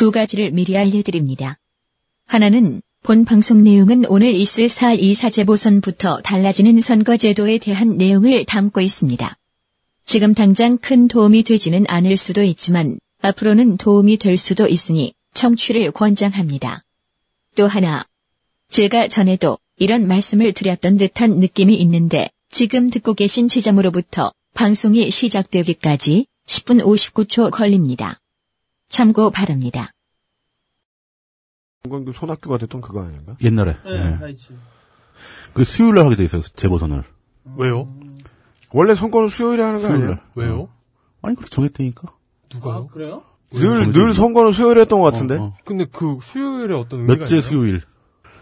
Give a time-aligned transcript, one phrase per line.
[0.00, 1.58] 두 가지를 미리 알려드립니다.
[2.24, 9.36] 하나는 본 방송 내용은 오늘 있을 4.24 재보선부터 달라지는 선거제도에 대한 내용을 담고 있습니다.
[10.06, 16.82] 지금 당장 큰 도움이 되지는 않을 수도 있지만 앞으로는 도움이 될 수도 있으니 청취를 권장합니다.
[17.54, 18.06] 또 하나,
[18.70, 26.82] 제가 전에도 이런 말씀을 드렸던 듯한 느낌이 있는데 지금 듣고 계신 지점으로부터 방송이 시작되기까지 10분
[26.82, 28.18] 59초 걸립니다.
[28.90, 29.90] 참고 바랍니다.
[31.82, 33.36] 건강도 손학규가 됐던 그거 아닌가?
[33.42, 33.72] 옛날에.
[33.84, 33.98] 네, 예.
[34.20, 34.48] 하이치.
[35.54, 36.42] 그 수요일 날 하게 돼 있어요.
[36.42, 37.04] 재보선을.
[37.56, 37.88] 왜요?
[38.72, 40.08] 원래 선거는 수요일에 하는 거 수요일날.
[40.10, 40.24] 아니야?
[40.34, 40.68] 왜요?
[41.22, 42.08] 아니 그렇게 정했다니까.
[42.52, 42.88] 누가요?
[42.90, 43.22] 아, 그래요?
[43.52, 45.36] 늘, 늘 선거는 수요일에 했던 것 같은데?
[45.36, 45.56] 어, 어.
[45.64, 47.48] 근데 그 수요일에 어떤 의미가 몇째 있나요?
[47.48, 47.82] 수요일.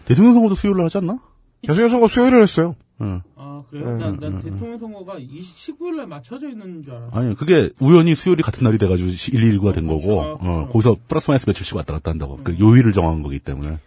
[0.05, 1.19] 대통령 선거도 수요일날 하지 않나?
[1.61, 2.75] 대통령 선거 수요일에 했어요.
[3.01, 3.21] 응.
[3.59, 3.97] 아, 그래요?
[3.97, 7.17] 네, 난, 난 네, 대통령 선거가 29일 날 맞춰져 있는 줄 알았어.
[7.17, 10.19] 아니 그게 우연히 수요일이 같은 날이 돼가지고 119가 된 거고 그렇죠.
[10.19, 10.67] 어, 그렇죠.
[10.69, 13.79] 거기서 플러스 마이너스 며칠씩 왔다 갔다 한다고 그 요일을 정한 거기 때문에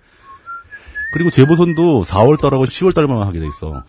[1.12, 3.84] 그리고 재보선도 4월 달하고 10월 달만 하게 돼 있어.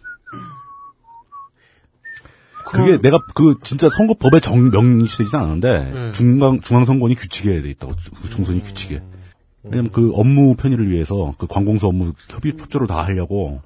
[2.66, 6.12] 그게 내가 그 진짜 선거법에 정 명시되지 않은데 네.
[6.14, 9.02] 중앙 중앙 선관위 규칙에 돼 있다고 그 총선이 규칙에.
[9.64, 13.62] 왜냐면 그 업무 편의를 위해서 그 관공서 업무 협의 협조를 다 하려고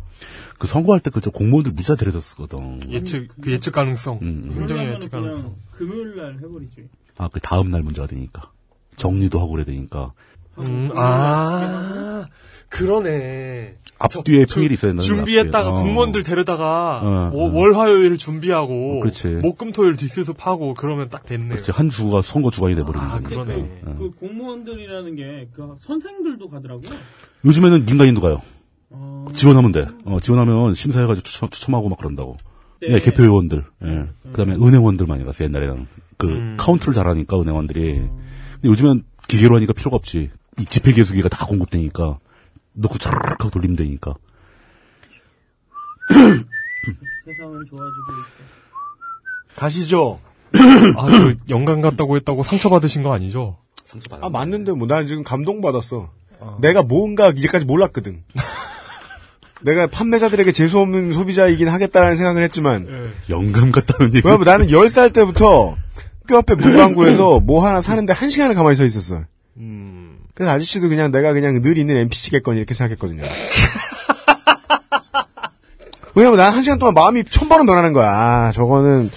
[0.58, 2.80] 그 선거할 때 그 저 공무원들 무자 데려다 쓰거든.
[2.92, 4.50] 예측 그 예측 가능성, 음, 음.
[4.56, 5.56] 행정의 그러려면 예측 가능성.
[5.74, 6.88] 금요일 날 해버리지.
[7.18, 8.52] 아 그 다음 날 문제가 되니까
[8.96, 10.14] 정리도 하고 그래야 되니까
[10.64, 12.28] 음, 아
[12.70, 13.76] 그러네.
[14.00, 15.72] 앞뒤에 저- 평일이 있어야 된다는 준비했다가 앞뒤에.
[15.80, 15.84] 어.
[15.84, 17.54] 공무원들 데려다가 어, 뭐 어.
[17.54, 19.28] 월 화요일 준비하고 어, 그렇지.
[19.28, 21.48] 목금토일 뒷수습하고 그러면 딱 됐네.
[21.50, 23.30] 그렇지 한 주가 선거 주간이 돼버리는 아, 거니까.
[23.30, 23.82] 그러네.
[23.86, 23.96] 어.
[23.98, 26.96] 그 공무원들이라는 게 그 선생들도 가더라고요.
[27.46, 28.42] 요즘에는 민간인도 가요.
[29.28, 29.88] 어, 지원하면 돼.
[30.06, 32.38] 어, 지원하면 심사해가지고 추첨, 추첨하고 막 그런다고.
[32.82, 32.90] 네.
[32.94, 33.66] 예, 개표 의원들.
[33.86, 34.08] 예.
[34.32, 36.58] 그다음에 은행원들만이 갔어 옛날에는 그 음.
[36.58, 37.94] 카운트를 잘하니까 은행원들이.
[37.94, 40.30] 근데 요즘엔 기계로 하니까 필요가 없지.
[40.60, 42.20] 이 지폐 계수기가 다 공급되니까
[42.74, 44.14] 넣고 차르륵 하고 돌리면 되니까.
[47.26, 49.60] 세상은 좋아지고 있어.
[49.60, 50.20] 가시죠.
[50.96, 53.58] 아, 그 연간 갔다고 했다고 상처받으신 거 아니죠?
[53.84, 56.10] 상처 아, 맞는데 뭐, 난 지금 감동받았어.
[56.62, 58.24] 내가 뭔가 이제까지 몰랐거든.
[59.62, 64.26] 내가 판매자들에게 재수 없는 소비자이긴 하겠다라는 생각을 했지만, 영감 같다는 얘기.
[64.26, 65.76] 왜냐면 나는 10살 때부터
[66.22, 69.24] 학교 앞에 문방구에서 뭐 하나 사는데 한 시간을 가만히 서 있었어.
[69.58, 70.18] 음.
[70.36, 73.24] 그래서 아저씨도 그냥 내가 그냥 늘 있는 NPC겠거니 이렇게 생각했거든요.
[76.16, 78.10] 왜냐면 난 한 시간 동안 마음이 천 번은 변하는 거야.
[78.12, 79.10] 아, 저거는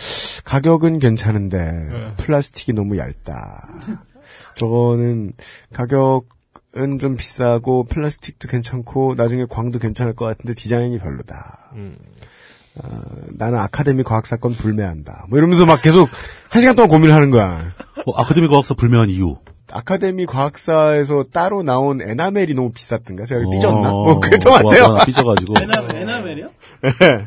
[0.45, 3.67] 가격은 괜찮은데 플라스틱이 너무 얇다.
[4.55, 5.33] 저거는
[5.73, 6.25] 가격
[6.77, 11.71] 은좀 비싸고 플라스틱도 괜찮고 나중에 광도 괜찮을 것 같은데 디자인이 별로다.
[11.75, 11.97] 음.
[12.77, 12.89] 어,
[13.31, 15.27] 나는 아카데미 과학사건 불매한다.
[15.29, 16.09] 뭐 이러면서 막 계속
[16.49, 17.75] 한 시간 동안 고민을 하는 거야.
[18.07, 19.37] 어, 아카데미 과학사 불매한 이유.
[19.73, 23.25] 아카데미 과학사에서 따로 나온 에나멜이 너무 비쌌던가?
[23.27, 23.91] 제가 삐졌나?
[23.91, 24.93] 어, 뭐 그랬던 것 같아요.
[24.95, 25.55] 와, 삐져가지고.
[25.61, 26.47] 에나, 에나멜이요?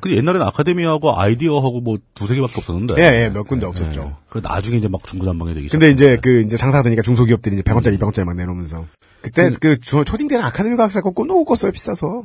[0.02, 2.96] 근데 옛날에는 아카데미하고 아이디어하고 뭐 두세 개밖에 없었는데.
[2.98, 4.02] 예, 예, 몇 군데 없었죠.
[4.02, 4.24] 예.
[4.30, 6.14] 그래 나중에 이제 막 중구난방에 되기 근데 시작했는데.
[6.14, 8.86] 이제 그 이제 장사가 되니까 중소기업들이 이제 100원짜리, 200원짜리 막 내놓으면서.
[9.22, 12.24] 그때 그 주- 초딩 때는 아카데미 과학사 거 꼬놓고 껐어요, 비싸서.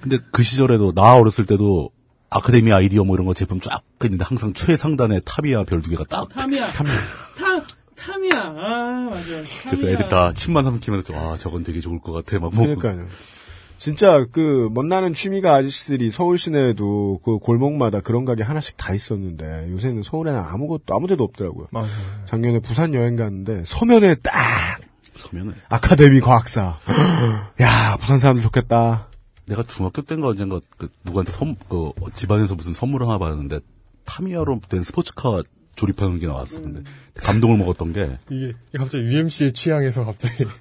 [0.00, 1.90] 근데 그 시절에도 나 어렸을 때도
[2.30, 6.28] 아카데미 아이디어 뭐 이런 거 제품 쫙 있는데 항상 최상단에 타미야 별 두 개가 딱.
[6.30, 6.68] 타미야.
[6.72, 6.94] 타미야.
[7.38, 7.64] 타,
[8.00, 8.40] 타미야.
[8.56, 9.26] 아, 맞아.
[9.64, 12.76] 그래서 애들 다 침만 삼키면서 아 저건 되게 좋을 것 같아 막 먹고.
[12.76, 13.06] 그러니까요.
[13.76, 20.02] 진짜 그 멋나는 취미가 아저씨들이 서울 시내에도 그 골목마다 그런 가게 하나씩 다 있었는데 요새는
[20.02, 21.68] 서울에는 아무것도 아무 데도 없더라고요.
[21.70, 21.88] 맞아요.
[22.26, 24.34] 작년에 부산 여행 갔는데 서면에 딱
[25.14, 26.78] 서면은 아카데미 과학사.
[27.62, 29.08] 야 부산 사람들 좋겠다.
[29.46, 33.60] 내가 중학교 때인가 언젠가 그 누구한테 선, 그 집안에서 무슨 선물을 하나 받았는데
[34.04, 35.42] 타미야로 된 스포츠카
[35.76, 36.60] 조립하는 게 나왔어.
[36.60, 36.82] 근데
[37.14, 40.44] 감동을 먹었던 게 이게 갑자기 UMC의 취향에서 갑자기.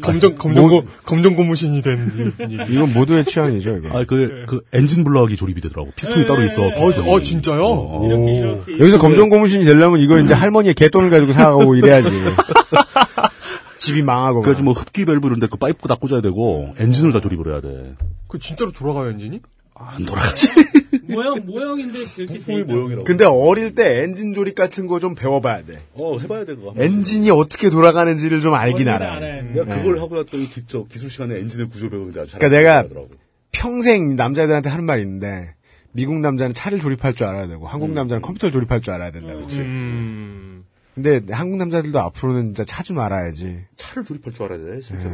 [0.00, 3.88] 검정 검정 고 검정 고무신이 된 이- 이건 모두의 취향이죠 이게.
[3.88, 5.90] 아, 그, 그, 엔진 블럭이 조립이 되더라고.
[5.94, 6.26] 피스톤이 네.
[6.26, 6.62] 따로 있어.
[6.62, 7.10] 어, 피스톤이.
[7.10, 7.62] 어, 진짜요?
[7.62, 8.06] 어, 어.
[8.06, 8.72] 이렇게, 이렇게.
[8.78, 12.08] 여기서 검정 고무신이 되려면 이거 이제 할머니의 곗돈을 가지고 사고 이래야지.
[13.76, 14.42] 집이 망하고.
[14.42, 17.94] 그래가지고 뭐 흡기 밸브 이런데 그 파이프 다 꽂아야 되고, 엔진을 다 조립을 해야 돼.
[18.28, 19.40] 그 진짜로 돌아가요 엔진이?
[19.74, 20.48] 안 돌아가지.
[21.14, 23.02] 모양, 모양인데 그렇게 돼 있다.
[23.04, 25.78] 근데 어릴 때 엔진 조립 같은 거 좀 배워봐야 돼.
[25.94, 26.74] 어, 해봐야 돼, 그거.
[26.76, 29.20] 엔진이 어떻게 돌아가는지를 좀 알긴 뭔지를 알아.
[29.20, 32.78] 내가 그걸 하고 났더니 기, 저, 기술 시간에 엔진의 구조 배우는데 아주 잘 그러니까 내가
[32.78, 33.08] 하더라고.
[33.52, 35.54] 평생 남자들한테 하는 말이 있는데
[35.92, 39.34] 미국 남자는 차를 조립할 줄 알아야 되고 한국 남자는 컴퓨터를 조립할 줄 알아야 된다.
[39.34, 39.58] 그렇지?
[39.60, 40.64] 음.
[40.94, 43.60] 근데 한국 남자들도 앞으로는 진짜 차 좀 알아야지.
[43.76, 45.12] 차를 조립할 줄 알아야 돼, 실제로.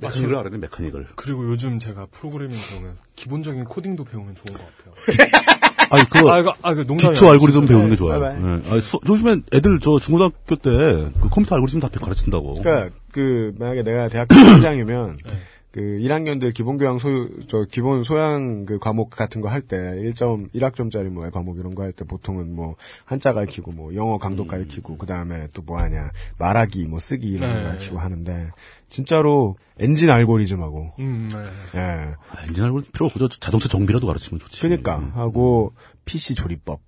[0.00, 1.06] 메카닉을 알아야 돼, 메카닉을.
[1.16, 5.30] 그리고 요즘 제가 프로그래밍 배우면 기본적인 코딩도 배우면 좋은 것 같아요.
[5.92, 8.20] 아니 그 아, 이거, 아, 그 농담이 기초 알고리즘 배우는 게 좋아요.
[8.20, 8.42] 바이바이.
[8.42, 8.70] 예.
[8.70, 10.70] 아니, 수- 요즘엔 애들 저 중고등학교 때
[11.20, 12.54] 그 컴퓨터 알고리즘 다 가르친다고.
[12.54, 15.32] 그러니까 그 만약에 내가 대학교 팀장이면 네.
[15.72, 21.10] 그 1학년들 기본교양 소유 저 기본 소양 그 과목 같은 거 할 때 1점 1학점짜리
[21.10, 22.74] 뭐 과목 이런 거 할 때 보통은 뭐
[23.04, 27.58] 한자 가르치고 뭐 영어 강도 가르치고 그다음에 또 뭐 하냐 말하기 뭐 쓰기 이런 거
[27.60, 27.64] 네.
[27.64, 28.50] 가르치고 하는데
[28.88, 31.78] 진짜로 엔진 알고리즘하고 음, 네.
[31.78, 31.80] 예.
[31.80, 34.60] 아, 엔진 알고리즘 필요 없고 저 자동차 정비라도 가르치면 좋지.
[34.62, 35.10] 그러니까 음.
[35.14, 35.72] 하고
[36.04, 36.80] PC 조리법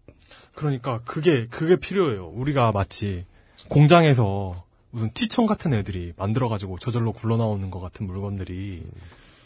[0.55, 2.29] 그러니까 그게 그게 필요해요.
[2.35, 3.25] 우리가 마치
[3.69, 8.83] 공장에서 무슨 티청 같은 애들이 만들어가지고 저절로 굴러 나오는 것 같은 물건들이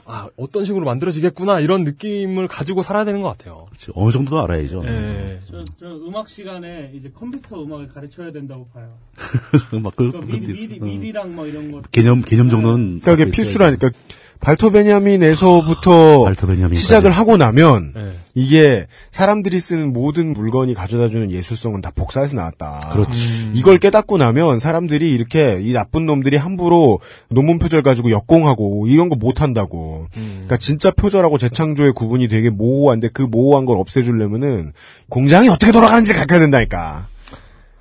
[0.05, 3.67] 아 어떤 식으로 만들어지겠구나 이런 느낌을 가지고 살아야 되는 것 같아요.
[3.71, 3.91] 그렇지.
[3.95, 4.83] 어느 정도는 알아야죠.
[4.87, 5.41] 예.
[5.49, 8.99] 저, 저 음악 시간에 이제 컴퓨터 음악을 가르쳐야 된다고 봐요.
[9.83, 10.85] 막 그, 그 그, 미디, 그, 미디, 어.
[10.85, 11.83] 미디랑 뭐 이런 거.
[11.91, 13.31] 개념 개념 정도는 그러니까 이게.
[13.33, 13.91] 필수라니까
[14.41, 18.19] 발토 베냐민에서부터 발토 베냐민 시작을 하고 나면 예.
[18.35, 22.91] 이게 사람들이 쓰는 모든 물건이 가져다주는 예술성은 다 복사해서 나왔다.
[22.93, 23.53] 그렇지.
[23.55, 27.01] 이걸 깨닫고 나면 사람들이 이렇게 이 나쁜 놈들이 함부로
[27.31, 30.07] 논문 표절 가지고 역공하고 이런 거 못한다고.
[30.13, 34.73] 그러니까 진짜 표절하고 재창조의 구분이 되게 모호한데 그 모호한 걸 없애주려면은
[35.09, 37.09] 공장이 어떻게 돌아가는지 가르쳐야 된다니까.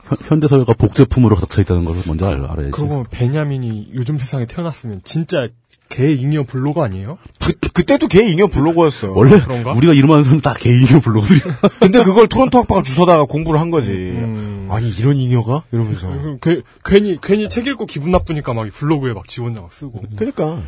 [0.07, 2.71] 현- 현대 사회가 복제품으로 가득 차 있다는 것을 먼저 알, 알아야지.
[2.71, 5.47] 그리고 베냐민이 요즘 세상에 태어났으면 진짜
[5.89, 7.17] 개 잉여 블로거 아니에요?
[7.39, 9.11] 그, 그때도 걔 잉여 블로거였어.
[9.13, 9.73] 원래 그런가?
[9.73, 11.57] 우리가 이름하는 사람 다 개인의 블로그들이야.
[11.79, 13.91] 근데 그걸 토론토 학파가 주워다가 공부를 한 거지.
[13.91, 14.67] 음.
[14.71, 15.63] 아니 이런 잉여가?
[15.71, 16.09] 이러면서.
[16.41, 20.01] 그, 괜히 괜히 책 읽고 기분 나쁘니까 막 블로그에 막지 혼자 막 쓰고.
[20.17, 20.63] 그러니까.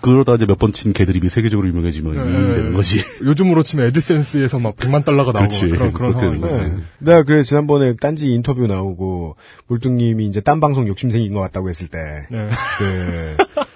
[0.00, 2.20] 그러다 이제 몇 번 친 개드립이 세계적으로 유명해지면 네.
[2.20, 3.00] 유명이 되는 거지.
[3.24, 5.66] 요즘으로 치면 에드센스에서 막 100만 달러가 나오고 그렇지.
[5.68, 6.38] 그런 그런 거지.
[6.38, 6.72] 네.
[6.98, 9.34] 내가 그래 지난번에 딴지 인터뷰 나오고
[9.66, 11.98] 물뚱님이 이제 딴 방송 욕심 생긴 것 같다고 했을 때,
[12.30, 12.48] 네.
[12.78, 13.36] 그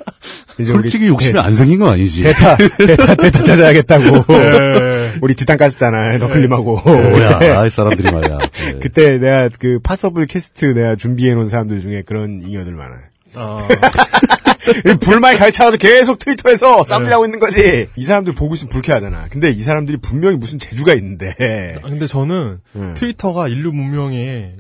[0.59, 2.23] 이제 솔직히 욕심이 안 생긴 건 아니지.
[2.23, 5.13] 베타 베타 베타 찾아야겠다고 네.
[5.21, 8.39] 우리 뒷담 깠잖아 너클림하고 뭐야, 아이 사람들이 말이야.
[8.39, 8.79] 네.
[8.81, 13.01] 그때 내가 그 possible cast 내가 준비해 놓은 사람들 중에 그런 잉여들 많아요.
[13.35, 13.57] 아,
[15.01, 17.89] 분말 가르쳐가지고 계속 트위터에서 쌈질하고 있는 거지.
[17.97, 19.27] 이 사람들 보고 있으면 불쾌하잖아.
[19.31, 21.35] 근데 이 사람들이 분명히 무슨 재주가 있는데.
[21.83, 22.95] 아, 근데 저는 음.
[22.95, 24.57] 트위터가 인류 문명에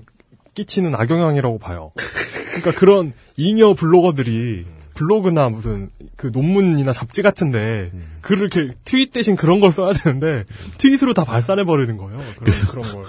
[0.54, 1.92] 끼치는 악영향이라고 봐요.
[2.48, 7.90] 그러니까 그런 잉여 블로거들이 블로그나 무슨 그 논문이나 잡지 같은데
[8.20, 10.44] 글을 이렇게 트윗 대신 그런 걸 써야 되는데
[10.78, 12.18] 트윗으로 다 발산해 버리는 거예요.
[12.38, 13.04] 그런, 그런 걸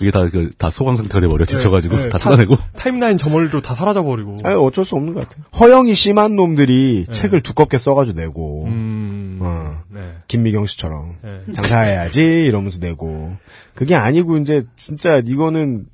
[0.00, 1.44] 이게 다, 그, 다 소강 상태가 돼 버려.
[1.44, 1.96] 지쳐가지고.
[1.96, 2.56] 네, 다 타- 쏟아내고.
[2.76, 4.36] 타임라인 저멀리로 다 사라져 버리고.
[4.44, 5.42] 아니, 어쩔 수 없는 것 같아.
[5.58, 9.82] 허영이 심한 놈들이 책을 두껍게 써가지고 내고, 음, 어.
[9.90, 10.14] 네.
[10.28, 11.16] 김미경 씨처럼.
[11.22, 11.40] 네.
[11.52, 13.36] 장사해야지, 이러면서 내고.
[13.74, 15.86] 그게 아니고, 이제, 진짜, 이거는,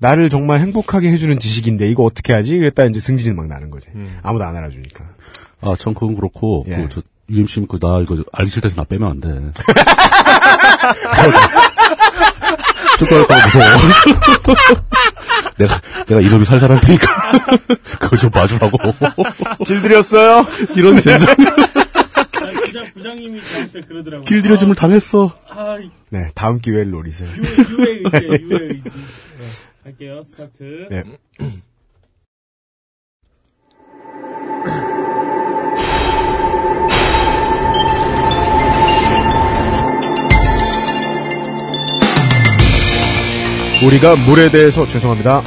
[0.00, 2.58] 나를 정말 행복하게 해주는 지식인데, 이거 어떻게 하지?
[2.58, 3.88] 그랬다 이제 승진이 막 나는 거지.
[3.94, 4.18] 음.
[4.22, 5.04] 아무도 안 알아주니까.
[5.60, 6.76] 아, 참, 그건 그렇고, 예.
[6.76, 9.28] 그, 저, UMC, 그, 나, 이거, 알기 싫다 해서 나 빼면 안 돼.
[12.98, 13.64] 쫓겨날까봐 무서워.
[15.58, 17.32] 내가, 내가 이놈이 살살할 테니까.
[18.00, 18.78] 그거 좀 봐주라고.
[19.66, 20.46] 길들였어요?
[20.76, 21.28] 이런 젠장.
[21.28, 24.24] 아니, 부장, 부장님이 저한테 그러더라고요.
[24.24, 25.36] 길들여짐을 당했어.
[25.50, 27.28] 아, 이 네, 다음 기회를 노리세요.
[27.28, 28.82] 유해, 유해 의지, 유해 의지.
[29.90, 30.06] 네.
[30.06, 30.86] 갈게요, 스타트.
[30.90, 31.04] 네.
[43.84, 45.42] 우리가 물에 대해서 죄송합니다.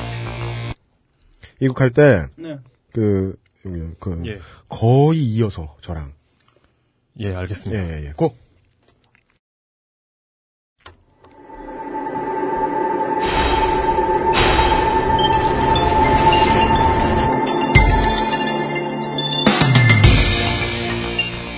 [1.59, 2.57] 이국 할 때, 네.
[2.91, 3.35] 그,
[3.99, 4.39] 그, 예.
[4.67, 6.13] 거의 이어서 저랑.
[7.19, 7.81] 예, 예, 알겠습니다.
[7.81, 8.11] 예, 예.
[8.13, 8.35] 고!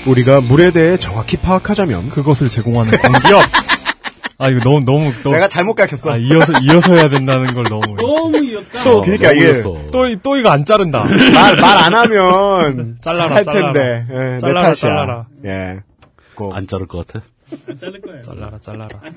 [0.05, 3.43] 우리가 물에 대해 정확히 파악하자면 그것을 제공하는 공기업.
[4.37, 6.11] 아 이거 너무 너무 너무 내가 잘못 가르쳤어.
[6.11, 8.81] 아 이어서 이어서 해야 된다는 걸 너무 너무 이었다.
[8.91, 9.77] 어, 그러니까 너무 이게 어렸어.
[9.91, 11.05] 또또 이거 안 자른다.
[11.33, 13.73] 말, 말 안 하면 잘라라, 할 잘라라.
[13.73, 14.05] 텐데.
[14.11, 14.75] 예, 내 잘라라, 탓이야.
[14.91, 15.25] 잘라라.
[15.45, 15.79] 예.
[16.35, 16.51] 고.
[16.53, 17.25] 안 자를 것 같아?
[17.69, 18.21] 안 자를 거예요.
[18.23, 18.89] 잘라라 잘라라.
[19.03, 19.15] 안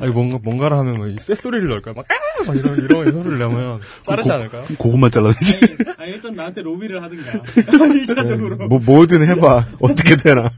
[0.00, 1.94] 아니 뭔가 뭔가를 하면 뭐 쇳소리를 넣을까요?
[1.94, 2.44] 막, 아!
[2.46, 4.64] 막 이런 이런 소리를 내면 자르지 않을까요?
[4.78, 5.58] 고구마 잘라내지.
[5.60, 7.32] 아니, 아니, 일단 나한테 로비를 하든가.
[7.52, 8.66] 1차적으로.
[8.68, 9.66] 뭐, 뭐든 해봐.
[9.80, 10.50] 어떻게 되나.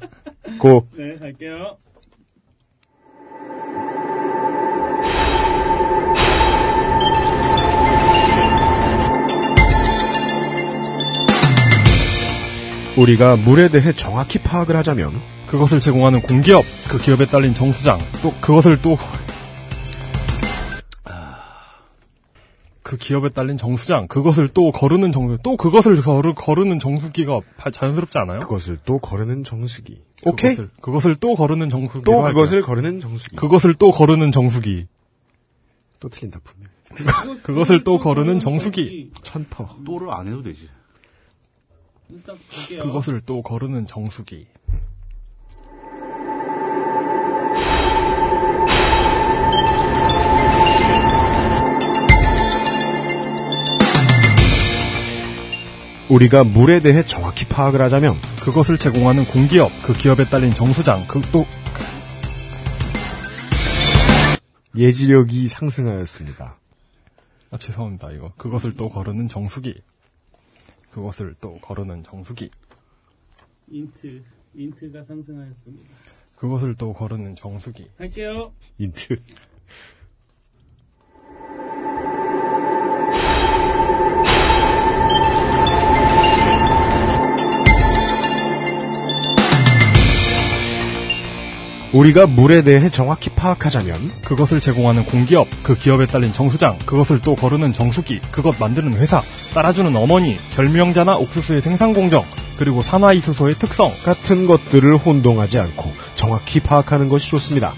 [0.58, 0.86] 고.
[0.96, 1.76] 네, 갈게요.
[12.96, 15.12] 우리가 물에 대해 정확히 파악을 하자면
[15.50, 18.96] 그것을 제공하는 공기업, 그 기업에 딸린 정수장, 또 그것을 또
[22.82, 28.18] 그 기업에 딸린 정수장, 그것을 또 거르는 정수, 또 그것을 거르, 거르는 정수기가 바- 자연스럽지
[28.18, 28.40] 않아요?
[28.40, 30.02] 그것을 또 거르는 정수기.
[30.26, 30.56] 오케이.
[30.56, 32.02] 그것을, 그것을 또 거르는 정수기.
[32.04, 33.36] 또 그것을 거르는 정수기.
[33.36, 34.86] 그것을 또 거르는 정수기.
[36.00, 37.38] 또 틀린다 분명.
[37.44, 39.12] 그것을 또 거르는 정수기.
[39.22, 39.76] 천퍼.
[39.86, 40.68] 또를 안 해도 되지.
[42.82, 44.48] 그것을 또 거르는 정수기.
[56.10, 61.46] 우리가 물에 대해 정확히 파악을 하자면 그것을 제공하는 공기업, 그 기업에 딸린 정수장, 그 또
[64.76, 66.56] 예지력이 상승하였습니다.
[67.50, 68.12] 아, 죄송합니다.
[68.12, 69.82] 이거 그것을 또 거르는 정수기.
[70.92, 72.50] 그것을 또 거르는 정수기.
[73.68, 74.22] INT
[74.54, 75.88] INT가 상승하였습니다.
[76.36, 77.88] 그것을 또 거르는 정수기.
[77.98, 78.52] 할게요.
[78.78, 79.20] INT.
[91.92, 97.72] 우리가 물에 대해 정확히 파악하자면 그것을 제공하는 공기업, 그 기업에 딸린 정수장, 그것을 또 거르는
[97.72, 99.20] 정수기, 그것 만드는 회사,
[99.54, 102.24] 따라주는 어머니, 별명자나 옥수수의 생산 공정,
[102.58, 107.74] 그리고 산화이수소의 특성, 같은 것들을 혼동하지 않고 정확히 파악하는 것이 좋습니다.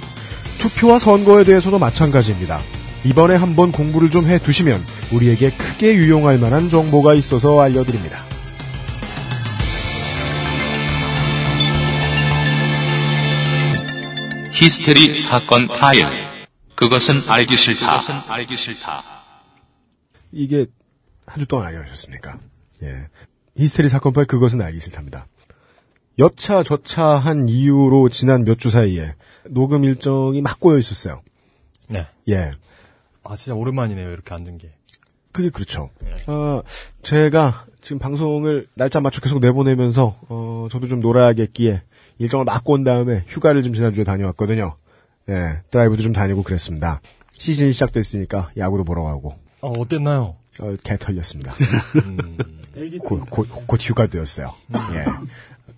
[0.59, 2.61] 투표와 선거에 대해서도 마찬가지입니다.
[3.04, 8.32] 이번에 한번 공부를 좀 해두시면 우리에게 크게 유용할 만한 정보가 있어서 알려드립니다.
[14.62, 16.07] 히스테리 사건 파일.
[16.76, 17.99] 그것은 알기 싫다.
[18.28, 19.02] 알기 싫다.
[20.31, 20.66] 이게
[21.26, 22.38] 한 주 동안 알려주셨습니까?
[22.85, 23.09] 예.
[23.57, 25.26] 히스테리 사건 파일 그것은 알기 싫답니다.
[26.21, 29.14] 여차 저차 한 이유로 지난 몇 주 사이에
[29.50, 31.23] 녹음 일정이 막 꼬여 있었어요.
[31.88, 32.07] 네.
[32.28, 32.52] 예.
[33.25, 34.73] 아, 진짜 오랜만이네요, 이렇게 앉은 게.
[35.33, 35.91] 그게 그렇죠.
[36.27, 36.62] 어,
[37.03, 41.83] 제가 지금 방송을 날짜 맞춰 계속 내보내면서 어, 저도 좀 놀아야겠기에
[42.19, 44.77] 일정을 막꼰 다음에 휴가를 좀 지난주에 다녀왔거든요.
[45.29, 47.01] 예, 드라이브도 좀 다니고 그랬습니다.
[47.33, 50.37] 시즌이 시작됐으니까 야구도 보러 가고 어, 어땠나요?
[50.61, 51.55] 어, 개 털렸습니다.
[52.05, 52.37] 음,
[53.03, 54.55] 곧, 곧, 곧 휴가 되었어요.
[54.95, 55.05] 예.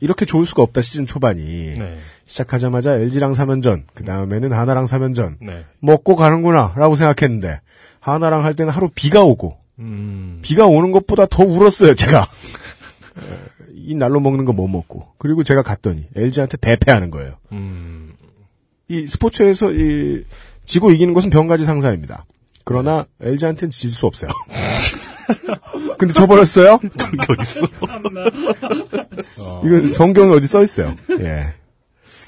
[0.01, 1.43] 이렇게 좋을 수가 없다 시즌 초반이
[1.79, 1.97] 네.
[2.27, 5.65] 시작하자마자 LG랑 3연전 그 다음에는 하나랑 3연전 네.
[5.81, 7.61] 먹고 가는구나라고 생각했는데
[8.01, 12.21] 하나랑 할 때는 하루 비가 오고 음, 비가 오는 것보다 더 울었어요, 제가.
[12.21, 13.23] 에,
[13.75, 15.09] 이 날로 먹는 거 못 먹고.
[15.19, 17.35] 그리고 제가 갔더니 LG한테 대패하는 거예요.
[17.53, 18.13] 음,
[18.89, 20.25] 이 스포츠에서 이
[20.65, 22.25] 지고 이기는 것은 병가지 상사입니다.
[22.65, 24.31] 그러나 LG한테는 질 수 없어요.
[25.99, 26.79] 근데 져버렸어요?
[26.79, 27.67] 그게 어딨어?
[29.41, 30.95] 어, 이건 성경에 어디 써 있어요.
[31.21, 31.55] 예.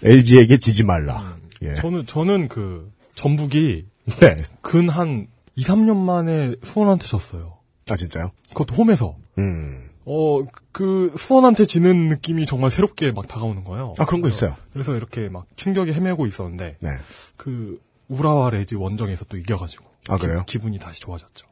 [0.03, 1.37] LG에게 지지 말라.
[1.63, 1.75] 예.
[1.75, 3.87] 저는, 저는 그, 전북이
[4.21, 4.37] 네.
[4.61, 5.27] 근 한
[5.57, 7.59] 2, 3년 만에 수원한테 졌어요.
[7.89, 8.31] 아 진짜요?
[8.49, 9.17] 그것도 홈에서.
[9.39, 9.89] 음.
[10.05, 13.95] 어, 그, 수원한테 지는 느낌이 정말 새롭게 막 다가오는 거예요.
[13.99, 14.55] 아 그런 거 있어요.
[14.73, 16.91] 그래서 이렇게 막 충격에 헤매고 있었는데, 네.
[17.37, 19.85] 그, 우라와 레즈 원정에서 또 이겨가지고.
[20.09, 20.45] 아, 그래요?
[20.47, 21.49] 기, 분이 다시 좋아졌죠.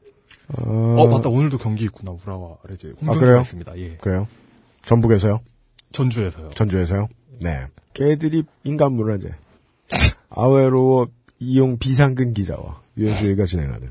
[0.48, 1.28] 어, 어, 맞다.
[1.30, 2.12] 오늘도 경기 있구나.
[2.12, 2.94] 우라와 레즈.
[3.00, 3.40] 홈 아, 그래요?
[3.40, 3.78] 있습니다.
[3.78, 3.96] 예.
[3.96, 4.28] 그래요?
[4.84, 5.40] 전북에서요?
[5.92, 6.50] 전주에서요.
[6.50, 7.08] 전주에서요?
[7.40, 7.66] 네.
[7.94, 9.30] 걔들이 인간문화재.
[10.28, 11.08] 아웨로
[11.38, 13.90] 이용 비상근 기자와 유현수이가 진행하는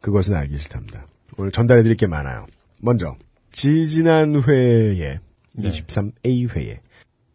[0.00, 1.06] 그것은 알기 싫답니다.
[1.36, 2.46] 오늘 전달해드릴 게 많아요.
[2.80, 3.16] 먼저
[3.52, 5.18] 지지난 회에
[5.54, 5.68] 네.
[5.68, 6.80] 23A 회에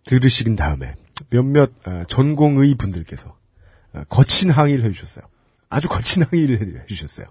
[0.05, 0.95] 들으시긴 다음에
[1.29, 3.35] 몇몇 아, 전공의 분들께서
[3.93, 5.25] 아, 거친 항의를 해주셨어요.
[5.69, 7.27] 아주 거친 항의를 해- 해주셨어요.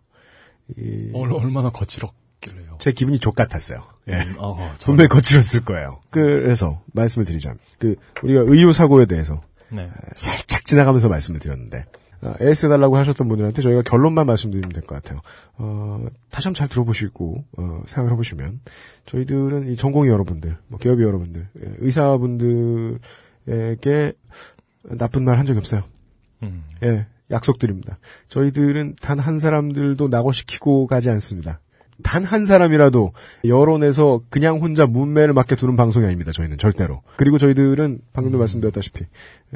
[0.78, 2.76] 이- 얼, 얼마나 거칠었길래요.
[2.78, 3.82] 제 기분이 족 같았어요.
[4.08, 4.12] 예.
[4.14, 6.00] 음, 아, 저, 분명히 거칠었을 거예요.
[6.10, 9.90] 그래서 말씀을 드리자면 그 우리가 의료 사고에 대해서 네.
[10.14, 11.84] 살짝 지나가면서 말씀을 드렸는데
[12.22, 15.20] 어, AS 해달라고 하셨던 분들한테 저희가 결론만 말씀드리면 될 것 같아요.
[15.58, 18.60] 어, 다시 한번 잘 들어보시고 어, 생각을 해보시면
[19.06, 22.98] 저희들은 이 전공의 여러분들, 뭐 기업의 여러분들, 예, 의사분들에게
[24.96, 25.82] 나쁜 말 한 적이 없어요.
[26.42, 26.64] 음.
[26.82, 27.98] 예, 약속드립니다.
[28.28, 31.60] 저희들은 단 한 사람들도 낙오시키고 가지 않습니다.
[32.02, 33.12] 단 한 사람이라도
[33.46, 36.30] 여론에서 그냥 혼자 문매를 맞게 두는 방송이 아닙니다.
[36.32, 37.02] 저희는 절대로.
[37.16, 39.04] 그리고 저희들은 방금도 말씀드렸다시피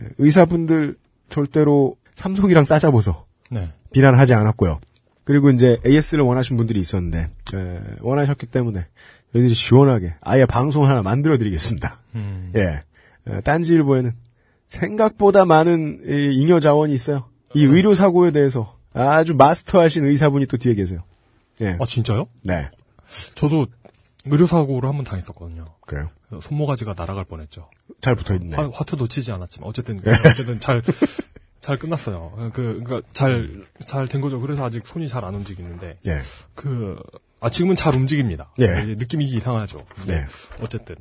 [0.00, 0.96] 예, 의사분들
[1.28, 3.72] 절대로 삼성이랑 싸잡아서 네.
[3.92, 4.80] 비난하지 않았고요.
[5.24, 8.86] 그리고 이제 AS를 원하신 분들이 있었는데 에, 원하셨기 때문에
[9.32, 11.98] 저희들이 시원하게 아예 방송 하나 만들어드리겠습니다.
[12.16, 12.52] 음.
[12.56, 12.82] 예.
[13.28, 14.10] 어, 딴지일보에는
[14.66, 17.28] 생각보다 많은 이 잉여 자원이 있어요.
[17.54, 21.00] 이 의료 사고에 대해서 아주 마스터하신 의사분이 또 뒤에 계세요.
[21.60, 21.76] 예.
[21.80, 22.26] 아, 진짜요?
[22.42, 22.70] 네.
[23.34, 23.66] 저도
[24.26, 25.64] 의료 사고를 한 번 당했었거든요.
[25.80, 26.10] 그래요.
[26.42, 27.68] 손모가지가 날아갈 뻔했죠.
[28.00, 28.56] 잘 붙어 있네.
[28.56, 30.82] 화, 화투 놓치지 않았지만 어쨌든 어쨌든 잘
[31.60, 32.50] 잘 끝났어요.
[32.54, 34.40] 그, 그니까 잘, 잘 된 거죠.
[34.40, 35.98] 그래서 아직 손이 잘 안 움직이는데.
[36.06, 36.20] 예.
[36.54, 36.96] 그,
[37.38, 38.50] 아, 지금은 잘 움직입니다.
[38.60, 38.66] 예.
[38.94, 39.84] 느낌이 이상하죠.
[40.06, 40.24] 네.
[40.62, 40.96] 어쨌든.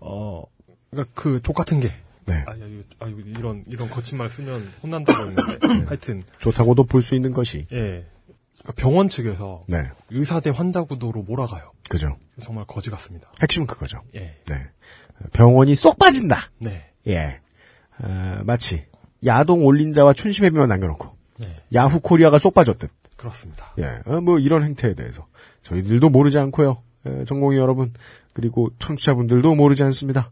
[0.00, 0.44] 어,
[0.90, 1.92] 그니까 그, 족 같은 게.
[2.28, 2.44] 네.
[2.46, 5.66] 아, 야, 이거, 아, 이거 이런, 이런 거친 말 쓰면 혼난다고 했는데.
[5.86, 7.66] 하여튼, 좋다고도 볼 수 있는 것이.
[7.72, 8.06] 예.
[8.60, 9.78] 그러니까 병원 측에서 네.
[10.10, 11.72] 의사 대 환자 구도로 몰아가요.
[11.88, 12.16] 그죠.
[12.42, 13.30] 정말 거지 같습니다.
[13.40, 14.02] 핵심은 그거죠.
[14.14, 14.36] 예.
[14.46, 14.54] 네.
[15.32, 16.50] 병원이 쏙 빠진다.
[16.58, 16.90] 네.
[17.06, 17.40] 예.
[18.00, 18.84] 어, 마치
[19.24, 21.54] 야동 올린자와 춘심회비만 남겨놓고 네.
[21.74, 22.90] 야후 코리아가 쏙 빠졌듯.
[23.16, 23.72] 그렇습니다.
[23.78, 24.00] 예.
[24.06, 25.26] 어, 뭐 이런 행태에 대해서
[25.62, 26.82] 저희들도 모르지 않고요.
[27.06, 27.92] 예, 전공의 여러분
[28.32, 30.30] 그리고 청취자분들도 모르지 않습니다.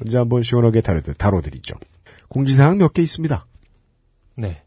[0.00, 1.74] 언제 한번 시원하게 다뤄, 다뤄 드리죠.
[2.28, 3.46] 공지사항 몇 개 있습니다.
[4.36, 4.62] 네.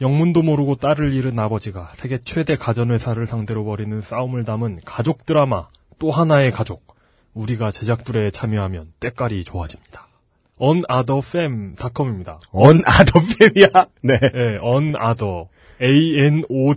[0.00, 5.68] 영문도 모르고 딸을 잃은 아버지가 세계 최대 가전회사를 상대로 벌이는 싸움을 담은 가족 드라마
[5.98, 6.86] 또 하나의 가족.
[7.34, 10.08] 우리가 제작들에 참여하면 때깔이 좋아집니다.
[10.56, 12.40] onotherfam.com입니다.
[12.52, 13.88] 언아더팸이야.
[14.02, 14.18] 네.
[14.18, 15.44] 네, onother.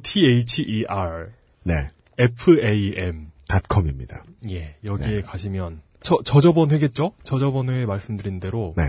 [0.04, 1.30] A-N-O-T-H-E-R.
[1.64, 1.90] 네.
[2.18, 3.32] F-A-M.
[3.48, 4.24] 닷컴입니다.
[4.50, 7.14] 예, 여기에 가시면 저, 저저번 회겠죠?
[7.24, 8.84] 저저번 회에 말씀드린 대로 네.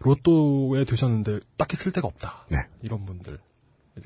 [0.00, 2.46] 로또에 드셨는데 딱히 쓸 데가 없다.
[2.50, 2.58] 네.
[2.82, 3.38] 이런 분들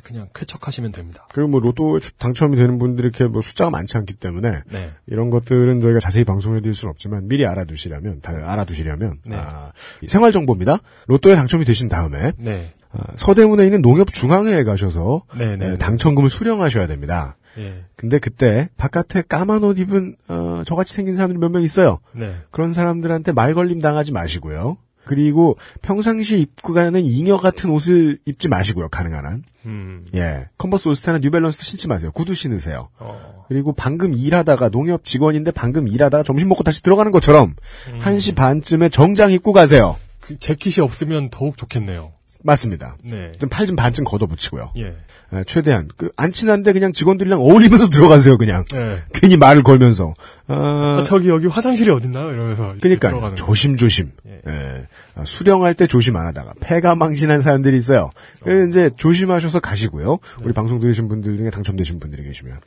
[0.03, 1.27] 그냥 쾌척하시면 됩니다.
[1.33, 4.93] 그리고 뭐 로또 당첨이 되는 분들이 이렇게 뭐 숫자가 많지 않기 때문에 네.
[5.07, 9.37] 이런 것들은 저희가 자세히 방송해 드릴 수는 없지만 미리 알아두시려면 다 알아두시려면 네.
[9.37, 9.73] 아,
[10.09, 10.79] 생활 정보입니다.
[11.09, 12.73] 로또에 당첨이 되신 다음에 네.
[12.93, 15.73] 아, 서대문에 있는 농협중앙회에 가셔서 네, 네.
[15.73, 17.37] 에, 당첨금을 수령하셔야 됩니다.
[17.59, 17.85] 예.
[17.97, 21.99] 근데 그때 바깥에 까만 옷 입은 어, 저같이 생긴 사람들이 몇 명 있어요.
[22.13, 22.35] 네.
[22.51, 24.77] 그런 사람들한테 말 걸림 당하지 마시고요.
[25.05, 28.89] 그리고 평상시 입고 가는 잉여 같은 옷을 입지 마시고요.
[28.89, 29.43] 가능한 한.
[29.67, 30.05] 음.
[30.15, 30.49] 예.
[30.59, 32.13] 컨버스 올스타나 뉴밸런스도 신지 마세요.
[32.13, 32.89] 구두 신으세요.
[33.01, 33.45] 어.
[33.49, 37.55] 그리고 방금 일하다가 농협 직원인데 방금 일하다가 점심 먹고 다시 들어가는 것처럼
[37.93, 37.99] 음.
[38.01, 39.97] 1시 반쯤에 정장 입고 가세요.
[40.21, 42.13] 그 재킷이 없으면 더욱 좋겠네요.
[42.45, 42.97] 맞습니다.
[43.05, 43.33] 네.
[43.39, 44.73] 좀 팔 좀 반쯤 걷어붙이고요.
[44.79, 44.95] 예.
[45.35, 48.37] 예, 최대한 그 안 친한데 그냥 직원들이랑 어울리면서 들어가세요.
[48.39, 48.97] 그냥 예.
[49.15, 50.13] 괜히 말을 걸면서.
[50.49, 52.33] 어, 아, 저기 여기 화장실이 어딨나요?
[52.33, 53.35] 이러면서 그러니까.
[53.35, 54.13] 조심조심.
[54.27, 54.41] 예.
[54.47, 54.87] 예.
[55.15, 58.11] 아, 수령할 때 조심 안 하다가 폐가 망신한 사람들이 있어요.
[58.43, 60.11] 그래서 이제 조심하셔서 가시고요.
[60.39, 60.45] 네.
[60.45, 62.59] 우리 방송 들으신 분들 중에 당첨되신 분들이 계시면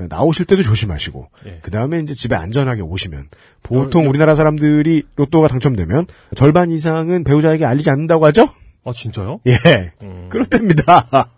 [0.00, 1.58] 예, 나오실 때도 조심하시고 예.
[1.62, 3.28] 그 다음에 이제 집에 안전하게 오시면
[3.62, 8.48] 보통 우리나라 사람들이 로또가 당첨되면 절반 이상은 배우자에게 알리지 않는다고 하죠?
[8.84, 9.40] 아 진짜요?
[9.46, 9.92] 예.
[10.02, 10.26] 음.
[10.28, 11.30] 그렇답니다.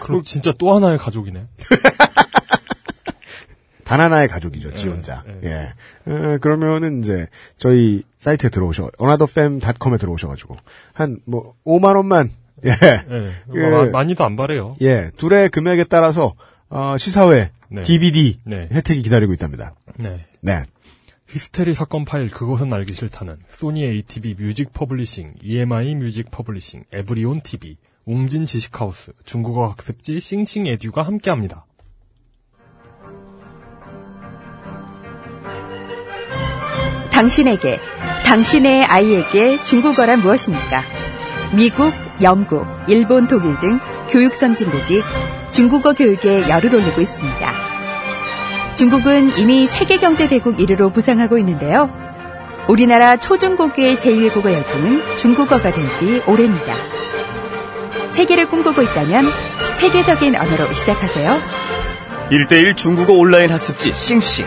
[0.00, 1.46] 그럼 진짜 또 하나의 가족이네.
[3.84, 5.22] 단 하나의 가족이죠, 지 혼자.
[5.44, 5.48] 예.
[6.08, 6.10] 예.
[6.10, 10.56] 어, 그러면은 이제 저희 사이트에 들어오셔, anotherfam.com에 들어오셔가지고
[10.92, 12.30] 한 뭐 5만 원만
[12.64, 13.30] 예, 예.
[13.52, 14.74] 그- 마- 많이도 안 바래요.
[14.80, 16.34] 예, 둘의 금액에 따라서
[16.68, 17.82] 어, 시사회, 네.
[17.82, 18.68] DVD 네.
[18.72, 19.74] 혜택이 기다리고 있답니다.
[19.98, 20.26] 네.
[20.40, 20.64] 네,
[21.28, 27.76] 히스테리 사건 파일 그것은 알기 싫다는 소니 ATV 뮤직 퍼블리싱, EMI 뮤직 퍼블리싱, 에브리온 TV,
[28.04, 31.66] 웅진 지식하우스, 중국어 학습지 싱싱 에듀가 함께합니다.
[37.10, 37.80] 당신에게,
[38.24, 40.82] 당신의 아이에게 중국어란 무엇입니까?
[41.56, 45.02] 미국, 영국, 일본, 독일 등 교육 선진국이
[45.50, 47.75] 중국어 교육에 열을 올리고 있습니다.
[48.76, 51.90] 중국은 이미 세계 경제 대국 1위로 부상하고 있는데요.
[52.68, 56.74] 우리나라 초중고교의 제2외국어 열풍은 중국어가 된 지 오래입니다.
[58.10, 59.30] 세계를 꿈꾸고 있다면
[59.74, 61.40] 세계적인 언어로 시작하세요.
[62.30, 64.46] 1대1 중국어 온라인 학습지 싱싱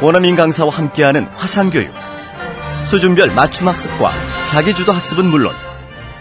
[0.00, 1.92] 원어민 강사와 함께하는 화상교육
[2.84, 4.10] 수준별 맞춤 학습과
[4.46, 5.52] 자기주도 학습은 물론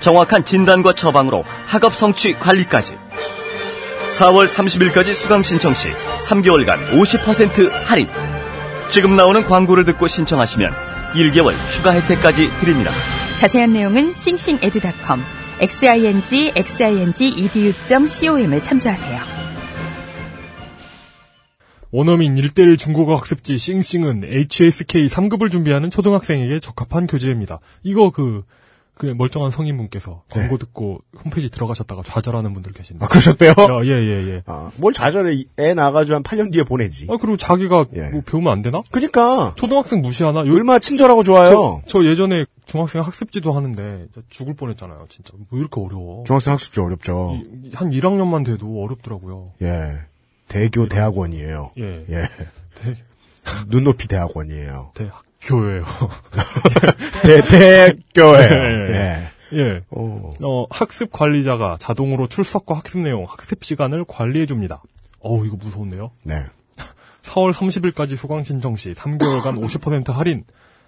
[0.02, 2.98] 정확한 진단과 처방으로 학업 성취 관리까지
[4.12, 8.08] 4월 30일까지 수강 신청 시 3개월간 50% 할인
[8.90, 10.74] 지금 나오는 광고를 듣고 신청하시면
[11.14, 12.92] 1개월 추가 혜택까지 드립니다.
[13.40, 15.24] 자세한 내용은 싱싱에듀닷컴
[15.62, 16.24] xing
[16.56, 19.22] xing edu.com을 참조하세요.
[21.92, 27.60] 원어민 1대1 중국어 학습지 싱싱은 HSK 3급을 준비하는 초등학생에게 적합한 교재입니다.
[27.84, 28.44] 이거 그,
[29.02, 30.42] 그 멀쩡한 성인분께서 네.
[30.42, 33.04] 광고 듣고 홈페이지 들어가셨다가 좌절하는 분들 계신데.
[33.04, 33.50] 아, 그러셨대요?
[33.58, 34.44] 야, 예, 예, 예.
[34.46, 35.44] 아, 뭘 좌절해.
[35.58, 37.08] 애 나가지고 한 8년 뒤에 보내지.
[37.10, 38.10] 아, 그리고 자기가 예.
[38.10, 38.84] 뭐 배우면 안 되나?
[38.92, 40.46] 그니까, 초등학생 무시하나?
[40.46, 41.50] 요, 얼마나 친절하고 좋아요.
[41.50, 45.08] 저, 저 예전에 중학생 학습지도 하는데 죽을 뻔했잖아요.
[45.10, 46.24] 진짜 뭐 이렇게 어려워.
[46.28, 47.40] 중학생 학습지 어렵죠.
[47.64, 49.54] 이- 한 1학년만 돼도 어렵더라고요.
[49.64, 49.94] 예.
[50.48, 51.72] 대교 대학원이에요.
[51.80, 52.06] 예.
[52.08, 52.22] 예.
[52.76, 52.96] 대,
[53.68, 54.92] 눈높이 대학원이에요.
[54.94, 55.84] 대학 교예요.
[57.24, 58.94] 대, 대교예요.
[58.94, 59.32] 예.
[59.54, 59.58] 예.
[59.58, 59.82] 예.
[59.90, 60.34] 오.
[60.44, 64.82] 어, 학습 관리자가 자동으로 출석과 학습 내용, 학습 시간을 관리해 줍니다.
[65.20, 66.12] 어우, 이거 무서운데요?
[66.24, 66.36] 네.
[67.24, 70.44] 4월 30일까지 수강 신청 시 3개월간 50% 할인.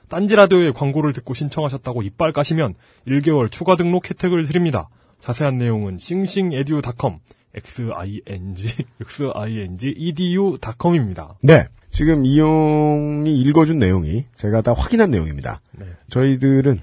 [0.10, 2.76] 딴지 라디오의 광고를 듣고 신청하셨다고 이빨 까시면
[3.08, 4.90] 1개월 추가 등록 혜택을 드립니다.
[5.20, 7.20] 자세한 내용은 싱싱에듀닷컴
[7.56, 7.94] xing
[8.28, 11.36] xing edu.com입니다.
[11.42, 11.66] 네.
[11.94, 15.62] 지금 이용이 읽어준 내용이 제가 다 확인한 내용입니다.
[15.74, 15.86] 네.
[16.10, 16.80] 저희들은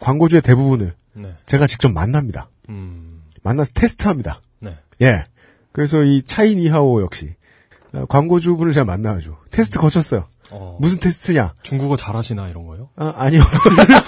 [0.00, 1.34] 광고주의 대부분을 네.
[1.46, 2.50] 제가 직접 만납니다.
[2.68, 3.22] 음.
[3.44, 4.40] 만나서 테스트합니다.
[4.58, 4.76] 네.
[5.00, 5.24] 예.
[5.70, 7.36] 그래서 이 차이니하오 역시
[7.92, 10.26] 어, 광고주분을 제가 만나가지고 테스트 거쳤어요.
[10.50, 11.54] 어, 무슨 테스트냐?
[11.62, 12.88] 중국어 잘하시나 이런 거요?
[12.96, 13.42] 아, 아니요.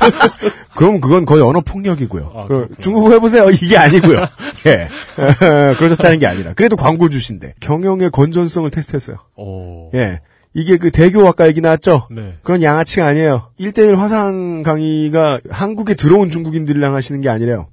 [0.75, 2.33] 그럼 그건 거의 언어 폭력이고요.
[2.35, 2.69] 아, 그.
[2.81, 3.49] 중국어 해보세요.
[3.51, 4.17] 이게 아니고요.
[4.67, 4.89] 예.
[5.79, 6.55] 그러셨다는 게 아니라.
[6.55, 9.19] 그래도 광고주신데 경영의 건전성을 테스트했어요.
[9.37, 9.91] 어.
[9.95, 10.21] 예.
[10.53, 12.09] 이게 그 대교 아까 얘기 나왔죠?
[12.11, 12.37] 네.
[12.43, 13.51] 그건 양아치가 아니에요.
[13.61, 17.69] 1대1 화상 강의가 한국에 들어온 중국인들이랑 하시는 게 아니래요.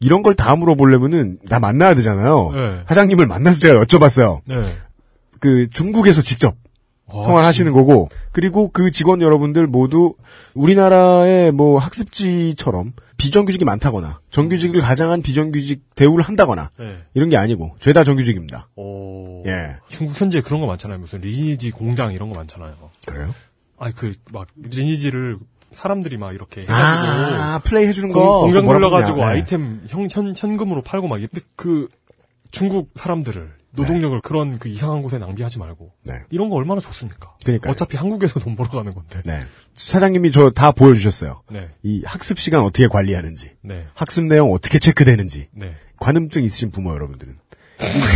[0.00, 2.50] 이런 걸 다 물어보려면은 나 만나야 되잖아요.
[2.54, 2.80] 네.
[2.88, 4.40] 사장님을 만나서 제가 여쭤봤어요.
[4.48, 4.62] 네.
[5.40, 6.54] 그 중국에서 직접
[7.06, 10.14] 와, 통화를 하시는 거고 그리고 그 직원 여러분들 모두
[10.54, 16.98] 우리나라의 뭐 학습지처럼 비정규직이 많다거나 정규직을 가장한 비정규직 대우를 한다거나 네.
[17.14, 18.68] 이런 게 아니고 죄다 정규직입니다.
[18.76, 19.42] 어.
[19.46, 19.76] 예.
[19.88, 20.98] 중국 현지에 그런 거 많잖아요.
[20.98, 22.74] 무슨 리니지 공장 이런 거 많잖아요.
[23.06, 23.34] 그래요?
[23.78, 25.38] 아니 그 막 리니지를
[25.72, 26.72] 사람들이 막 이렇게 해가지고
[27.42, 28.40] 아, 플레이 해주는 거.
[28.40, 29.18] 공, 공장 돌려가지고.
[29.18, 29.22] 네.
[29.24, 31.88] 아이템 현, 현, 현금으로 팔고 막 근데 그
[32.50, 36.14] 중국 사람들을 노동력을 그런 그 이상한 곳에 낭비하지 말고 네.
[36.30, 37.34] 이런 거 얼마나 좋습니까?
[37.44, 37.72] 그러니까요.
[37.72, 39.22] 어차피 한국에서 돈 벌어 가는 건데.
[39.24, 39.38] 네.
[39.74, 41.42] 사장님이 저 다 보여주셨어요.
[41.50, 41.60] 네.
[41.82, 43.86] 이 학습 시간 어떻게 관리하는지, 네.
[43.94, 45.74] 학습 내용 어떻게 체크되는지, 네.
[45.98, 47.36] 관음증 있으신 부모 여러분들은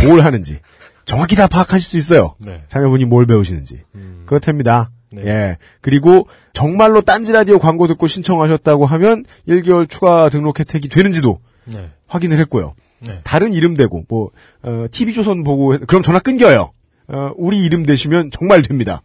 [0.05, 0.59] 이뭘 하는지
[1.05, 2.35] 정확히 다 파악하실 수 있어요.
[2.39, 2.63] 네.
[2.67, 3.81] 자녀분이 뭘 배우시는지.
[3.95, 4.23] 음.
[4.25, 4.91] 그렇답니다.
[5.11, 5.23] 네.
[5.25, 5.57] 예.
[5.81, 11.91] 그리고 정말로 딴지 라디오 광고 듣고 신청하셨다고 하면 1개월 추가 등록 혜택이 되는지도 네.
[12.07, 12.73] 확인을 했고요.
[13.01, 13.19] 네.
[13.23, 14.31] 다른 이름 대고 뭐
[14.63, 16.71] 어, TV조선 보고 했- 그럼 전화 끊겨요.
[17.07, 19.01] 어, 우리 이름 대시면 정말 됩니다.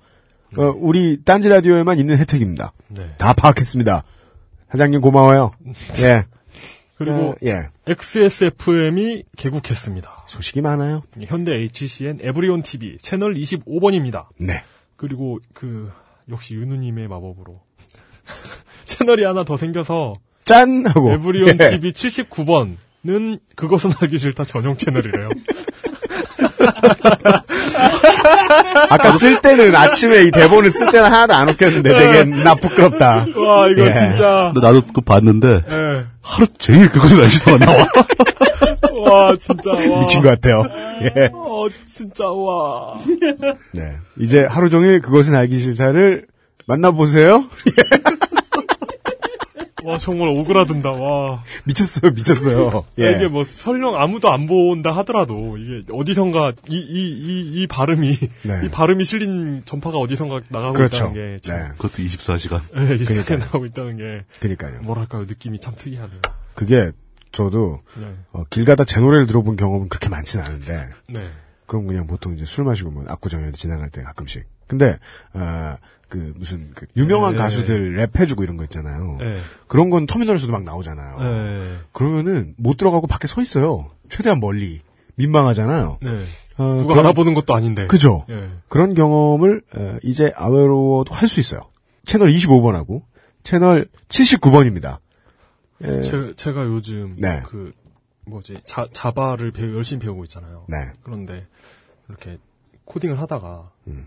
[0.59, 2.72] 어, 우리 딴지 라디오에만 있는 혜택입니다.
[2.88, 3.11] 네.
[3.18, 4.02] 다 파악했습니다.
[4.70, 5.52] 사장님 고마워요.
[6.02, 6.24] 예.
[6.98, 7.68] 그리고 어, 예.
[7.87, 10.16] XSFM이 개국했습니다.
[10.28, 11.02] 소식이 많아요.
[11.26, 14.26] 현대 HCN 에브리온 TV 채널 25번입니다.
[14.38, 14.62] 네.
[14.96, 15.90] 그리고 그
[16.30, 17.61] 역시 윤우님의 마법으로
[18.87, 21.70] 채널이 하나 더 생겨서 짠 하고 에브리온 예.
[21.70, 22.76] TV 79번
[23.08, 25.28] 은 그것은 알기 싫다 전용 채널이래요.
[28.90, 33.26] 아까 쓸 때는 아침에 이 대본을 쓸 때는 하나도 안 웃겼는데 되게 나 부끄럽다.
[33.36, 33.92] 와 이거 예.
[33.92, 36.04] 진짜 근데 나도 그거 봤는데 예.
[36.22, 37.86] 하루 종일 그것을 아시다가 나와.
[39.08, 40.00] 와 진짜 와.
[40.00, 40.64] 미친 것 같아요.
[41.02, 41.30] 예.
[41.32, 42.94] 어 진짜 와.
[43.72, 43.96] 네.
[44.18, 46.26] 이제 하루 종일 그것은 알기 싫다를
[46.66, 47.44] 만나보세요.
[49.87, 51.42] 와 정말 오그라든다 와.
[51.64, 52.85] 미쳤어요, 미쳤어요.
[52.99, 53.12] 예.
[53.12, 58.66] 이게 뭐 설령 아무도 안 본다 하더라도 이게 어디선가 이 이 이 이 발음이 네.
[58.66, 60.96] 이 발음이 실린 전파가 어디선가 나가고 그렇죠.
[61.07, 61.59] 있다는 게 네.
[61.77, 62.61] 그것도 24시간.
[62.75, 63.38] 네, 이렇게 그러니까요.
[63.38, 64.81] 나가고 있다는 게 그니까요.
[64.83, 66.20] 뭐랄까요 느낌이 참 특이하네요.
[66.55, 66.90] 그게
[67.33, 71.31] 저도 네, 어, 길 가다 제 노래를 들어본 경험은 그렇게 많지는 않은데 네,
[71.66, 74.44] 그럼 그냥 보통 이제 술 마시고 뭐 압구정에 지나갈 때 가끔씩.
[74.66, 74.99] 근데
[75.33, 75.77] 아,
[76.08, 77.38] 그 무슨 그 유명한 네.
[77.38, 79.16] 가수들 랩 해주고 이런 거 있잖아요.
[79.18, 81.18] 네, 그런 건 터미널에서도 막 나오잖아요.
[81.18, 83.90] 네, 그러면은 못 들어가고 밖에 서 있어요.
[84.08, 84.80] 최대한 멀리
[85.16, 85.98] 민망하잖아요.
[86.02, 86.24] 네.
[86.58, 87.86] 어, 누가 그런- 알아보는 것도 아닌데.
[87.86, 88.24] 그죠.
[88.30, 88.50] 예.
[88.68, 91.60] 그런 경험을 어, 이제 아웨로도 할 수 있어요.
[92.04, 93.02] 채널 25번하고
[93.42, 94.98] 채널 79번입니다.
[95.84, 97.42] 예, 제, 제가 요즘 네.
[97.46, 97.72] 그
[98.26, 100.64] 뭐지 자, Java를 배우, 열심히 배우고 있잖아요.
[100.68, 100.76] 네.
[101.02, 101.46] 그런데
[102.08, 102.38] 이렇게
[102.84, 104.06] 코딩을 하다가 음.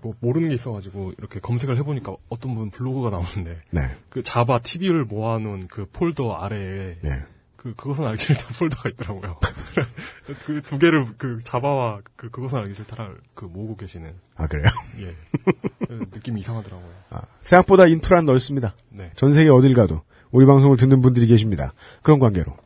[0.00, 3.80] 뭐 모르는 게 있어가지고 이렇게 검색을 해보니까 어떤 분 블로그가 나오는데 네.
[4.08, 7.22] 그 Java TV를 모아놓은 그 폴더 아래에 네.
[7.56, 9.38] 그 그것은 알기 싫다 폴더가 있더라고요.
[10.46, 14.64] 그 두 개를 그 Java와 그 그것은 알기 싫다를 그 모으고 계시는 아 그래요?
[14.98, 16.90] 예그 느낌이 이상하더라고요.
[17.10, 18.74] 아, 생각보다 인프라는 넓습니다.
[18.90, 19.10] 네.
[19.14, 21.72] 전 세계 어딜 가도 우리 방송을 듣는 분들이 계십니다.
[22.02, 22.56] 그런 관계로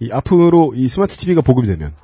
[0.00, 1.94] 이 앞으로 이 스마트 TV가 보급이 되면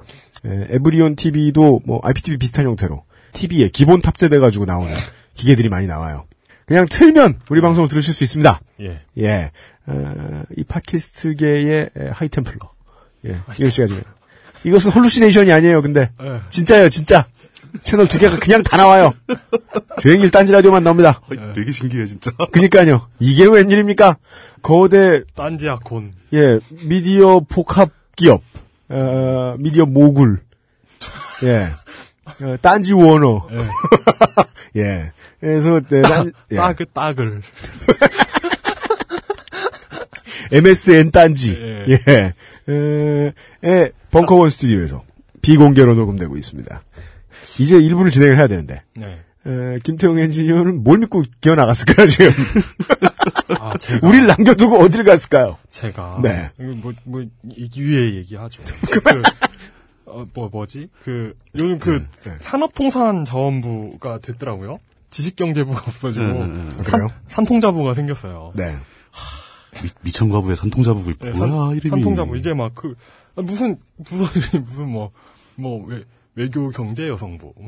[0.44, 4.94] 에, 에브리온 TV도 뭐 IPTV 비슷한 형태로 TV에 기본 탑재돼 가지고 나오는
[5.34, 6.26] 기계들이 많이 나와요.
[6.66, 8.60] 그냥 틀면 우리 방송을 들으실 수 있습니다.
[8.80, 9.00] 예.
[9.18, 9.50] 예,
[9.86, 12.59] 어, 이 팟캐스트계의 에, high templar.
[13.26, 14.02] 예, 이럴 시가 지금
[14.64, 15.82] 이것은 hallucination이 아니에요.
[15.82, 16.40] 근데 예.
[16.48, 17.26] 진짜예요, 진짜.
[17.82, 19.12] 채널 두 개가 그냥 다 나와요.
[20.00, 21.20] 주한 일 딴지 라디오만 나옵니다.
[21.28, 22.30] 아, 되게 신기해 진짜.
[22.52, 23.08] 그니까요.
[23.18, 24.16] 이게 웬일입니까?
[24.62, 28.42] 거대, 딴지 아콘 예, 미디어 복합 기업,
[28.88, 30.40] 어, 미디어 모굴,
[31.44, 31.66] 예,
[32.24, 33.48] 어, 딴지 워너,
[34.76, 35.12] 예.
[35.40, 37.42] 그래서, 네, 딴, 예, 따글 따글
[40.52, 41.98] MSN 딴지, 예.
[42.09, 42.35] 예,
[42.72, 43.33] 에,
[43.64, 45.02] 에, 벙커원 스튜디오에서
[45.42, 46.83] 비공개로 녹음되고 있습니다.
[47.59, 49.20] 이제 일부를 진행을 해야 되는데, 네.
[49.46, 52.33] 에, 김태용 엔지니어는 뭘 믿고 기어 나갔을까요 지금?
[53.59, 55.56] 아, 제가, 우리를 남겨두고 어딜 갔을까요?
[55.70, 56.20] 제가.
[56.22, 56.50] 네.
[56.59, 57.22] 뭐, 뭐,
[57.56, 58.62] 이 위에 얘기하죠.
[59.02, 59.22] 그,
[60.11, 60.88] 어, 뭐, 뭐지?
[61.03, 62.33] 그, 요즘 그, 네.
[62.40, 64.79] 산업통상자원부가 됐더라고요.
[65.11, 66.83] 지식경제부가 없어지고, 네, 네, 네.
[67.05, 67.09] 아?
[67.29, 68.53] 산, 통자부가 생겼어요.
[68.57, 68.77] 네.
[69.83, 71.90] 미, 미천가부의 산통자부가 네, 뭐야 산, 이름이.
[71.90, 72.37] 산통자부.
[72.37, 72.94] 이제 막 그,
[73.37, 75.11] 아, 무슨, 무슨, 무슨 뭐,
[75.57, 77.55] 뭐, 외, 외교 경제 여성부.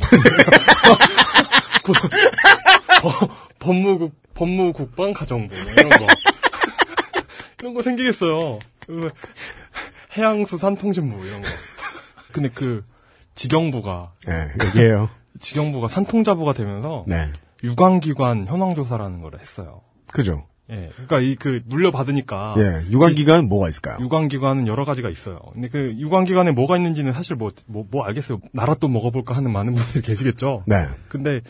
[3.03, 5.55] 법- 법무국, 법무국방 가정부.
[5.55, 6.07] 뭐 이런 거.
[7.61, 8.59] 이런 거 생기겠어요.
[8.87, 9.11] 그
[10.17, 11.49] 해양수 산통진부 이런 거.
[12.33, 12.85] 근데 그,
[13.35, 15.09] 직영부가, 네, 얘기해요.
[15.41, 17.29] 직영부가 산통자부가 되면서 네.
[17.65, 19.81] 유관기관 현황조사라는 걸 했어요.
[20.13, 20.47] 그죠.
[20.71, 20.91] 예.
[20.95, 22.91] 그러니까 이 그 물려받으니까 예.
[22.91, 23.99] 유관기관은 뭐가 있을까요?
[24.01, 25.39] 유관기관은 여러 가지가 있어요.
[25.53, 28.41] 근데 그 유관기관에 뭐가 있는지는 사실 뭐, 뭐, 뭐 알겠어요.
[28.53, 30.65] 나라 또 먹어볼까 하는 많은 분들이 계시겠죠.
[30.67, 30.77] 네.
[31.09, 31.41] 근데,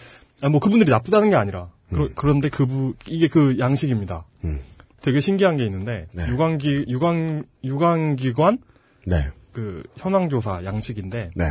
[0.42, 1.68] 아, 뭐 그분들이 나쁘다는 게 아니라.
[2.14, 4.24] 그런, 데 그부, 이게 그 양식입니다.
[4.44, 4.60] 음.
[5.02, 6.26] 되게 신기한 게 있는데, 네.
[6.28, 8.58] 유관기, 유관, 유관기관
[9.06, 9.28] 네.
[9.52, 11.44] 그 현황 조사 양식인데, 네.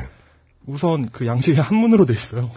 [0.65, 2.51] 우선 그 양식이 한문으로 돼 있어요.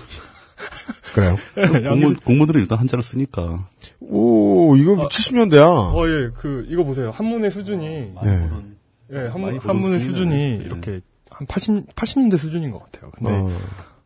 [1.15, 1.37] 그래요.
[1.85, 3.63] 양식, 공무, 공무들은 일단 한자를 쓰니까.
[4.01, 5.61] 오, 이거 70년대야.
[5.63, 7.11] 어, 예, 그, 이거 보세요.
[7.11, 8.51] 한문의 수준이, 네.
[9.13, 10.01] 예, 한문, 한문의 수준이네.
[10.01, 10.65] 수준이 네.
[10.65, 13.11] 이렇게 한 80, 80년대 수준인 것 같아요.
[13.13, 13.51] 근데, 어,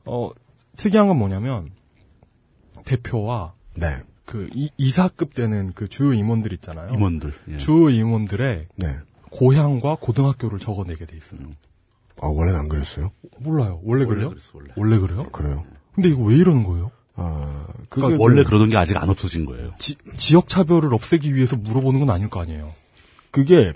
[0.04, 0.30] 어,
[0.76, 1.70] 특이한 건 뭐냐면,
[2.84, 3.86] 대표와 네.
[4.24, 6.88] 그 이, 이사급 되는 그 주요 임원들 있잖아요.
[6.92, 7.32] 임원들.
[7.50, 7.56] 예.
[7.56, 8.96] 주요 임원들의 네.
[9.30, 11.40] 고향과 고등학교를 적어내게 돼 있어요.
[12.20, 13.10] 아, 원래는 안 그랬어요?
[13.38, 13.80] 몰라요.
[13.84, 14.28] 원래 원래 그래요?
[14.30, 14.70] 그랬어, 원래.
[14.76, 15.24] 원래 그래요?
[15.30, 15.64] 그래요.
[15.94, 16.90] 근데 이거 왜 이러는 거예요?
[17.14, 19.72] 아, 그게 그러니까 그- 원래 그러던 게 아직 안 없어진 거예요.
[19.78, 22.72] 지, 지역 차별을 없애기 위해서 물어보는 건 아닐 거 아니에요.
[23.30, 23.72] 그게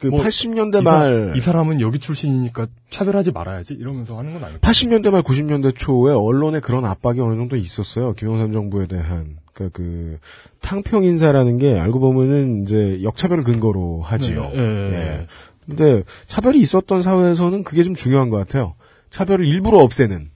[0.00, 4.40] 그 뭐, 80년대 이, 사, 말이 사람 은 여기 출신이니까 차별하지 말아야지 이러면서 하는 건
[4.42, 4.58] 거예요.
[4.58, 8.14] 80년대 말 90년대 초에 언론에 그런 압박이 어느 정도 있었어요.
[8.14, 10.18] 김영삼 정부에 대한 그러니까 그
[10.60, 14.50] 탕평 인사라는 게 알고 보면은 이제 역차별을 근거로 하지요.
[14.54, 14.94] 네, 예.
[14.94, 15.26] 예.
[15.66, 18.74] 근데 차별이 있었던 사회에서는 그게 좀 중요한 것 같아요.
[19.10, 20.30] 차별을 일부러 없애는.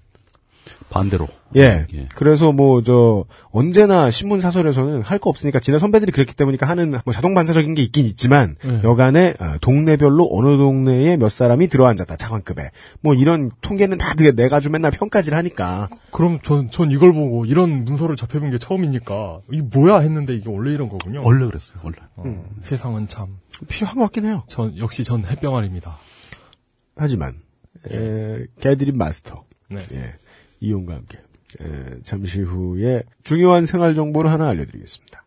[0.94, 1.26] 반대로.
[1.56, 1.86] 예.
[1.94, 2.08] 예.
[2.14, 7.12] 그래서 뭐 저 언제나 신문 사설에서는 할 거 없으니까 지난 선배들이 그랬기 때문이니까 하는 뭐
[7.14, 8.80] 자동 반사적인 게 있긴 있지만 네.
[8.82, 14.72] 여간에 아, 동네별로 어느 동네에 몇 사람이 들어앉았다 차관급에 뭐 이런 통계는 다 내- 내가지고
[14.72, 20.00] 맨날 평가질 하니까 그럼 전, 전 이걸 보고 이런 문서를 접해본 게 처음이니까 이게 뭐야
[20.00, 21.20] 했는데 이게 원래 이런 거군요.
[21.24, 21.96] 원래 그랬어요, 원래.
[22.16, 24.42] 어, 세상은 참, 필요한 것 같긴 해요.
[24.48, 25.96] 전 역시 전 햇병아리입니다.
[26.96, 27.34] 하지만
[27.90, 29.82] 에, 개드립 마스터 네.
[29.92, 30.14] 예,
[30.64, 31.18] 이용과 함께
[31.60, 35.24] 에, 잠시 후에 중요한 생활 정보를 하나 알려드리겠습니다.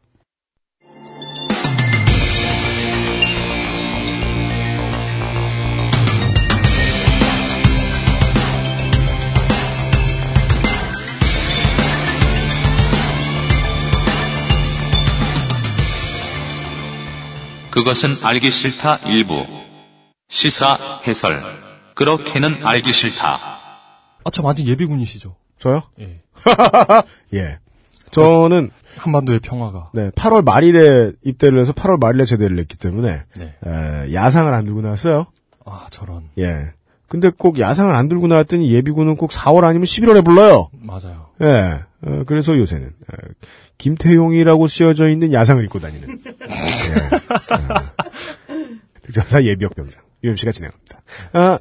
[17.78, 19.46] 그것은 알기 싫다 일부.
[20.30, 21.36] 시사 해설.
[21.94, 23.57] 그렇게는 알기 싫다.
[24.28, 25.38] 아, 참 아직 예비군이시죠?
[25.58, 25.84] 저요?
[26.02, 26.22] 예.
[27.34, 27.60] 예.
[28.12, 29.92] 저는 한반도의 평화가.
[29.94, 33.56] 네, 8월 말일에 입대를 해서 8월 말일에 제대를 했기 때문에 네.
[33.66, 35.28] 에, 야상을 안 들고 나왔어요.
[35.66, 36.24] 아, 저런.
[36.40, 36.74] 예.
[37.08, 40.70] 근데 꼭 야상을 안 들고 나왔더니 예비군은 꼭 4월 아니면 11월에 불러요.
[40.74, 41.30] 맞아요.
[41.42, 41.80] 예.
[42.02, 43.16] 어, 그래서 요새는 어,
[43.78, 46.30] 김태용이라고 쓰여져 있는 야상을 입고 다니는 예.
[46.44, 47.82] 어,
[49.04, 51.02] 특전사 예비역 병장 UMC가 진행합니다.
[51.32, 51.60] 아,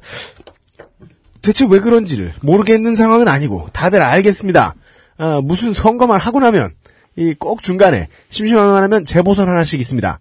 [1.47, 4.75] 대체 왜 그런지를 모르겠는 상황은 아니고 다들 알겠습니다.
[5.17, 6.71] 아, 무슨 선거만 하고 나면
[7.15, 10.19] 이 꼭 중간에 심심하면 하면 재보선 하나씩 있습니다.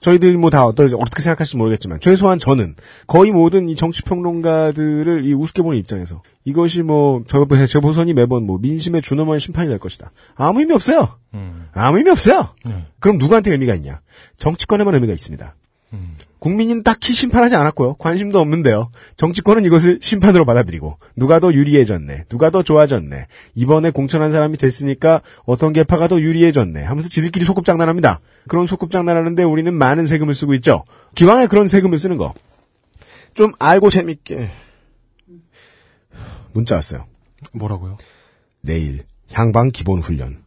[0.00, 2.74] 저희들 뭐 다 어떻게 생각하실지 모르겠지만 최소한 저는
[3.06, 8.58] 거의 모든 이 정치 평론가들을 이 우습게 보는 입장에서 이것이 뭐 저- 재보선이 매번 뭐
[8.58, 10.10] 민심의 준엄한 심판이 될 것이다.
[10.34, 11.08] 아무 의미 없어요.
[11.32, 11.68] 음.
[11.72, 12.48] 아무 의미 없어요.
[12.66, 12.84] 네.
[12.98, 14.00] 그럼 누구한테 의미가 있냐?
[14.36, 15.54] 정치권에만 의미가 있습니다.
[15.94, 16.14] 음.
[16.44, 17.94] 국민은 딱히 심판하지 않았고요.
[17.94, 18.90] 관심도 없는데요.
[19.16, 22.24] 정치권은 이것을 심판으로 받아들이고 누가 더 유리해졌네.
[22.28, 23.28] 누가 더 좋아졌네.
[23.54, 26.82] 이번에 공천한 사람이 됐으니까 어떤 계파가 더 유리해졌네.
[26.82, 28.20] 하면서 지들끼리 소꿉장난합니다.
[28.46, 30.84] 그런 소꿉장난하는데 우리는 많은 세금을 쓰고 있죠.
[31.14, 32.34] 기왕에 그런 세금을 쓰는 거.
[33.32, 34.50] 좀 알고 재밌게.
[36.52, 37.06] 문자 왔어요.
[37.54, 37.96] 뭐라고요?
[38.62, 40.44] 내일 향방 기본 훈련.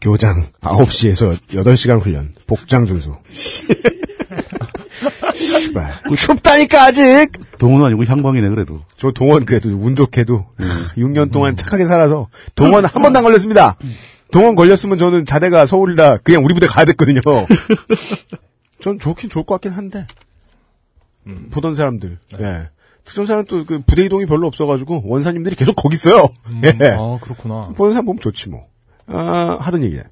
[0.00, 2.34] 교장 9시에서 8시간 훈련.
[2.46, 3.14] 복장 준수.
[5.36, 6.02] 씨발.
[6.16, 7.02] 춥다니까 아직.
[7.58, 8.82] 동원 아니고 향방이네, 그래도.
[8.96, 10.46] 저 동원 그래도 운 좋게도
[10.96, 13.76] 6년 동안 착하게 살아서 동원 한 번도 안 걸렸습니다.
[14.32, 17.20] 동원 걸렸으면 저는 자대가 서울이라 그냥 우리 부대 가야 됐거든요.
[18.80, 20.06] 전 좋긴 좋을 것 같긴 한데
[21.50, 22.68] 보던 사람들, 예,
[23.04, 26.24] 특전사는 또 그 부대 이동이 별로 없어가지고 원사님들이 계속 거기 있어요.
[26.62, 26.68] 예.
[26.92, 27.72] 아, 그렇구나.
[27.76, 28.66] 보는 사람 보면 좋지 뭐.
[29.06, 30.02] 아, 하던 얘기네.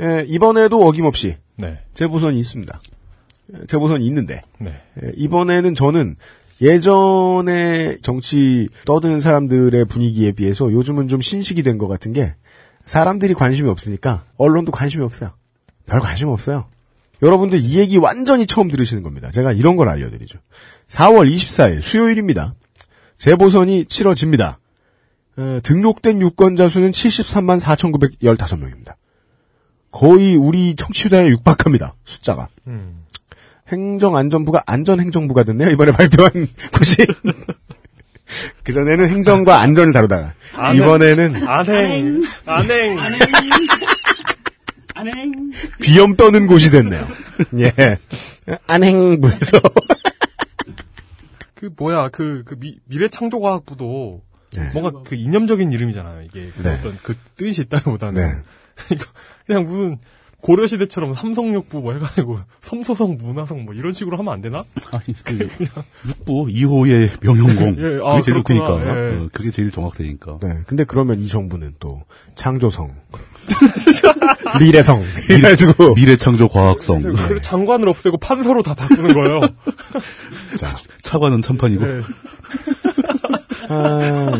[0.00, 1.78] 예, 이번에도 어김없이 네.
[1.94, 2.80] 재보선이 있습니다.
[3.54, 4.80] 예, 재보선이 있는데 네.
[5.02, 6.16] 예, 이번에는 저는
[6.60, 12.34] 예전에 정치 떠드는 사람들의 분위기에 비해서 요즘은 좀 신식이 된 것 같은 게
[12.84, 15.32] 사람들이 관심이 없으니까 언론도 관심이 없어요.
[15.86, 16.66] 별 관심 없어요.
[17.22, 19.30] 여러분들 이 얘기 완전히 처음 들으시는 겁니다.
[19.30, 20.38] 제가 이런 걸 알려드리죠.
[20.88, 22.54] 4월 24일 수요일입니다.
[23.18, 24.58] 재보선이 치러집니다.
[25.36, 28.94] 어, 등록된 유권자 수는 73만 4,915명입니다.
[29.92, 31.94] 거의 우리 청취자에 육박합니다.
[32.04, 32.48] 숫자가.
[32.66, 33.01] 음.
[33.72, 35.70] 행정안전부가 안전행정부가 됐네요.
[35.70, 37.06] 이번에 발표한 곳이.
[38.64, 40.82] 그전에는 행정과 안전을 다루다가 안행.
[40.82, 42.22] 이번에는 안행.
[42.46, 42.98] 안행.
[44.94, 45.52] 안행.
[45.82, 47.06] 귀염 떠는 곳이 됐네요.
[47.60, 47.98] 예.
[48.66, 49.60] 안행부에서
[51.54, 54.22] 그 뭐야 그, 그 미, 미래창조과학부도
[54.56, 54.70] 네.
[54.72, 56.22] 뭔가 그 이념적인 이름이잖아요.
[56.22, 56.74] 이게 그 네.
[56.74, 58.96] 어떤 그 뜻이 있다기보다는 네.
[59.46, 59.98] 그냥 무슨
[60.42, 64.64] 고려시대처럼 삼성육부 뭐 해가지고 섬소성 문화성 뭐 이런 식으로 하면 안 되나?
[64.90, 65.38] 아니, 그,
[66.06, 67.76] 육부 2호의 명령공.
[67.78, 68.66] 예, 아, 그게 제일 그렇구나.
[68.66, 68.84] 크니까.
[68.84, 69.16] 예.
[69.16, 70.38] 어, 그게 제일 정확되니까.
[70.42, 70.48] 네.
[70.66, 72.02] 근데 그러면 이 정부는 또
[72.34, 72.94] 창조성
[74.60, 77.00] 미래성 이래가지고 미래 창조 과학성.
[77.00, 79.40] 그래서 장관을 없애고 판서로 다 바꾸는 거예요.
[80.56, 80.68] 자,
[81.02, 81.84] 차관은 참판이고.
[81.84, 82.02] 네.
[83.68, 84.32] 아,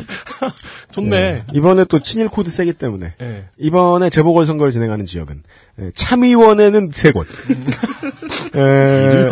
[0.93, 1.17] 좋네.
[1.17, 1.45] 예.
[1.53, 3.45] 이번에 또 친일 코드 세기 때문에 예.
[3.59, 5.43] 이번에 재보궐 선거를 진행하는 지역은
[5.81, 7.27] 예, 참의원에는 세 곳.
[8.55, 9.29] 에,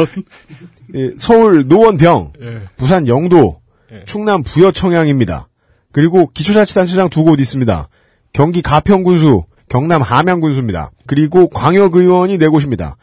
[0.95, 2.61] 예, 서울 노원병, 예.
[2.77, 3.61] 부산 영도,
[3.93, 4.05] 예.
[4.05, 5.49] 충남 부여 청양입니다.
[5.93, 7.89] 그리고 기초자치단체장 두 곳 있습니다.
[8.33, 10.91] 경기 가평군수, 경남 함양군수입니다.
[11.07, 12.97] 그리고 광역의원이 네 곳입니다.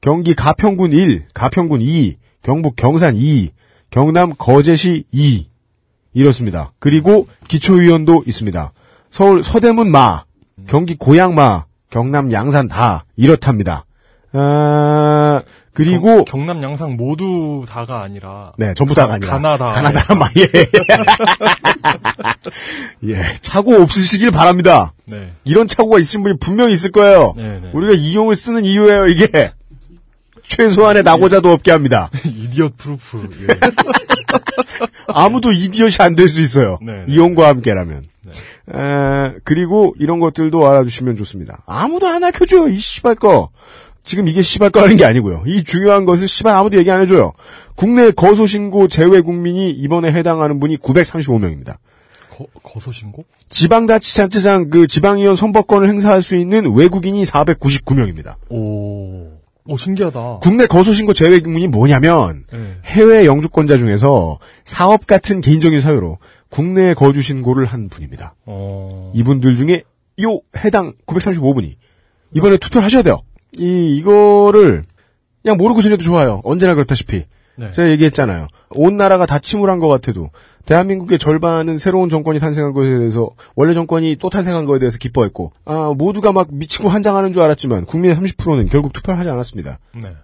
[0.00, 3.50] 경기 가평군 1, 가평군 2, 경북 경산 2,
[3.90, 5.46] 경남 거제시 2
[6.14, 6.72] 이렇습니다.
[6.78, 8.72] 그리고 기초의원도 있습니다.
[9.10, 10.24] 서울 서대문 마,
[10.66, 13.84] 경기 고양 마, 경남 양산 다 이렇답니다.
[14.32, 19.32] 아, 그리고 경, 남 양상 모두 다가 아니라 네, 전부 다가 아니라.
[19.32, 19.70] 가나다.
[19.70, 20.48] 가나다, 마, 예.
[23.10, 24.92] 예, 착오 없으시길 바랍니다.
[25.06, 25.32] 네.
[25.44, 27.34] 이런 착오가 있으신 분이 분명히 있을 거예요.
[27.36, 27.70] 네, 네.
[27.72, 29.52] 우리가 이용을 쓰는 이유예요, 이게.
[30.46, 32.10] 최소한의 낙오자도 없게 합니다.
[32.24, 33.28] idiot proof.
[33.42, 33.46] 예.
[35.08, 36.78] 아무도 이디엇이 안 될 수 있어요.
[36.82, 37.04] 네, 네.
[37.08, 38.04] 이용과 함께라면.
[38.74, 41.62] 에, 그리고 이런 것들도 알아주시면 좋습니다.
[41.66, 43.50] 아무도 안 알려줘요, 이 씨발 거.
[44.02, 45.44] 지금 이게 씨발 거라는 게 아니고요.
[45.46, 47.32] 이 중요한 것을 씨발 아무도 얘기 안 해줘요.
[47.74, 51.76] 국내 거소신고 재외국민이 이번에 해당하는 분이 935명입니다.
[52.30, 53.24] 거, 거소신고?
[53.48, 58.34] 지방자치단체장 그 지방의원 선거권을 행사할 수 있는 외국인이 499명입니다.
[58.50, 59.28] 오.
[59.66, 60.40] 오, 신기하다.
[60.42, 62.76] 국내 거소신고 제외 국민이 뭐냐면 네.
[62.84, 66.18] 해외 영주권자 중에서 사업 같은 개인적인 사유로
[66.50, 68.34] 국내에 거주 신고를 한 분입니다.
[68.44, 69.10] 어.
[69.14, 69.82] 이분들 중에
[70.22, 71.76] 요 해당 935분이
[72.34, 73.20] 이번에 투표를 하셔야 돼요.
[73.56, 74.84] 이 이거를
[75.42, 76.42] 그냥 모르고 지내도 좋아요.
[76.44, 77.24] 언제나 그렇다시피
[77.56, 77.70] 네.
[77.70, 78.48] 제가 얘기했잖아요.
[78.70, 80.30] 온 나라가 다 침울한 것 같아도
[80.66, 85.92] 대한민국의 절반은 새로운 정권이 탄생한 것에 대해서 원래 정권이 또 탄생한 것에 대해서 기뻐했고 아
[85.96, 89.78] 모두가 막 미치고 환장하는 줄 알았지만 국민의 30%는 결국 투표를 하지 않았습니다.
[90.02, 90.14] 네.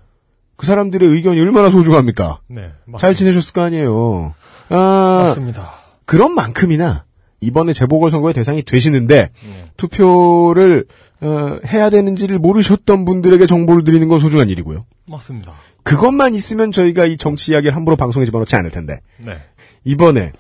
[0.57, 2.41] 그 사람들의 의견이 얼마나 소중합니까?
[2.49, 2.73] 네.
[2.85, 2.99] 맞습니다.
[2.99, 4.35] 잘 지내셨을 거 아니에요.
[4.69, 5.71] 아, 맞습니다.
[6.05, 7.05] 그런 만큼이나
[7.41, 9.71] 이번에 재보궐선거의 대상이 되시는데 네.
[9.77, 10.85] 투표를
[11.23, 14.87] 어, 해야 되는지를 모르셨던 분들에게 정보를 드리는 건 소중한 일이고요.
[15.07, 15.53] 맞습니다.
[15.83, 19.37] 그것만 있으면 저희가 이 정치 이야기를 함부로 방송에 집어넣지 않을 텐데 네.
[19.85, 20.33] 이번에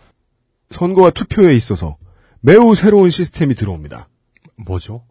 [0.71, 1.97] 선거와 투표에 있어서
[2.41, 4.09] 매우 새로운 시스템이 들어옵니다.
[4.57, 5.05] 뭐죠?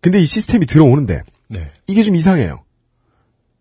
[0.00, 1.66] 근데 이 시스템이 들어오는데 네.
[1.86, 2.64] 이게 좀 이상해요.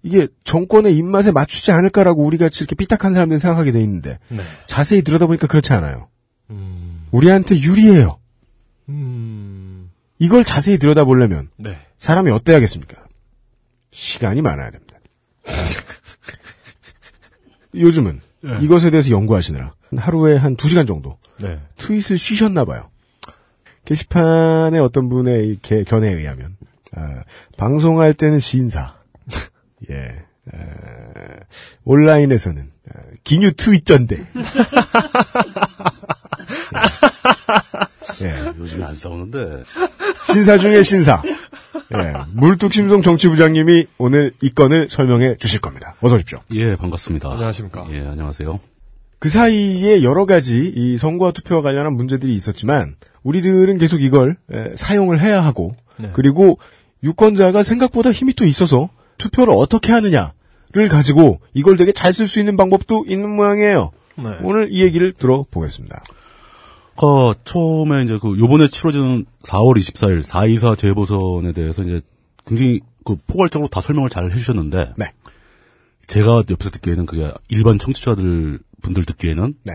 [0.04, 4.44] 이게 정권의 입맛에 맞추지 않을까라고 우리 같이 이렇게 삐딱한 사람들이 생각하게 돼 있는데 네.
[4.66, 6.10] 자세히 들여다보니까 그렇지 않아요.
[6.50, 7.08] 음.
[7.12, 8.20] 우리한테 유리해요.
[8.90, 9.92] 음.
[10.18, 11.78] 이걸 자세히 들여다보려면 네.
[12.00, 13.06] 사람이 어때야겠습니까?
[13.92, 14.98] 시간이 많아야 됩니다.
[17.76, 18.58] 요즘은 네.
[18.62, 21.60] 이것에 대해서 연구하시느라 하루에 한두 시간 정도 네.
[21.78, 22.90] 트윗을 쉬셨나 봐요.
[23.86, 26.56] 게시판에 어떤 분의 이렇게 견해에 의하면
[26.96, 27.24] 아,
[27.58, 28.96] 방송할 때는 시인사,
[29.90, 30.24] 예, 에,
[31.84, 34.18] 온라인에서는 아, 기뉴 트윗전대.
[38.24, 39.64] 예, 예, 요즘에 안 싸우는데.
[40.28, 41.22] 신사 중의 신사.
[41.94, 45.96] 예, 물뚝심송 정치부장님이 오늘 이 건을 설명해 주실 겁니다.
[46.02, 46.40] 어서 오십시오.
[46.54, 47.32] 예, 반갑습니다.
[47.32, 47.88] 안녕하십니까.
[47.92, 48.60] 예, 안녕하세요.
[49.22, 55.22] 그 사이에 여러 가지 이 선거와 투표와 관련한 문제들이 있었지만 우리들은 계속 이걸 에, 사용을
[55.22, 56.10] 해야 하고 네.
[56.12, 56.58] 그리고
[57.04, 62.58] 유권자가 생각보다 힘이 또 있어서 투표를 어떻게 하느냐를 가지고 이걸 되게 잘 쓸 수 있는
[62.58, 63.92] 방법도 있는 모양이에요.
[64.18, 64.38] 네.
[64.42, 66.04] 오늘 이 얘기를 들어보겠습니다.
[66.96, 72.02] 어, 처음에 이제 그 요번에 치러지는 4월 24일 424 재보선에 대해서 이제
[72.48, 75.12] 굉장히 그 포괄적으로 다 설명을 잘 해주셨는데 네.
[76.08, 79.74] 제가 옆에서 듣기에는 그게 일반 청취자들 분들 듣기에는 네.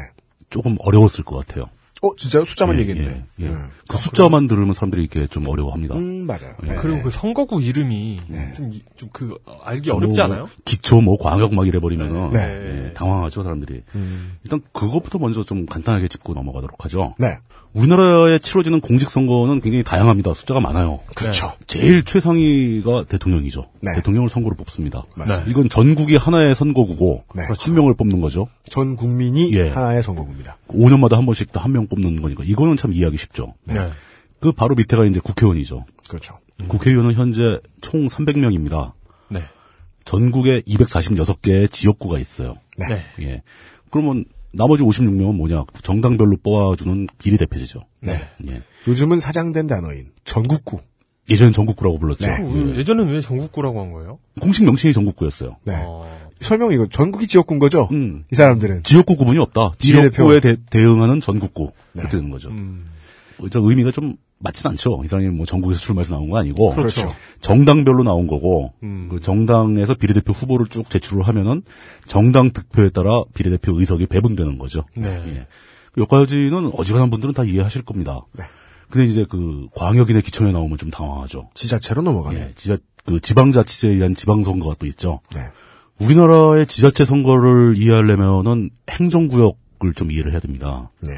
[0.51, 1.65] 조금 어려웠을 것 같아요.
[2.03, 2.45] 어, 진짜요?
[2.45, 3.25] 숫자만 예, 얘기했네.
[3.41, 3.49] 예, 예.
[3.49, 3.71] 음.
[3.89, 5.95] 그 숫자만 들으면 사람들이 이렇게 좀 어려워합니다.
[5.95, 6.55] 음, 맞아요.
[6.65, 6.69] 예.
[6.69, 6.77] 네.
[6.77, 8.21] 그리고 그 선거구 이름이
[8.55, 9.35] 좀좀 그
[9.65, 10.49] 알기 어렵지 뭐 않아요?
[10.65, 12.89] 기초 뭐 광역 막 이래 버리면은 네.
[12.89, 13.83] 예, 당황하죠 사람들이.
[14.45, 17.15] 일단 그것부터 먼저 좀 간단하게 짚고 넘어가도록 하죠.
[17.19, 17.39] 네.
[17.77, 20.33] 우리나라에 치러지는 공직선거는 굉장히 다양합니다.
[20.33, 21.01] 숫자가 많아요.
[21.15, 21.53] 그렇죠.
[21.67, 23.69] 제일 최상위가 대통령이죠.
[23.81, 23.95] 네.
[23.97, 25.05] 대통령을 선거로 뽑습니다.
[25.15, 25.51] 맞습니다.
[25.51, 27.43] 이건 전국이 하나의 선거구고 네.
[27.43, 28.49] 한 명을 뽑는 거죠.
[28.71, 29.69] 전 국민이 예.
[29.69, 30.57] 하나의 선거구입니다.
[30.69, 33.55] 5년마다 한 번씩 한명 뽑는 거니까 이거는 참 이해하기 쉽죠.
[33.65, 33.75] 네.
[34.41, 35.85] 그 바로 밑에가 이제 국회의원이죠.
[36.09, 36.39] 그렇죠.
[36.69, 38.93] 국회의원은 현재 총 300명입니다.
[39.29, 39.43] 네.
[40.07, 42.55] 전국에 246개의 지역구가 있어요.
[42.79, 42.87] 네.
[42.89, 43.03] 네.
[43.21, 43.43] 예.
[43.91, 45.65] 그러면 나머지 56명은 뭐냐?
[45.83, 47.81] 정당별로 뽑아주는 비례대표제죠.
[48.01, 48.13] 네.
[48.49, 48.63] 예.
[48.89, 50.81] 요즘은 사장된 단어인 전국구.
[51.29, 52.27] 예전엔 전국구라고 불렀죠.
[52.27, 52.37] 네.
[52.41, 52.79] 그 예.
[52.79, 54.19] 예전엔 왜 전국구라고 한 거예요?
[54.41, 55.57] 공식 명칭이 전국구였어요.
[55.65, 55.75] 네.
[55.85, 56.07] 어,
[56.41, 57.89] 설명 이거 전국이 지역구인 거죠?
[57.91, 58.25] 음.
[58.31, 58.85] 이 사람들은.
[58.85, 59.73] 지역구 구분이 없다.
[59.79, 60.15] 비례대표.
[60.15, 61.73] 지역구에 대, 대응하는 전국구.
[61.93, 62.03] 네.
[62.03, 62.51] 그렇게 되는 거죠.
[62.51, 62.87] 음.
[63.51, 65.03] 저 의미가 좀 맞진 않죠.
[65.05, 66.75] 이 사람이 뭐 전국에서 출마해서 나온 거 아니고.
[66.75, 67.09] 그렇죠.
[67.41, 69.09] 정당별로 나온 거고, 음.
[69.11, 71.63] 그 정당에서 비례대표 후보를 쭉 제출을 하면은
[72.07, 74.85] 정당 득표에 따라 비례대표 의석이 배분되는 거죠.
[74.97, 75.09] 네.
[75.09, 75.47] 예.
[75.97, 78.21] 여기까지는 어지간한 분들은 다 이해하실 겁니다.
[78.33, 78.45] 네.
[78.91, 81.51] 근데 이제 그 광역인의 기초에 나오면 좀 당황하죠.
[81.55, 82.41] 지자체로 넘어가네.
[82.41, 85.21] 예, 지자, 그 지방자치제에 의한 지방선거가 또 있죠.
[85.35, 85.41] 네.
[85.99, 90.91] 우리나라의 지자체 선거를 이해하려면은 행정구역을 좀 이해를 해야 됩니다.
[91.01, 91.13] 네.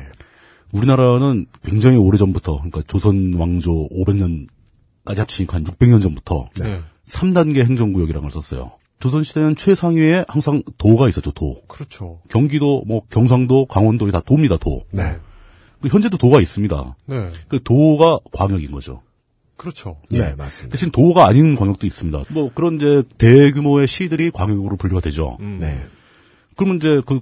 [0.72, 6.82] 우리나라는 굉장히 오래전부터, 그러니까 조선 왕조 500년까지 합치니까 한 600년 전부터 네.
[7.06, 8.72] 3단계 행정구역이라는 걸 썼어요.
[9.00, 11.62] 조선시대는 최상위에 항상 도가 있었죠, 도.
[11.68, 12.20] 그렇죠.
[12.28, 14.84] 경기도, 뭐, 경상도, 강원도, 다 도입니다, 도.
[14.90, 15.18] 네.
[15.80, 16.96] 그 현재도 도가 있습니다.
[17.06, 17.30] 네.
[17.46, 19.02] 그 도가 광역인 거죠.
[19.56, 20.00] 그렇죠.
[20.10, 20.72] 네, 맞습니다.
[20.72, 22.22] 대신 도가 아닌 광역도 있습니다.
[22.30, 25.36] 뭐, 그런 이제 대규모의 시들이 광역으로 분류가 되죠.
[25.40, 25.58] 음.
[25.60, 25.86] 네.
[26.56, 27.20] 그러면 이제 그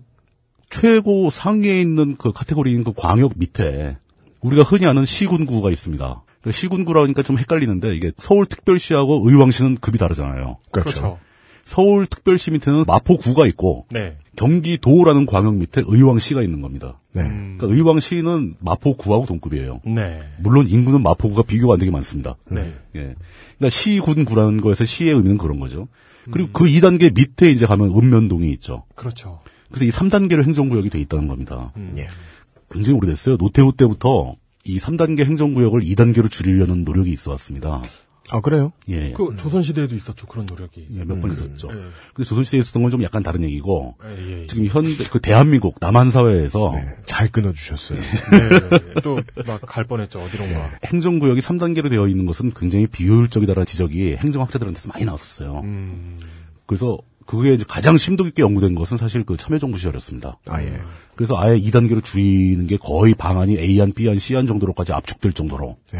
[0.71, 3.97] 최고 상위에 있는 그 카테고리인 그 광역 밑에
[4.41, 6.23] 우리가 흔히 아는 시군구가 있습니다.
[6.43, 10.59] 그 시군구라니까 좀 헷갈리는데 이게 서울특별시하고 의왕시는 급이 다르잖아요.
[10.71, 10.91] 그렇죠.
[10.91, 11.19] 그렇죠.
[11.65, 14.17] 서울특별시 밑에는 마포구가 있고 네.
[14.37, 17.01] 경기도라는 광역 밑에 의왕시가 있는 겁니다.
[17.13, 17.23] 네.
[17.23, 17.57] 음.
[17.59, 19.81] 그러니까 의왕시는 마포구하고 동급이에요.
[19.85, 20.21] 네.
[20.39, 22.37] 물론 인구는 마포구가 비교가 안 되게 많습니다.
[22.49, 22.73] 네.
[22.95, 23.17] 예.
[23.59, 25.89] 그러니까 시군구라는 거에서 시의 의미는 그런 거죠.
[26.29, 26.31] 음.
[26.31, 28.85] 그리고 그 2단계 밑에 이제 가면 읍면동이 있죠.
[28.95, 29.41] 그렇죠.
[29.69, 31.73] 그래서 이 3단계로 행정구역이 돼 있다는 겁니다.
[31.77, 31.95] 음.
[31.99, 32.07] 예.
[32.71, 33.37] 굉장히 오래됐어요.
[33.37, 37.83] 노태우 때부터 이 3단계 행정구역을 2단계로 줄이려는 노력이 있어 왔습니다.
[38.33, 38.73] 아, 그래요?
[38.89, 39.13] 예.
[39.13, 40.27] 그 조선시대에도 있었죠.
[40.27, 40.89] 그런 노력이.
[40.97, 41.69] 예, 몇번 있었죠.
[41.71, 41.75] 예.
[42.13, 44.47] 근데 조선시대에 있었던 건 좀 약간 다른 얘기고, 예, 예.
[44.47, 46.97] 지금 현대, 그 대한민국, 남한 사회에서 네.
[47.07, 47.99] 잘 끊어주셨어요.
[48.01, 49.01] 네.
[49.03, 50.19] 또막 갈 뻔했죠.
[50.19, 50.71] 어디론가.
[50.87, 55.61] 행정구역이 3단계로 되어 있는 것은 굉장히 비효율적이다라는 지적이 행정학자들한테서 많이 나왔었어요.
[55.63, 56.19] 음.
[56.67, 60.39] 그래서 그게 이제 가장 심도 깊게 연구된 것은 사실 그 참여정부 시절이었습니다.
[60.49, 60.81] 아, 예.
[61.17, 65.77] 그래서 아예 2단계로 줄이는 게 거의 방안이 A안, B안, C안 정도로까지 압축될 정도로.
[65.95, 65.99] 예.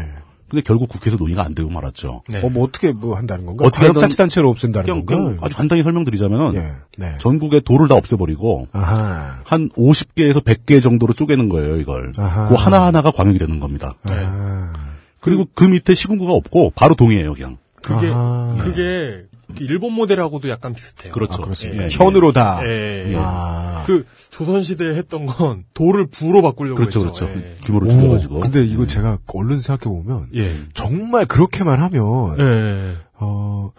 [0.49, 2.23] 근데 결국 국회에서 논의가 안 되고 말았죠.
[2.29, 2.39] 네.
[2.39, 3.65] 어, 뭐 어떻게 뭐 한다는 건가?
[3.65, 5.23] 어떻게 광역자치단체를 없앤다는 그냥, 건가?
[5.23, 6.71] 그냥 아주 간단히 설명드리자면은 예.
[6.97, 7.17] 네.
[7.19, 9.41] 전국의 도를 다 없애버리고 아하.
[9.43, 12.13] 한 50개에서 100개 정도로 쪼개는 거예요, 이걸.
[12.17, 12.47] 아하.
[12.47, 13.95] 그 하나 하나가 광역이 되는 겁니다.
[14.03, 14.71] 아.
[15.19, 17.57] 그리고 그 밑에 시군구가 없고 바로 동이에요, 그냥.
[17.81, 18.55] 그게 아하.
[18.61, 19.26] 그게 그
[19.59, 21.13] 일본 모델하고도 약간 비슷해요.
[21.13, 21.35] 그렇죠.
[21.35, 21.85] 아, 그렇습니까?
[21.85, 21.89] 예.
[21.91, 22.59] 현으로 다.
[22.65, 23.13] 예.
[23.15, 23.83] 아.
[23.85, 27.25] 그 조선시대에 했던 건 도를 부로 바꾸려고 그렇죠, 했죠.
[27.27, 27.39] 그렇죠.
[27.39, 27.55] 예.
[27.63, 28.39] 규모를 오, 줄여가지고.
[28.41, 30.51] 근데 이거 제가 얼른 생각해보면, 예.
[30.73, 32.93] 정말 그렇게만 하면, 예.
[33.13, 33.71] 어,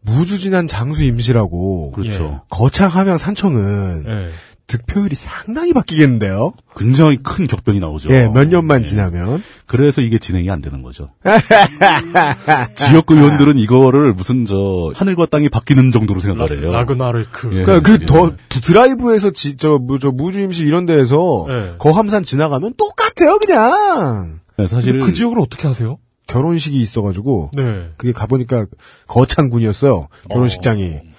[0.00, 2.42] 무주진한 장수 임시라고, 그렇죠.
[2.50, 4.28] 거창 함양 산청은, 예.
[4.72, 6.54] 득표율이 상당히 바뀌겠는데요?
[6.74, 8.10] 굉장히 큰 격변이 나오죠.
[8.10, 9.42] 예, 몇 년만 지나면.
[9.66, 11.10] 그래서 이게 진행이 안 되는 거죠.
[12.76, 16.72] 지역구 의원들은 이거를 무슨 저 하늘과 땅이 바뀌는 정도로 생각을 해요.
[16.72, 17.50] 라그나르크.
[17.52, 17.64] 예.
[17.64, 18.06] 그러니까 그 예.
[18.06, 21.74] 더, 드라이브에서 지, 저, 뭐, 저, 무주임실 이런 데에서, 예.
[21.78, 24.40] 거함산 지나가면 똑같아요, 그냥!
[24.56, 25.98] 네, 사실 그 지역을 어떻게 하세요?
[26.28, 27.90] 결혼식이 있어가지고, 네.
[27.98, 28.66] 그게 가보니까
[29.06, 30.08] 거창군이었어요.
[30.30, 31.11] 결혼식장이.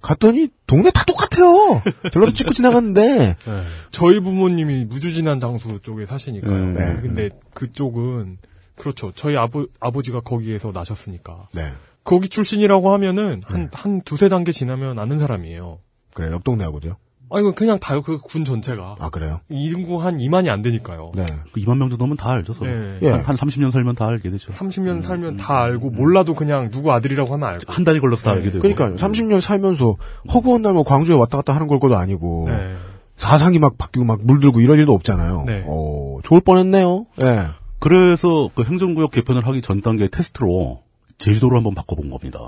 [0.00, 1.82] 갔더니 동네 다 똑같아요.
[2.12, 3.62] 전라도 찍고 지나갔는데 네.
[3.90, 6.72] 저희 부모님이 무주진한 장수 쪽에 사시니까요.
[6.72, 7.00] 네.
[7.00, 8.38] 근데 그쪽은
[8.76, 9.12] 그렇죠.
[9.14, 11.48] 저희 아버 아버지가 거기에서 나셨으니까.
[11.54, 11.62] 네.
[12.04, 15.80] 거기 출신이라고 하면은 한한 두세 단계 지나면 아는 사람이에요.
[16.14, 16.94] 그래 옆 동네하고도요.
[17.30, 19.40] 아 이거 그냥 다요 그 군 전체가 아 그래요.
[19.50, 21.12] 인구 한 2만이 안 되니까요.
[21.14, 21.26] 네.
[21.52, 22.52] 그 2만 명 정도면 다 알죠.
[22.52, 22.70] 서로.
[22.70, 22.98] 예.
[23.02, 23.10] 예.
[23.10, 24.50] 한, 한 30년 살면 다 알게 되죠.
[24.52, 27.60] 30년 살면 다 알고 몰라도 그냥 누구 아들이라고 하면 알고.
[27.72, 28.36] 한 달이 걸려서 다 네.
[28.38, 28.62] 알게 되고.
[28.62, 29.96] 그러니까 30년 살면서
[30.32, 32.74] 허구한 날 뭐 광주에 왔다 갔다 하는 걸 것도 아니고 네.
[33.16, 35.44] 사상이 막 바뀌고 막 물들고 이럴 일도 없잖아요.
[35.46, 35.64] 네.
[35.66, 37.06] 어, 좋을 뻔했네요.
[37.22, 37.46] 예.
[37.80, 40.80] 그래서 그 행정구역 개편을 하기 전 단계 테스트로
[41.18, 42.38] 제주도를 한번 바꿔본 겁니다.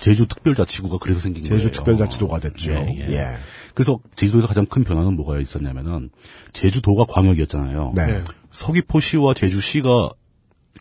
[0.00, 1.56] 제주 특별자치구가 그래서 생긴 거예요.
[1.56, 1.62] 네.
[1.62, 2.72] 제주 특별자치도가 됐죠.
[2.72, 3.12] 예, 예.
[3.12, 3.24] 예.
[3.74, 6.10] 그래서 제주도에서 가장 큰 변화는 뭐가 있었냐면은
[6.52, 7.92] 제주도가 광역이었잖아요.
[7.94, 8.06] 네.
[8.06, 8.24] 네.
[8.50, 10.10] 서귀포시와 제주시가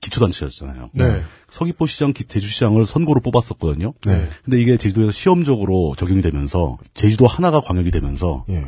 [0.01, 0.89] 기초단체였잖아요.
[0.93, 1.21] 네.
[1.49, 3.93] 서귀포시장, 기- 제주시장을 선거로 뽑았었거든요.
[4.05, 4.25] 네.
[4.43, 8.63] 근데 이게 제주도에서 시험적으로 적용이 되면서 제주도 하나가 광역이 되면서 예.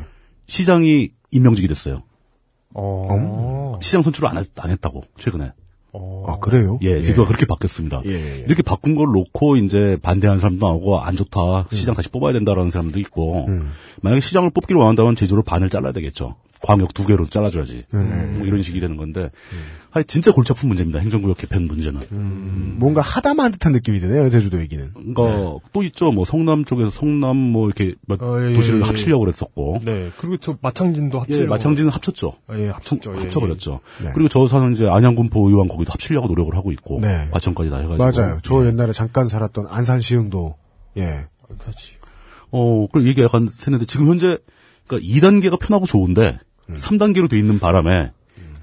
[0.47, 2.03] 시장이 임명직이 됐어요.
[2.73, 3.79] 어.
[3.81, 5.51] 시장 선출을 안, 했, 안 했다고 최근에.
[5.93, 6.25] 어.
[6.27, 6.79] 아, 그래요?
[6.81, 8.01] 예, 제주도가 그렇게 바뀌었습니다.
[8.05, 8.43] 예, 예, 예.
[8.45, 12.99] 이렇게 바꾼 걸 놓고 이제 반대하는 사람도 나오고 안 좋다, 시장 다시 뽑아야 된다라는 사람도
[12.99, 13.71] 있고 음.
[14.01, 16.35] 만약에 시장을 뽑기를 원한다면 제주를 반을 잘라야 되겠죠.
[16.61, 17.85] 광역 두 개로 잘라줘야지.
[17.93, 18.35] 음.
[18.37, 19.31] 뭐 이런 식이 되는 건데,
[19.89, 20.99] 하여 진짜 골치 아픈 문제입니다.
[20.99, 22.01] 행정구역 개편 문제는.
[22.11, 22.75] 음.
[22.79, 24.91] 뭔가 하다만 듯한 느낌이 드네요, 제주도 얘기는.
[24.93, 26.11] 그러니까 또 있죠.
[26.11, 28.87] 뭐 성남 쪽에서 성남 뭐 이렇게 몇 어, 예, 도시를 예, 예.
[28.87, 30.11] 합치려고 그랬었고, 네.
[30.17, 31.43] 그리고 저 마창진도 합치려고.
[31.43, 32.33] 예, 마창진은 합쳤죠.
[32.47, 33.15] 아, 예, 합쳤죠.
[33.15, 33.79] 예, 합쳐버렸죠.
[34.03, 34.11] 네.
[34.13, 37.27] 그리고 저 사는 이제 안양군 보의원 거기도 합치려고 노력을 하고 있고, 네.
[37.31, 37.97] 과천까지 다 해가지고.
[38.21, 38.39] 맞아요.
[38.43, 38.67] 저 예.
[38.67, 40.55] 옛날에 잠깐 살았던 안산 시흥도,
[40.97, 41.01] 예.
[41.01, 41.25] 예.
[41.59, 41.95] 그렇지.
[42.51, 44.37] 어, 그 얘기 약간 했는데 지금 현재
[44.87, 46.37] 그러니까 2단계가 편하고 좋은데
[46.71, 46.75] 음.
[46.77, 48.11] 3단계로 돼 있는 바람에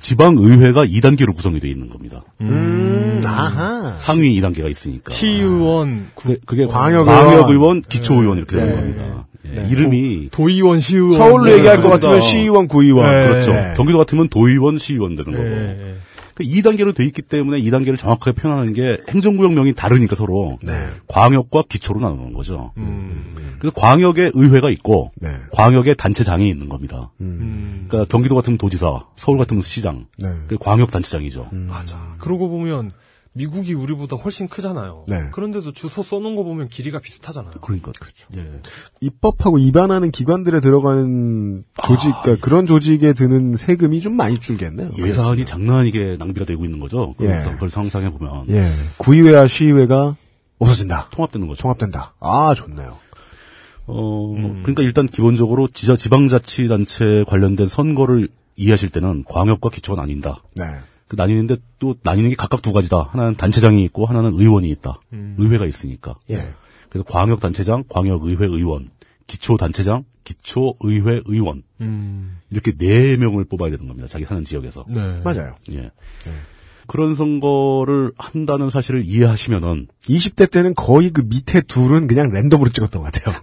[0.00, 2.22] 지방 의회가 2단계로 구성이 돼 있는 겁니다.
[2.40, 3.94] 음, 아하.
[3.96, 5.12] 상위 2단계가 있으니까.
[5.12, 7.06] 시의원, 구- 그게, 그게 광역의원.
[7.06, 8.76] 광역의원, 기초의원 이렇게 되는 네.
[8.80, 9.26] 겁니다.
[9.50, 9.68] 예, 네.
[9.70, 11.12] 이름이 도 의원, 시의원.
[11.12, 11.58] 서울로 네.
[11.58, 11.88] 얘기할 것.
[11.88, 13.10] 같으면 시의원, 구의원.
[13.10, 13.28] 네.
[13.28, 13.52] 그렇죠.
[13.52, 13.74] 네.
[13.76, 15.44] 경기도 같으면 도의원, 시의원 되는 거고.
[16.38, 20.72] 그 2단계로 돼 있기 때문에 2단계를 정확하게 표현하는 게 행정구역명이 다르니까 서로 네.
[21.08, 22.72] 광역과 기초로 나누는 거죠.
[22.76, 23.56] 음.
[23.58, 25.30] 그래서 광역의 의회가 있고 네.
[25.50, 27.10] 광역의 단체장이 있는 겁니다.
[27.20, 27.86] 음.
[27.88, 30.28] 그러니까 경기도 같으면 도지사, 서울 같으면 시장, 네.
[30.46, 31.48] 그 광역 단체장이죠.
[31.50, 31.98] 맞아.
[32.18, 32.92] 그러고 보면
[33.32, 35.04] 미국이 우리보다 훨씬 크잖아요.
[35.06, 35.28] 네.
[35.32, 37.54] 그런데도 주소 써놓은 거 보면 길이가 비슷하잖아요.
[37.60, 38.26] 그러니까 그렇죠.
[38.36, 38.60] 예.
[39.00, 42.22] 입법하고 입안하는 기관들에 들어가는 조직, 아.
[42.22, 44.90] 그러니까 그런 조직에 드는 세금이 좀 많이 줄겠네요.
[44.98, 47.14] 예산이 장난 아니게 낭비가 되고 있는 거죠.
[47.16, 47.54] 그래서 예.
[47.54, 48.64] 그걸 상상해 보면 예.
[48.98, 50.16] 구의회와 시의회가
[50.58, 51.08] 없어진다.
[51.12, 51.62] 통합되는 거죠.
[51.62, 52.14] 통합된다.
[52.20, 52.98] 아, 좋네요.
[53.86, 60.42] 어, 그러니까 일단 기본적으로 지자 지방자치단체 관련된 선거를 이해하실 때는 광역과 기초가 나뉜다.
[60.56, 60.64] 네.
[61.08, 63.08] 그 나뉘는데 또 나뉘는 게 각각 두 가지다.
[63.12, 65.00] 하나는 단체장이 있고 하나는 의원이 있다.
[65.10, 66.16] 의회가 있으니까.
[66.30, 66.52] 예.
[66.90, 68.90] 그래서 광역 단체장, 광역 의회 의원,
[69.26, 72.38] 기초 단체장, 기초 의회 의원 음.
[72.50, 74.06] 이렇게 네 명을 뽑아야 되는 겁니다.
[74.08, 74.84] 자기 사는 지역에서.
[74.88, 75.20] 네.
[75.24, 75.54] 맞아요.
[75.72, 75.90] 예.
[76.86, 83.12] 그런 선거를 한다는 사실을 이해하시면은 20대 때는 거의 그 밑에 둘은 그냥 랜덤으로 찍었던 것
[83.12, 83.34] 같아요.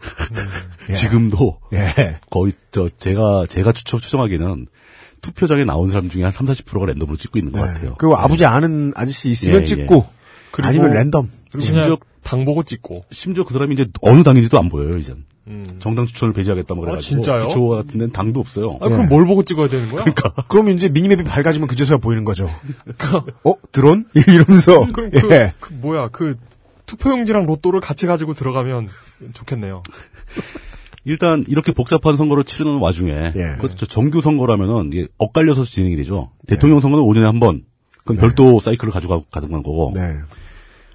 [0.90, 0.94] 예.
[0.94, 2.20] 지금도 예.
[2.30, 4.68] 거의 저 제가 제가 추측 추정하기는
[5.26, 7.90] 투표장에 나온 사람 중에 한 3, 40%가 랜덤으로 찍고 있는 것 같아요.
[7.90, 7.96] 네.
[7.98, 10.06] 그리고 아버지 아는 아저씨 있으면 예, 찍고,
[10.52, 11.30] 그리고- 아니면 랜덤.
[11.60, 13.06] 심지어- 당 보고 찍고.
[13.12, 15.26] 심지어 그 사람이 이제 어느 당인지도 안 보여요, 이젠.
[15.48, 15.64] 음.
[15.80, 17.48] 정당 추천을 배제하겠다 뭐 아, 그래가지고 진짜요?
[17.48, 18.80] 기초 같은 데는 당도 없어요.
[18.82, 19.08] 아, 그럼 예.
[19.08, 20.04] 뭘 보고 찍어야 되는 거야?
[20.04, 20.34] 그러니까.
[20.50, 22.50] 그럼 이제 미니맵이 밝아지면 그제서야 보이는 거죠.
[23.44, 23.54] 어?
[23.72, 24.06] 드론?
[24.28, 24.92] 이러면서.
[24.92, 25.54] 그럼 그, 예.
[25.60, 26.36] 그 뭐야, 그
[26.88, 28.90] 투표용지랑 로또를 같이 가지고 들어가면
[29.36, 29.84] 좋겠네요.
[31.06, 33.58] 일단 이렇게 복잡한 선거를 치르는 와중에 예.
[33.78, 36.32] 저 정규 선거라면은 이게 엇갈려서 진행이 되죠.
[36.48, 37.64] 대통령 선거는 5년에 한 번.
[38.00, 40.18] 그건 별도 사이클을 가지고 가는 거고 네.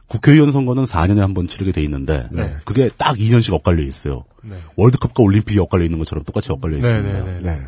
[0.06, 2.56] 국회의원 선거는 4년에 한 번 치르게 돼 있는데 네.
[2.64, 4.24] 그게 딱 2년씩 엇갈려 있어요.
[4.42, 4.56] 네.
[4.76, 7.24] 월드컵과 올림픽이 엇갈려 있는 것처럼 똑같이 엇갈려 네, 있습니다.
[7.24, 7.38] 네, 네.
[7.40, 7.60] 네.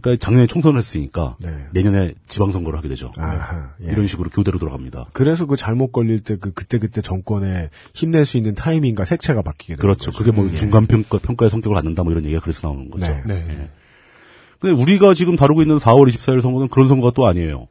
[0.00, 1.66] 그러니까 작년에 총선을 했으니까 네.
[1.72, 3.12] 내년에 지방선거를 하게 되죠.
[3.16, 3.70] 아하.
[3.82, 3.92] 예.
[3.92, 5.06] 이런 식으로 교대로 돌아갑니다.
[5.12, 9.76] 그래서 그 잘못 걸릴 때 그 그때 그때 정권에 힘낼 수 있는 타이밍과 색채가 바뀌게
[9.76, 10.10] 되는 그렇죠.
[10.10, 10.18] 거죠.
[10.18, 10.54] 그게 뭐 예.
[10.54, 13.06] 중간 평가 평가의 성격을 갖는다 뭐 이런 얘기가 그래서 나오는 거죠.
[13.24, 13.44] 네.
[13.44, 13.70] 네.
[14.58, 17.68] 근데 우리가 지금 다루고 있는 4월 24일 선거는 그런 선거가 또 아니에요.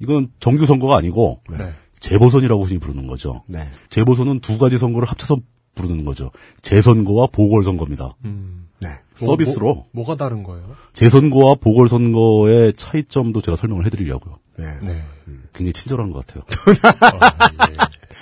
[0.00, 1.72] 이건 정규 선거가 아니고 네.
[2.00, 3.42] 재보선이라고 흔히 부르는 거죠.
[3.46, 3.60] 네.
[3.88, 5.36] 재보선은 두 가지 선거를 합쳐서
[5.76, 6.32] 부르는 거죠.
[6.62, 8.10] 재선거와 보궐선거입니다.
[8.24, 8.68] 음.
[8.80, 8.88] 네.
[9.14, 10.74] 서비스로 뭐, 가 다른 거예요?
[10.92, 14.38] 재선거와 보궐선거의 차이점도 제가 설명을 해드리려고요.
[14.58, 14.78] 네.
[14.82, 15.04] 네.
[15.52, 16.42] 굉장히 친절한 것 같아요.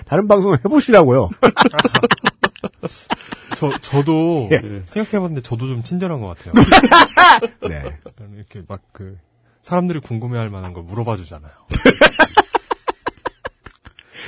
[0.06, 1.30] 다른 방송을 해보시라고요.
[3.56, 4.82] 저, 저도 예.
[4.86, 6.52] 생각해봤는데 저도 좀 친절한 것 같아요.
[7.68, 7.82] 네.
[8.34, 9.16] 이렇게 막 그,
[9.62, 11.52] 사람들이 궁금해할 만한 걸 물어봐 주잖아요.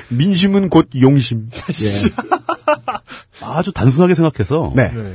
[0.09, 1.49] 민심은 곧 용심.
[3.43, 4.93] 아주 단순하게 생각해서 네.
[4.93, 5.15] 네.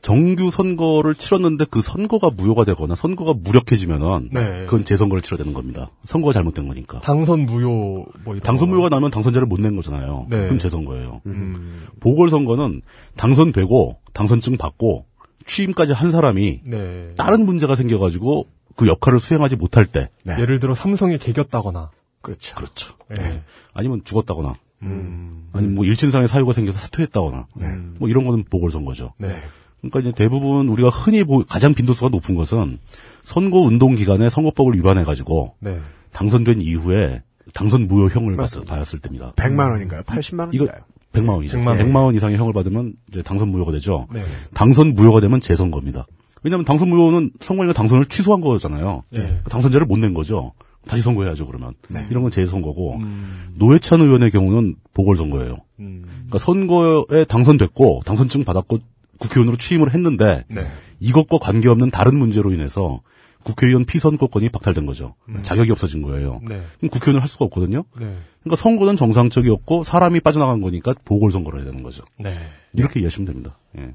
[0.00, 4.64] 정규 선거를 치렀는데 그 선거가 무효가 되거나 선거가 무력해지면은 네.
[4.64, 5.90] 그건 재선거를 치러야 되는 겁니다.
[6.04, 7.00] 선거가 잘못된 거니까.
[7.02, 8.74] 당선 무효, 뭐, 이런 당선 거.
[8.74, 10.26] 무효가 나면 당선자를 못 낸 거잖아요.
[10.28, 10.38] 네.
[10.38, 11.20] 그럼 재선거예요.
[11.26, 11.86] 음.
[12.00, 12.82] 보궐 선거는
[13.16, 15.06] 당선되고 당선증 받고
[15.46, 17.10] 취임까지 한 사람이 네.
[17.16, 20.34] 다른 문제가 생겨가지고 그 역할을 수행하지 못할 때 네.
[20.40, 21.90] 예를 들어 삼성에 개겼다거나.
[22.22, 22.54] 그렇죠.
[22.56, 22.94] 그렇죠.
[23.16, 23.42] 네.
[23.74, 25.48] 아니면 죽었다거나 음.
[25.52, 27.68] 아니면 뭐 일진상의 사유가 생겨서 사퇴했다거나 네.
[27.98, 29.12] 뭐 이런 거는 보궐선거죠.
[29.18, 29.36] 네.
[29.80, 32.78] 그러니까 이제 대부분 우리가 흔히 보- 가장 빈도수가 높은 것은
[33.22, 35.80] 선거 운동 기간에 선거법을 위반해 가지고 네.
[36.12, 37.22] 당선된 이후에
[37.54, 39.32] 당선 무효형을 받, 받았을 때입니다.
[39.32, 40.02] 100만 원인가요?
[40.02, 40.82] 80만 이거 원인가요?
[41.12, 41.58] 100만 원이죠.
[41.58, 41.78] 100만 원.
[41.78, 44.06] 100만 원 이상의 형을 받으면 이제 당선 무효가 되죠.
[44.12, 44.24] 네.
[44.54, 46.06] 당선 무효가 되면 재선거입니다.
[46.44, 49.02] 왜냐하면 당선 무효는 선관위가 당선을 취소한 거잖아요.
[49.10, 49.40] 네.
[49.48, 50.52] 당선자를 못 낸 거죠.
[50.86, 51.74] 다시 선거해야죠 그러면.
[52.10, 53.52] 이런 건 재선거고 음.
[53.54, 55.56] 노회찬 의원의 경우는 보궐선거예요.
[55.80, 56.04] 음.
[56.06, 58.78] 그러니까 선거에 당선됐고 당선증 받았고
[59.18, 60.62] 국회의원으로 취임을 했는데 네.
[61.00, 63.00] 이것과 관계없는 다른 문제로 인해서
[63.44, 65.14] 국회의원 피선거권이 박탈된 거죠.
[65.42, 66.40] 자격이 없어진 거예요.
[66.48, 66.62] 네.
[66.78, 67.84] 그럼 국회의원을 할 수가 없거든요.
[67.98, 68.16] 네.
[68.40, 72.04] 그러니까 선거는 정상적이었고 사람이 빠져나간 거니까 보궐선거를 해야 되는 거죠.
[72.18, 72.36] 네.
[72.72, 73.58] 이렇게 이해하시면 됩니다.
[73.78, 73.94] 예.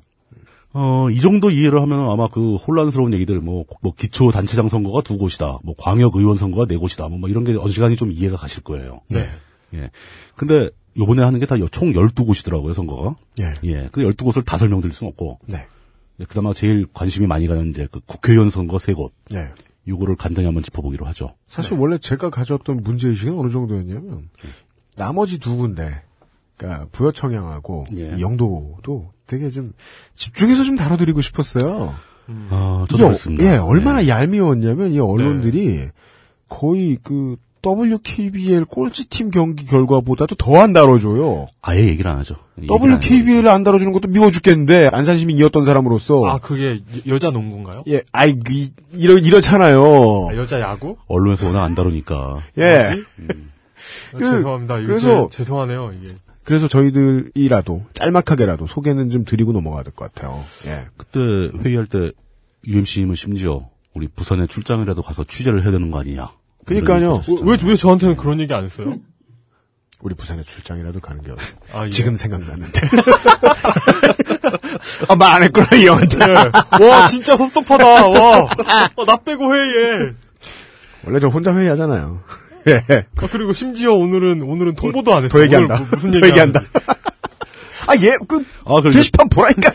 [0.74, 5.18] 어, 이 정도 이해를 하면 아마 그 혼란스러운 얘기들, 뭐, 뭐 기초 단체장 선거가 두
[5.18, 8.64] 곳이다, 뭐 광역 의원 선거가 네 곳이다, 뭐, 뭐 이런 게 어지간히 좀 이해가 가실
[8.64, 9.00] 거예요.
[9.10, 9.28] 네.
[9.74, 9.90] 예.
[10.36, 13.16] 근데 요번에 하는 게 다 총 12곳이더라고요, 선거가.
[13.42, 13.54] 예.
[13.64, 13.90] 예.
[13.92, 15.40] 근데 12곳을 다 설명드릴 수는 없고.
[15.48, 15.66] 네.
[16.20, 19.14] 예, 그나마 제일 관심이 많이 가는 이제 그 국회의원 선거 세 곳.
[19.32, 19.50] 네.
[19.88, 21.30] 요거를 간단히 한번 짚어보기로 하죠.
[21.48, 24.30] 사실 원래 제가 가졌던 문제의식은 어느 정도였냐면,
[24.98, 26.02] 나머지 두 군데,
[26.58, 28.20] 그니까, 부여청양하고, 예.
[28.20, 29.74] 영도도 되게 좀,
[30.16, 31.94] 집중해서 좀 다뤄드리고 싶었어요.
[32.50, 33.44] 아, 이게 어- 그렇습니다.
[33.46, 34.08] 예, 얼마나 예.
[34.10, 35.88] 얄미웠냐면, 이 언론들이
[36.50, 41.48] 거의 그, WKBL 꼴찌팀 경기 결과보다도 더 안 다뤄줘요.
[41.62, 42.36] 아예 얘기를 안 하죠.
[42.62, 46.26] WKBL을 안 다뤄주는 것도 미워 죽겠는데, 안산시민이었던 사람으로서.
[46.28, 47.84] 아, 그게 여- 여자 농구인가요?
[47.90, 50.30] 예, 아이, 이, 이러, 이렇잖아요.
[50.32, 50.96] 아, 여자 야구?
[51.08, 52.38] 언론에서 워낙 안 다루니까.
[52.58, 52.78] 예.
[52.78, 53.04] 뭐지?
[54.14, 54.78] 아, 그, 죄송합니다.
[54.78, 56.16] 이거 그래서- 제- 죄송하네요, 이게.
[56.48, 60.42] 그래서 저희들이라도, 짤막하게라도 소개는 좀 드리고 넘어가야 될 것 같아요.
[60.68, 60.88] 예.
[60.96, 61.20] 그때
[61.62, 62.14] 회의할 때
[62.66, 66.30] UMC님은 심지어 우리 부산에 출장이라도 가서 취재를 해야 되는 거 아니냐.
[66.66, 67.22] 그러니까요.
[67.44, 68.96] 왜, 왜 저한테는 그런 얘기 안 했어요?
[70.00, 71.34] 우리 부산에 출장이라도 가는 게?
[71.74, 71.90] 아, 예.
[71.90, 72.80] 지금 생각났는데.
[75.10, 76.18] 아, 말 안 했구나, 이 형한테.
[76.80, 76.86] 예.
[76.88, 77.86] 와, 진짜 섭섭하다.
[78.08, 78.50] 와.
[78.96, 80.14] 어, 나 빼고 회의해.
[81.06, 82.22] 원래 저 혼자 회의하잖아요.
[82.68, 83.06] 예.
[83.16, 85.38] 아, 그리고 심지어 오늘은, 오늘은 통보도 안 했어.
[85.38, 85.78] 더 얘기한다.
[85.78, 86.62] 뭐- 무슨 더 얘기 얘기한다.
[87.88, 89.72] 아, 예, 그, 아, 그럼 게시판 보라니까.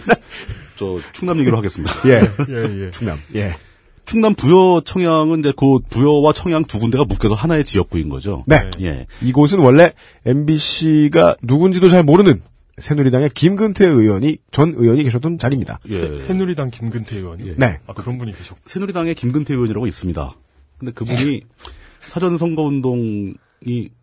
[0.76, 1.94] 저 충남 얘기로 하겠습니다.
[2.06, 2.20] 예.
[2.50, 2.90] 예, 예.
[2.90, 3.18] 충남.
[3.34, 3.56] 예.
[4.04, 8.44] 충남 부여 청양은 이제 그 부여와 청양 두 군데가 묶여서 하나의 지역구인 거죠.
[8.46, 8.56] 네.
[8.80, 9.06] 예.
[9.22, 9.92] 이곳은 원래
[10.26, 12.42] MBC가 누군지도 잘 모르는
[12.78, 15.78] 새누리당의 김근태 의원이, 전 의원이 계셨던 자리입니다.
[15.90, 16.18] 예.
[16.18, 17.46] 새누리당 김근태 의원이.
[17.48, 17.54] 예.
[17.56, 17.78] 네.
[17.86, 18.60] 아, 그런 분이 계셨고.
[18.64, 20.30] 새누리당의 김근태 의원이라고 있습니다.
[20.78, 21.42] 근데 그분이
[22.02, 23.34] 사전 선거 운동이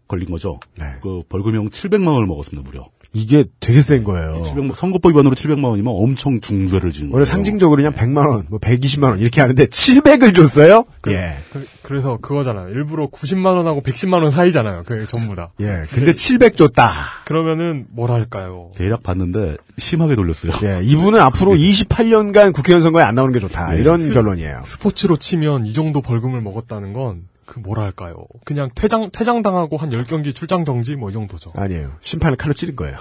[0.08, 0.60] 걸린 거죠.
[0.78, 0.86] 네.
[1.02, 2.89] 그 벌금형 700만 원을 먹었습니다, 무려.
[3.12, 4.43] 이게 되게 센 거예요.
[4.43, 7.16] 700만 선거법 위반으로 700만 원이면 엄청 중죄를 지은 거예요.
[7.16, 10.86] 원래 상징적으로 그냥 100만 원, 뭐 120만 원 이렇게 하는데 700을 줬어요?
[11.08, 11.38] 예.
[11.82, 12.70] 그, 래서 그거잖아요.
[12.70, 14.84] 일부러 90만 원하고 110만 원 사이잖아요.
[14.86, 15.50] 그 전부 다.
[15.60, 15.66] 예.
[15.91, 16.91] 근데 700 줬다.
[17.26, 18.72] 그러면은, 뭐랄까요.
[18.76, 20.52] 대략 봤는데 심하게 돌렸어요.
[20.64, 20.84] 예.
[20.84, 23.76] 이분은 앞으로 28년간 국회의원 선거에 안 나오는 게 좋다.
[23.76, 23.82] 예.
[23.82, 24.62] 이런 결론이에요.
[24.66, 28.16] 스포츠로 치면 이 정도 벌금을 먹었다는 건, 그 뭐랄까요.
[28.45, 31.50] 그냥 퇴장, 퇴장 당하고 한 10경기 출장 정지 뭐 이 정도죠.
[31.56, 31.93] 아니에요.
[32.02, 32.95] 심판을 칼로 찌른 거예요.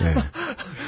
[0.00, 0.14] 예.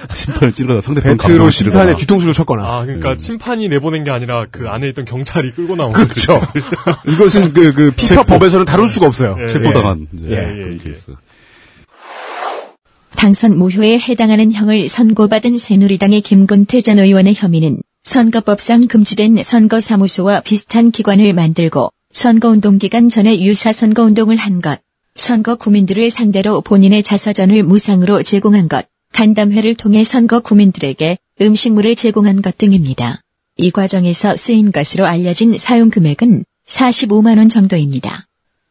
[0.15, 1.97] 심판을 찌르다 상대편 감정을 심판에 찌르거나.
[1.97, 2.65] 뒤통수를 쳤거나.
[2.65, 6.41] 아, 그러니까 심판이 내보낸 게 아니라 그 안에 있던 경찰이 끌고 나온 그렇죠.
[7.07, 9.37] 이것은 그, 그, 피파 법에서는 다룰 수가 없어요.
[9.43, 9.49] 예.
[9.49, 10.29] 체포당한 예.
[10.29, 10.77] 그런 예, 예.
[10.79, 11.13] 케이스.
[13.17, 21.33] 당선 무효에 해당하는 형을 선고받은 새누리당의 김근태 전 의원의 혐의는 선거법상 금지된 선거사무소와 비슷한 기관을
[21.35, 24.81] 만들고 선거운동 기간 전에 유사 선거운동을 한 것,
[25.15, 32.57] 선거 구민들을 상대로 본인의 자서전을 무상으로 제공한 것, 간담회를 통해 선거 구민들에게 음식물을 제공한 것
[32.57, 33.21] 등입니다.
[33.57, 38.27] 이 과정에서 쓰인 것으로 알려진 사용 금액은 45만 원 정도입니다.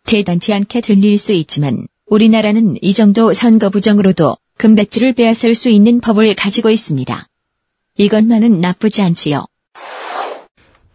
[0.05, 6.35] 대단치 않게 들릴 수 있지만 우리나라는 이 정도 선거 부정으로도 금배지를 빼앗을 수 있는 법을
[6.35, 7.28] 가지고 있습니다.
[7.99, 9.45] 이것만은 나쁘지 않지요.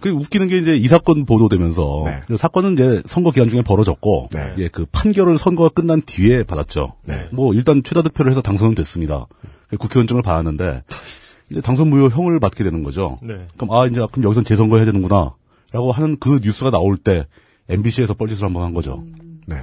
[0.01, 2.21] 그 웃기는 게 이제 이 사건 보도되면서 네.
[2.27, 4.55] 그 사건은 이제 선거 기간 중에 벌어졌고 네.
[4.59, 6.95] 예, 그 판결을 선거가 끝난 뒤에 받았죠.
[7.05, 7.29] 네.
[7.31, 9.27] 뭐 일단 최다 득표를 해서 당선은 됐습니다.
[9.69, 10.83] 그 국회의원증을 받았는데
[11.51, 13.19] 이제 당선 무효형을 받게 되는 거죠.
[13.23, 13.47] 네.
[13.57, 17.27] 그럼 아 이제 그럼 여기선 재선거 해야 되는구나라고 하는 그 뉴스가 나올 때
[17.69, 19.05] MBC에서 뻘짓을 한번 한 거죠.
[19.47, 19.57] 네.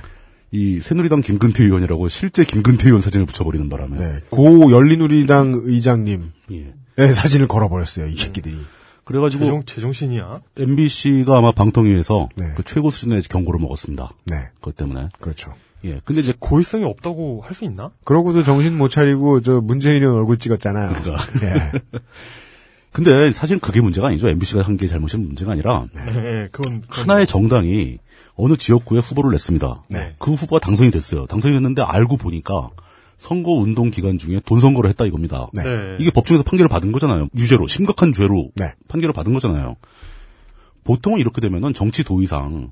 [0.52, 4.20] 이 새누리당 김근태 의원이라고 실제 김근태 의원 사진을 붙여버리는 바람에 네.
[4.30, 7.14] 고 열린우리당 의장님의 예.
[7.14, 8.58] 사진을 걸어버렸어요, 이 새끼들이.
[9.04, 10.42] 그래가지고 제정, 제정신이야?
[10.58, 12.54] MBC가 아마 방통위에서 네.
[12.56, 14.10] 그 최고 수준의 경고를 먹었습니다.
[14.26, 14.36] 네.
[14.60, 15.54] 그것 때문에 그렇죠.
[15.84, 16.00] 예.
[16.06, 17.90] 근데 이제 고의성이 없다고 할 수 있나?
[18.04, 20.90] 그러고도 정신 못 차리고 저 문재인 의원 얼굴 찍었잖아요.
[21.02, 21.18] 그러니까.
[21.44, 21.72] 예.
[22.94, 24.28] 근데 사실 그게 문제가 아니죠.
[24.30, 26.02] MBC가 한 게 잘못이 문제가 아니라 예,
[26.44, 27.98] 예, 그건, 그건 하나의 정당이
[28.36, 29.84] 어느 지역구에 후보를 냈습니다.
[29.90, 30.14] 네.
[30.20, 31.26] 그 후보가 당선이 됐어요.
[31.26, 32.70] 당선이 됐는데 알고 보니까
[33.22, 35.48] 선거 운동 기간 중에 돈 선거를 했다 이겁니다.
[35.54, 35.62] 네.
[35.62, 35.98] 네.
[36.00, 37.28] 이게 법정에서 판결을 받은 거잖아요.
[37.38, 38.74] 유죄로 심각한 죄로 네.
[38.88, 39.76] 판결을 받은 거잖아요.
[40.84, 42.72] 보통은 이렇게 되면은 정치 도의상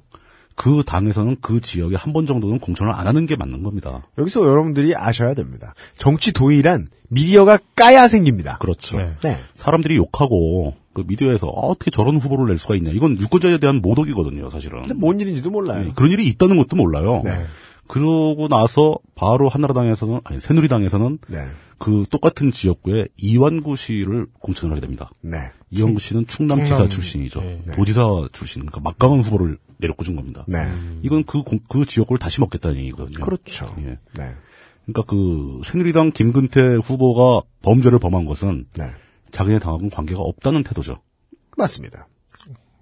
[0.56, 4.08] 그 당에서는 그 지역에 한 번 정도는 공천을 안 하는 게 맞는 겁니다.
[4.18, 5.76] 여기서 여러분들이 아셔야 됩니다.
[5.98, 8.58] 정치 도의란 미디어가 까야 생깁니다.
[8.58, 8.98] 그렇죠.
[8.98, 9.14] 네.
[9.22, 9.38] 네.
[9.54, 12.90] 사람들이 욕하고 그 미디어에서 아, 어떻게 저런 후보를 낼 수가 있냐.
[12.90, 14.80] 이건 유권자에 대한 모독이거든요, 사실은.
[14.82, 15.84] 근데 뭔 일인지도 몰라요.
[15.86, 17.22] 네, 그런 일이 있다는 것도 몰라요.
[17.24, 17.46] 네.
[17.90, 21.40] 그러고 나서 바로 한나라당에서는 아니 새누리당에서는 네.
[21.80, 25.10] 그 똑같은 지역구에 이완구 씨를 공천을 하게 됩니다.
[25.22, 25.38] 네.
[25.72, 27.42] 이완구 씨는 충남지사 충남, 출신이죠.
[27.42, 27.64] 네.
[27.76, 30.46] 도지사 출신, 그러니까 막강한 후보를 내려꽂은 겁니다.
[30.48, 30.72] 네.
[31.02, 33.20] 이건 그, 공- 그 지역구를 다시 먹겠다는 얘기거든요.
[33.26, 33.66] 그렇죠.
[33.80, 33.98] 예.
[34.14, 34.36] 네.
[34.86, 38.92] 그러니까 그 새누리당 김근태 후보가 범죄를 범한 것은 네.
[39.32, 40.98] 자기네 당하고는 관계가 없다는 태도죠.
[41.58, 42.08] 맞습니다.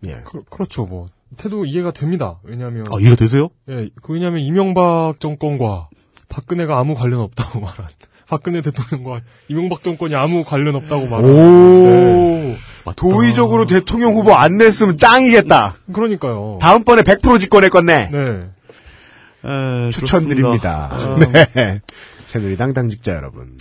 [0.05, 0.17] 예.
[0.25, 0.85] 그, 그렇죠.
[0.85, 2.39] 뭐 태도 이해가 됩니다.
[2.43, 3.49] 왜냐하면 아, 이해가 되세요?
[3.69, 5.89] 예, 그 왜냐하면 이명박 정권과
[6.29, 7.85] 박근혜가 아무 관련 없다고 말한
[8.27, 11.25] 박근혜 대통령과 이명박 정권이 아무 관련 없다고 말한.
[11.25, 12.55] 오.
[12.95, 15.75] 도의적으로 대통령 후보 안 냈으면 짱이겠다.
[15.91, 16.57] 그러니까요.
[16.61, 18.09] 다음번에 100% 집권할 건네.
[18.09, 18.49] 네.
[19.43, 20.89] 에, 추천드립니다.
[20.89, 21.45] 그렇습니다.
[21.53, 21.81] 네.
[22.25, 23.57] 새누리당 당직자 여러분.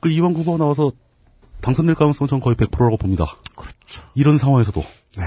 [0.00, 0.92] 그 이완 후보가 나와서
[1.60, 3.26] 당선될 가능성은 전 거의 100%라고 봅니다.
[3.54, 4.02] 그렇죠.
[4.14, 4.84] 이런 상황에서도
[5.16, 5.24] 네.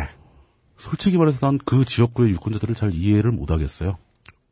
[0.78, 3.98] 솔직히 말해서 난 그 지역구의 유권자들을 잘 이해를 못 하겠어요.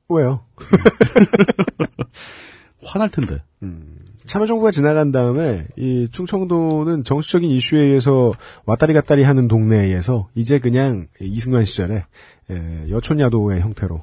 [0.10, 0.46] 왜요?
[2.84, 3.42] 화날 텐데.
[4.26, 8.34] 참여정부가 지나간 다음에 이 충청도는 정치적인 이슈에 의해서
[8.66, 12.06] 왔다리 갔다리 하는 동네에서 이제 그냥 이승만 시절에
[12.50, 14.02] 에, 여촌야도의 형태로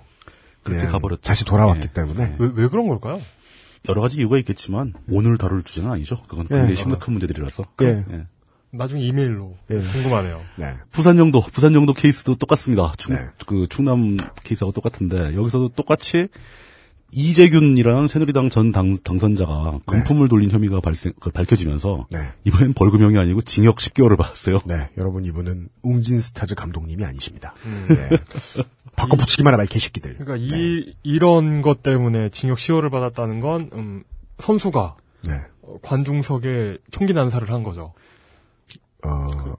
[0.62, 1.23] 그렇게 가버렸죠.
[1.23, 1.93] 다시 돌아왔기 예.
[1.93, 3.21] 때문에 왜, 왜 그런 걸까요?
[3.89, 6.23] 여러 가지 이유가 있겠지만 오늘 다룰 주제는 아니죠.
[6.29, 6.75] 그건 굉장히 예.
[6.75, 7.62] 심각한 문제들이라서.
[7.83, 8.05] 예.
[8.11, 8.27] 예.
[8.73, 9.79] 나중에 이메일로 예.
[9.81, 10.41] 궁금하네요.
[10.57, 10.75] 네.
[10.91, 12.93] 부산 영도 부산 영도 케이스도 똑같습니다.
[12.99, 13.23] 충, 네.
[13.47, 16.29] 그 충남 케이스하고 똑같은데 여기서도 똑같이
[17.12, 22.18] 이재균이라는 새누리당 전 당, 당선자가 금품을 돌린 혐의가 발생 그 밝혀지면서 네.
[22.45, 24.61] 이번엔 벌금형이 아니고 징역 10개월을 받았어요.
[24.66, 27.53] 네, 여러분 이분은 웅진 스타즈 감독님이 아니십니다.
[27.89, 28.16] 네.
[28.95, 30.18] 바꿔 붙이기만 하라 이 개새끼들.
[30.18, 34.05] 그러니까 이 이런 것 때문에 징역 10월을 받았다는 건 음,
[34.39, 34.97] 선수가
[35.27, 35.41] 네.
[35.62, 37.93] 어, 관중석에 총기 난사를 한 거죠.
[39.05, 39.55] 어,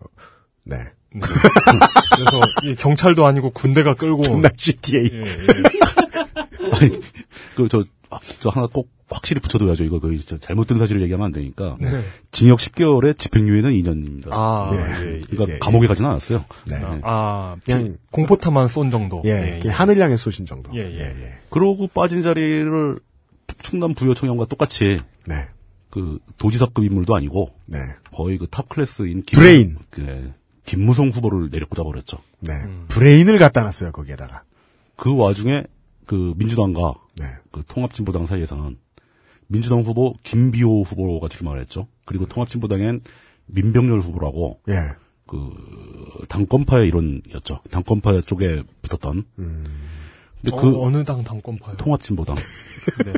[0.64, 0.78] 네.
[1.14, 1.20] 네.
[1.20, 5.10] 그래서 이 경찰도 아니고 군대가 끌고 온나 GTA.
[5.12, 5.24] 예, 예.
[6.74, 7.00] 아니,
[7.56, 9.84] 그, 저, 아, 저 하나 꼭 확실히 붙여둬야죠.
[9.84, 11.76] 이거 그저 잘못된 사실을 얘기하면 안 되니까.
[11.82, 12.02] 네.
[12.32, 14.30] 징역 10개월에 집행유예는 2년입니다.
[14.32, 14.78] 아, 예.
[14.78, 15.20] 예, 예.
[15.30, 16.46] 그러니까 예, 감옥에 가지는 않았어요.
[16.68, 16.78] 네.
[17.04, 19.22] 아, 그냥- 공포탄만 쏜 정도.
[19.26, 20.72] 예, 그냥 하늘 향해 쏘신 정도.
[20.76, 21.02] 예, 예.
[21.02, 21.34] 예.
[21.50, 23.00] 그러고 빠진 자리를
[23.62, 25.48] 충남 부여청장과 똑같이 네.
[25.90, 27.80] 그 도지사급 인물도 아니고 네.
[28.22, 29.78] 거의 그 탑 클래스인 김, 브레인.
[29.90, 30.32] 그,
[30.66, 32.20] 김무성 후보를 내려꽂아 버렸죠.
[32.40, 32.54] 네.
[32.88, 34.44] 브레인을 갖다 놨어요, 거기에다가.
[34.96, 35.64] 그 와중에
[36.06, 37.26] 그 민주당과 네.
[37.52, 38.78] 그 통합진보당 사이에서는
[39.48, 41.88] 민주당 후보 김비호 후보가 출마를 했죠.
[42.06, 43.02] 그리고 통합진보당엔
[43.48, 44.92] 민병렬 후보라고 예.
[45.26, 45.52] 그
[46.30, 47.62] 당권파의 이론이었죠.
[47.72, 49.26] 당권파 쪽에 붙었던.
[49.36, 51.78] 근데 그 어, 어느 당 당권파요?
[51.78, 52.36] 통합진보당.
[53.06, 53.14] 네.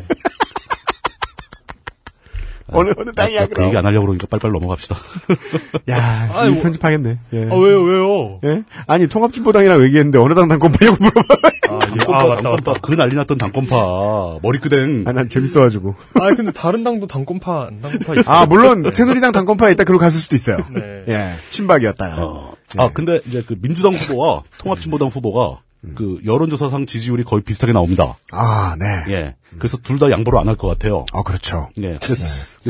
[2.74, 4.96] 어느, 어느 땅이야, 그 얘기 안 하려고 그러니까 빨리빨리 넘어갑시다.
[5.90, 7.20] 야, 아이, 이 뭐- 편집하겠네.
[7.34, 7.50] 예.
[7.50, 8.40] 아, 왜요, 왜요?
[8.46, 8.64] 예?
[8.88, 11.34] 아니, 통합진보당이라고 얘기했는데, 어느 당 당권파냐고 물어봐.
[11.70, 11.88] 아, 예.
[11.98, 12.50] 당권파, 아, 맞다.
[12.50, 12.74] 맞다.
[12.82, 14.40] 그 난리 났던 당권파.
[14.42, 15.04] 머리끄댕.
[15.08, 15.96] 아, 난 재밌어가지고.
[16.20, 18.36] 아, 근데 다른 당도 당권파, 안 당권파 있어요.
[18.36, 20.58] 아, 물론, 새누리당 당권파에 있다, 그러고 갔을 수도 있어요.
[20.74, 21.04] 네.
[21.10, 21.34] 예.
[21.50, 22.24] 친박이었다가.
[22.26, 22.54] 어.
[22.78, 25.60] 아, 근데 이제 그 민주당 후보와 통합진보당 후보가
[25.96, 28.18] 그 여론조사상 지지율이 거의 비슷하게 나옵니다.
[28.32, 29.14] 아, 네.
[29.14, 29.36] 예.
[29.60, 31.06] 그래서 둘 다 양보를 안 할 것 같아요.
[31.14, 31.68] 아, 그렇죠.
[31.82, 32.00] 예.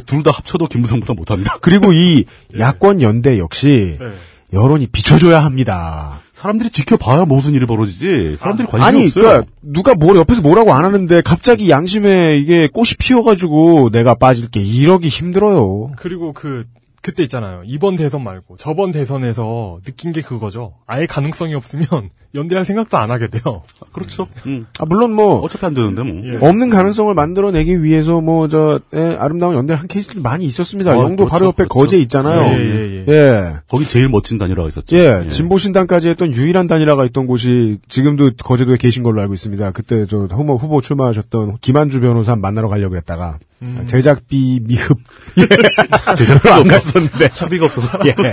[0.06, 1.58] 둘다 합쳐도 김무성보다 못합니다.
[1.62, 2.26] 그리고 이
[2.58, 4.06] 야권 연대 역시 네.
[4.54, 6.20] 여론이 비춰줘야 합니다.
[6.34, 8.36] 사람들이 지켜봐야 무슨 일이 벌어지지.
[8.38, 9.24] 사람들이 관심이 아니, 없어요.
[9.24, 14.60] 그러니까 누가 뭘 옆에서 뭐라고 안 하는데 갑자기 양심에 이게 꽃이 피어가지고 내가 빠질 게
[14.60, 15.92] 이러기 힘들어요.
[15.96, 16.66] 그리고 그,
[17.04, 17.62] 그때 있잖아요.
[17.66, 20.74] 이번 대선 말고 저번 대선에서 느낀 게 그거죠.
[20.88, 21.86] 아예 가능성이 없으면
[22.34, 23.62] 연대할 생각도 안 하게 돼요.
[23.92, 24.28] 그렇죠.
[24.48, 24.66] 음.
[24.80, 26.24] 아 물론 뭐 어차피 안 되는데 뭐.
[26.26, 26.38] 예.
[26.38, 28.80] 없는 가능성을 만들어내기 위해서 뭐 저
[29.20, 30.92] 아름다운 연대를 한 케이스들이 많이 있었습니다.
[30.92, 31.74] 아, 영도 그렇죠, 바로 옆에 그렇죠.
[31.74, 32.42] 거제 있잖아요.
[32.54, 33.12] 예, 예, 예.
[33.12, 33.54] 예.
[33.68, 34.96] 거기 제일 멋진 단일화가 있었죠.
[34.96, 39.72] 예, 진보신당까지 했던 유일한 단일화가 있던 곳이 지금도 거제도에 계신 걸로 알고 있습니다.
[39.72, 43.86] 그때 저 후보, 후보 출마하셨던 김한주 변호사 만나러 가려고 했다가 음.
[43.88, 44.98] 제작비 미흡
[46.18, 48.00] 제작비로 안 갔었는데 차비가 없어서.
[48.06, 48.14] 예.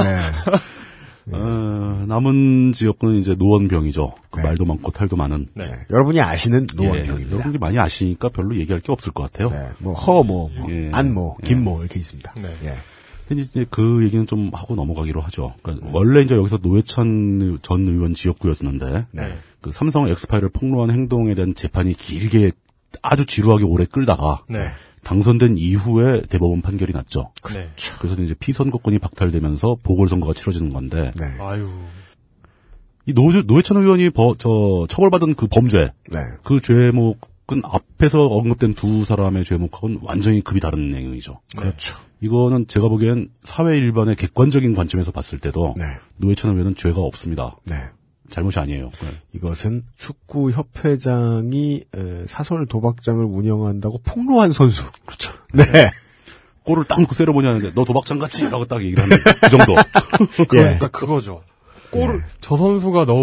[0.00, 1.32] 네.
[1.32, 4.14] 어, 남은 지역구는 이제 노원병이죠.
[4.30, 4.46] 그 네.
[4.46, 5.48] 말도 많고 탈도 많은.
[5.54, 5.64] 네.
[5.64, 7.30] 네, 여러분이 아시는 예, 노원병입니다.
[7.32, 9.50] 여러분들이 많이 아시니까 별로 얘기할 게 없을 것 같아요.
[9.50, 10.90] 네, 뭐 허, 뭐, 뭐 예.
[10.92, 11.46] 안, 뭐, 예.
[11.46, 12.34] 김, 뭐 이렇게 있습니다.
[12.36, 12.56] 네.
[12.64, 12.74] 예.
[13.28, 15.54] 근데 이제 그 얘기는 좀 하고 넘어가기로 하죠.
[15.62, 19.38] 그러니까 원래 이제 여기서 노회찬 전 의원 지역구였는데 네.
[19.60, 22.50] 그 삼성 엑스파일을 폭로한 행동에 대한 재판이 길게
[23.02, 24.68] 아주 지루하게 오래 끌다가 네.
[25.04, 27.32] 당선된 이후에 대법원 판결이 났죠.
[27.54, 27.70] 네.
[28.00, 31.24] 그래서 이제 피선거권이 박탈되면서 보궐선거가 치러지는 건데 네.
[31.40, 31.68] 아유.
[33.06, 36.18] 이 노, 노회찬 의원이 버- 저 처벌받은 그 범죄 네.
[36.44, 41.40] 그 죄목은 앞에서 언급된 두 사람의 죄목하고는 완전히 급이 다른 내용이죠.
[41.56, 41.96] 그렇죠.
[42.20, 45.84] 이거는 제가 보기엔 사회 일반의 객관적인 관점에서 봤을 때도 네.
[46.18, 47.56] 노회찬 의원은 죄가 없습니다.
[48.30, 48.34] 네.
[48.34, 48.90] 잘못이 아니에요.
[49.02, 49.08] 네.
[49.34, 54.84] 이것은 축구 협회장이 에, 사설 도박장을 운영한다고 폭로한 선수.
[55.04, 55.32] 그렇죠.
[55.52, 55.64] 네.
[56.64, 58.48] 골을 딱 놓고 세려보니 하는데 너 도박장 같지?
[58.48, 59.74] 라고 딱 얘기를 하는 그 정도.
[60.40, 60.44] 예.
[60.46, 61.42] 그러니까 그거죠.
[61.90, 63.14] 골을 저 선수가 넣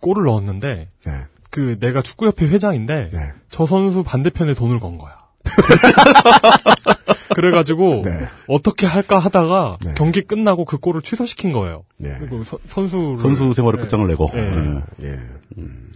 [0.00, 1.12] 골을 넣었는데 네.
[1.50, 3.18] 그 내가 축구협회 회장인데 네.
[3.50, 5.23] 저 선수 반대편에 돈을 건 거야.
[7.34, 8.28] 그래가지고 네.
[8.46, 9.94] 어떻게 할까 하다가 네.
[9.96, 11.84] 경기 끝나고 그 골을 취소시킨 거예요.
[11.96, 12.14] 네.
[12.18, 14.28] 그리고 서- 선수 선수 생활에 끝장을 내고.
[14.32, 14.50] 네.
[14.50, 14.80] 네.
[15.04, 15.18] 예.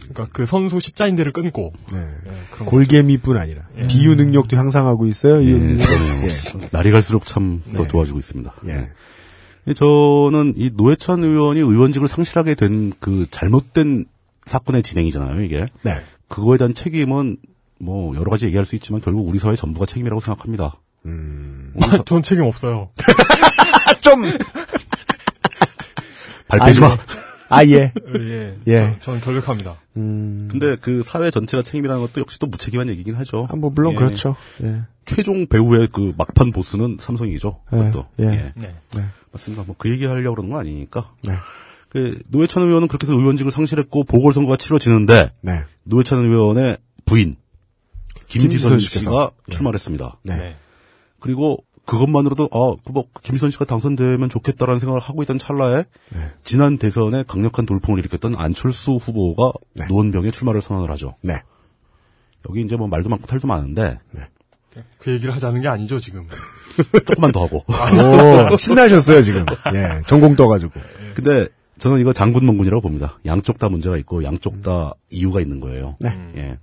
[0.08, 1.98] 그러니까 그 선수 십자인대를 끊고 네.
[2.00, 5.40] 네, 골개미뿐 아니라 비유 능력도 향상하고 있어요.
[5.42, 7.88] 이 예, 날이 갈수록 참더 네.
[7.88, 8.54] 좋아지고 있습니다.
[8.68, 8.72] 예.
[9.66, 9.74] 네.
[9.74, 14.06] 저는 이 노회찬 의원이 의원직을 상실하게 된 그 잘못된
[14.46, 15.66] 사건의 진행이잖아요, 이게.
[15.82, 15.92] 네.
[16.28, 17.36] 그거에 대한 책임은
[17.80, 20.72] 뭐 여러 가지 얘기할 수 있지만 결국 우리 사회 전부가 책임이라고 생각합니다.
[21.06, 21.72] 음.
[21.80, 22.90] 아, 전 책임 없어요.
[24.00, 24.24] 좀
[26.48, 26.96] 발빼지 마.
[27.50, 27.92] 아 예.
[28.18, 28.96] 예, 예.
[29.00, 29.76] 저, 는 결백합니다.
[29.96, 30.48] 음.
[30.50, 33.46] 근데 그 사회 전체가 책임이라는 것도 역시 또 무책임한 얘기긴 하죠.
[33.50, 33.96] 아, 뭐 물론 예.
[33.96, 34.36] 그렇죠.
[34.62, 34.82] 예.
[35.06, 37.60] 최종 배우의 그 막판 보스는 삼성이죠.
[37.72, 38.06] 예, 그것도.
[38.20, 38.24] 예.
[38.24, 38.52] 예.
[38.54, 38.74] 네.
[38.94, 39.04] 네.
[39.32, 39.62] 맞습니다.
[39.64, 41.12] 뭐 그 얘기 하려고 그러는 건 아니니까.
[41.24, 41.34] 네.
[41.88, 45.64] 그 노회찬 의원은 그렇게 해서 의원직을 상실했고 보궐선거가 치러지는데 네.
[45.84, 46.76] 노회찬 의원의
[47.06, 47.36] 부인
[48.28, 48.78] 김지선.
[48.78, 50.18] 씨가 출마했습니다.
[50.22, 50.36] 네.
[50.36, 50.56] 네.
[51.20, 56.32] 그리고 그것만으로도 아 뭐 김지선 씨가 당선되면 좋겠다라는 생각을 하고 있던 찰나에 네.
[56.44, 59.86] 지난 대선에 강력한 돌풍을 일으켰던 안철수 후보가 네.
[59.88, 61.14] 노원병에 출마를 선언을 하죠.
[61.22, 61.40] 네.
[62.48, 63.98] 여기 이제 뭐 말도 많고 탈도 많은데
[64.98, 66.28] 그 얘기를 하자는 게 아니죠, 지금.
[67.06, 67.64] 조금만 더 하고.
[68.52, 69.44] 오, 신나셨어요, 지금.
[69.74, 70.02] 예.
[70.06, 70.72] 전공 떠가지고.
[71.14, 71.48] 근데
[71.78, 73.18] 저는 이거 장군 멍군이라고 봅니다.
[73.26, 75.96] 양쪽 다 문제가 있고 양쪽 다 이유가 있는 거예요.
[75.98, 76.10] 네.
[76.36, 76.58] 예.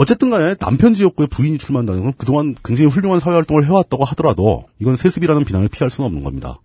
[0.00, 5.44] 어쨌든 간에 남편 지역구에 부인이 출마한다는 건 그동안 굉장히 훌륭한 사회활동을 해왔다고 하더라도 이건 세습이라는
[5.44, 6.58] 비난을 피할 수는 없는 겁니다.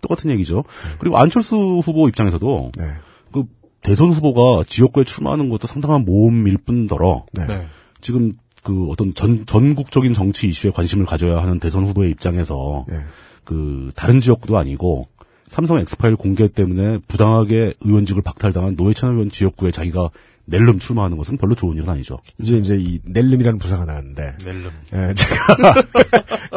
[0.00, 0.62] 똑같은 얘기죠.
[1.00, 2.84] 그리고 안철수 후보 입장에서도 네.
[3.32, 3.42] 그
[3.82, 7.46] 대선 후보가 지역구에 출마하는 것도 상당한 모험일 뿐더러 네.
[7.46, 7.66] 네.
[8.00, 12.96] 지금 그 어떤 전, 전국적인 정치 이슈에 관심을 가져야 하는 대선 후보의 입장에서 네.
[13.42, 15.08] 그 다른 지역구도 아니고
[15.46, 20.10] 삼성 엑스파일 공개 때문에 부당하게 의원직을 박탈당한 노회찬 의원 지역구에 자기가
[20.46, 22.18] 낼름 출마하는 것은 별로 좋은 일은 아니죠.
[22.38, 24.36] 이제 이제 이 넬름이라는 부사가 나왔는데.
[24.44, 24.70] 넬름.
[24.92, 25.74] 예, 제가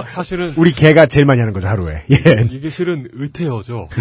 [0.12, 2.04] 사실은 우리 개가 제일 많이 하는 거죠 하루에.
[2.12, 2.48] 예.
[2.52, 3.88] 이게 실은 의태어죠.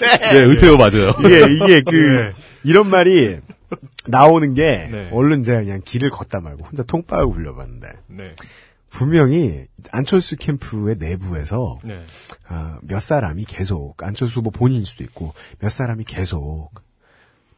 [0.00, 1.14] 네, 의태호 맞아요.
[1.20, 2.32] 이게 이게 그
[2.64, 3.38] 이런 말이
[4.06, 5.08] 나오는 게 네.
[5.12, 8.34] 얼른 제가 그냥 길을 걷다 말고 혼자 통빠하고 불려봤는데 네.
[8.88, 12.02] 분명히 안철수 캠프의 내부에서 네.
[12.48, 16.70] 아, 몇 사람이 계속 안철수 후보 본인일 수도 있고 몇 사람이 계속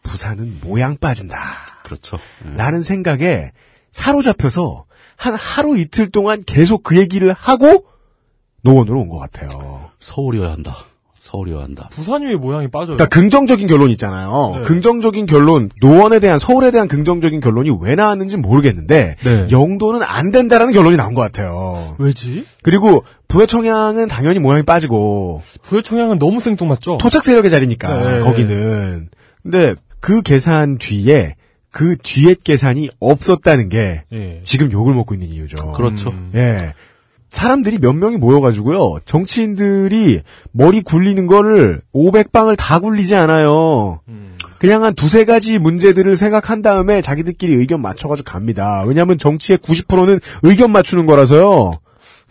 [0.09, 1.37] 부산은 모양 빠진다.
[1.85, 2.19] 그렇죠.
[2.47, 2.57] 예.
[2.57, 3.51] 라는 생각에
[3.91, 4.85] 사로잡혀서
[5.17, 7.85] 한 하루 이틀 동안 계속 그 얘기를 하고
[8.63, 9.91] 노원으로 온 것 같아요.
[10.01, 10.75] 서울이어야 한다.
[11.21, 11.89] 서울이어야 한다.
[11.93, 12.97] 부산 위의 모양이 빠져요.
[12.97, 14.53] 그러니까 긍정적인 결론 있잖아요.
[14.57, 14.63] 네.
[14.63, 19.47] 긍정적인 결론, 노원에 대한 서울에 대한 긍정적인 결론이 왜 나왔는지 모르겠는데 네.
[19.51, 21.97] 영도는 안 된다라는 결론이 나온 것 같아요.
[21.99, 22.47] 왜지?
[22.63, 26.97] 그리고 부의 청양은 당연히 모양이 빠지고 부의 청양은 너무 생뚱맞죠?
[26.99, 28.21] 토착 세력의 자리니까 네.
[28.21, 29.09] 거기는.
[29.43, 31.35] 근데 그 계산 뒤에
[31.71, 34.41] 그 뒤에 계산이 없었다는 게 예.
[34.43, 35.73] 지금 욕을 먹고 있는 이유죠.
[35.73, 36.11] 그렇죠.
[36.11, 36.33] 음.
[36.35, 36.75] 예.
[37.31, 39.01] 사람들이 몇 명이 모여가지고요.
[39.05, 40.21] 정치인들이
[40.53, 44.01] 머리 굴리는 거를 500방을 다 굴리지 않아요.
[44.09, 44.37] 음.
[44.59, 48.83] 그냥 한 두세 가지 문제들을 생각한 다음에 자기들끼리 의견 맞춰가지고 갑니다.
[48.87, 51.79] 왜냐하면 정치의 90%는 의견 맞추는 거라서요.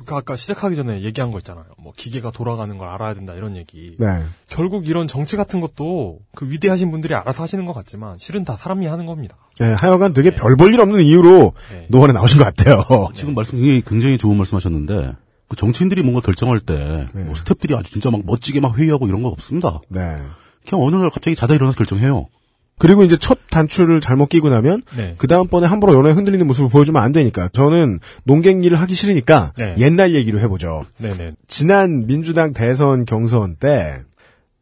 [0.06, 1.66] 그 아까 시작하기 전에 얘기한 거 있잖아요.
[1.78, 3.96] 뭐 기계가 돌아가는 걸 알아야 된다 이런 얘기.
[4.00, 4.24] 네.
[4.48, 8.86] 결국 이런 정치 같은 것도 그 위대하신 분들이 알아서 하시는 것 같지만 실은 다 사람이
[8.86, 9.38] 하는 겁니다.
[9.60, 11.88] 네, 하여간 되게 별볼 일 없는 이유로 네.
[11.90, 12.84] 노원에 나오신 것 같아요.
[13.16, 15.16] 지금 말씀 굉장히, 굉장히 좋은 말씀하셨는데
[15.50, 17.24] 그 정치인들이 뭔가 결정할 때 네.
[17.24, 19.82] 뭐 스탭들이 아주 진짜 막 멋지게 막 회의하고 이런 거 없습니다.
[19.90, 20.02] 네.
[20.68, 22.28] 그냥 어느 날 갑자기 자다 일어나서 결정해요.
[22.80, 25.16] 그리고 이제 첫 단추를 잘못 끼고 나면 네.
[25.18, 29.76] 그 다음번에 함부로 연애 흔들리는 모습을 보여주면 안 되니까 저는 농객 일을 하기 싫으니까 네.
[29.80, 30.86] 옛날 얘기로 해보죠.
[30.98, 31.32] 네네.
[31.48, 34.02] 지난 민주당 대선 경선 때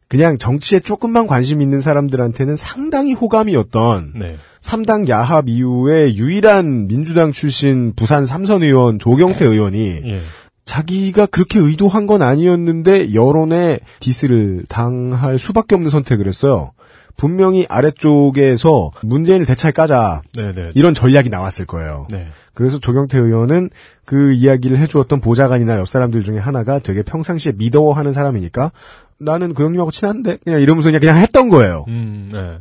[0.08, 4.36] 그냥 정치에 조금만 관심 있는 사람들한테는 상당히 호감이었던 네.
[4.60, 10.20] 3당 야합 이후에 유일한 민주당 출신 부산 삼선 의원 조경태 의원이 예.
[10.64, 16.72] 자기가 그렇게 의도한 건 아니었는데 여론에 디스를 당할 수밖에 없는 선택을 했어요.
[17.16, 20.66] 분명히 아래쪽에서 문재인을 대차에 까자 네네.
[20.74, 22.06] 이런 전략이 나왔을 거예요.
[22.10, 22.28] 네.
[22.54, 23.70] 그래서 조경태 의원은
[24.04, 28.70] 그 이야기를 해주었던 보좌관이나 옆 사람들 중에 하나가 되게 평상시에 믿어하는 사람이니까
[29.18, 31.84] 나는 그 형님하고 친한데 그냥 이러면서 그냥, 그냥 했던 거예요.
[31.88, 32.58] 음, 네.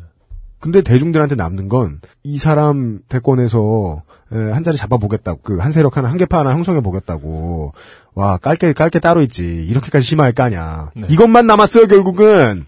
[0.59, 4.01] 근데 대중들한테 남는 건 이 사람 대권에서
[4.31, 7.73] 에, 한 자리 잡아보겠다고 그 한 세력 하나 한 개파 하나 형성해 보겠다고
[8.15, 11.05] 와 깔게 깔게 따로 있지 이렇게까지 심할 까냐 네.
[11.09, 12.65] 이것만 남았어요 결국은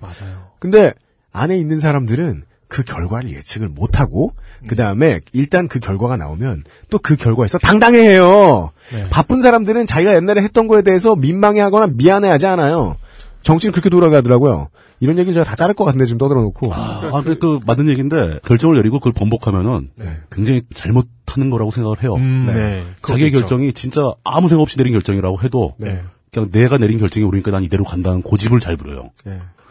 [0.00, 0.46] 맞아요.
[0.58, 0.92] 근데
[1.36, 4.32] 안에 있는 사람들은 그 결과를 예측을 못하고
[4.66, 9.08] 그 다음에 일단 그 결과가 나오면 또 그 결과에서 당당해해요 네.
[9.10, 12.96] 바쁜 사람들은 자기가 옛날에 했던 거에 대해서 민망해하거나 미안해하지 않아요
[13.42, 14.68] 정치는 그렇게 돌아가더라고요
[14.98, 17.88] 이런 얘기 제가 다 자를 것 같은데 지금 떠들어 놓고 아, 아, 그, 그, 맞는
[17.90, 19.90] 얘기인데, 결정을 내리고 그걸 번복하면은,
[20.30, 22.14] 굉장히 잘못하는 거라고 생각을 해요.
[22.14, 22.54] 음, 네.
[22.54, 22.84] 네.
[23.06, 23.46] 자기의 그렇죠.
[23.46, 26.00] 결정이 진짜 아무 생각 없이 내린 결정이라고 해도, 네.
[26.32, 29.10] 그냥 내가 내린 결정이 옳으니까 난 이대로 간다는 고집을 잘 부려요.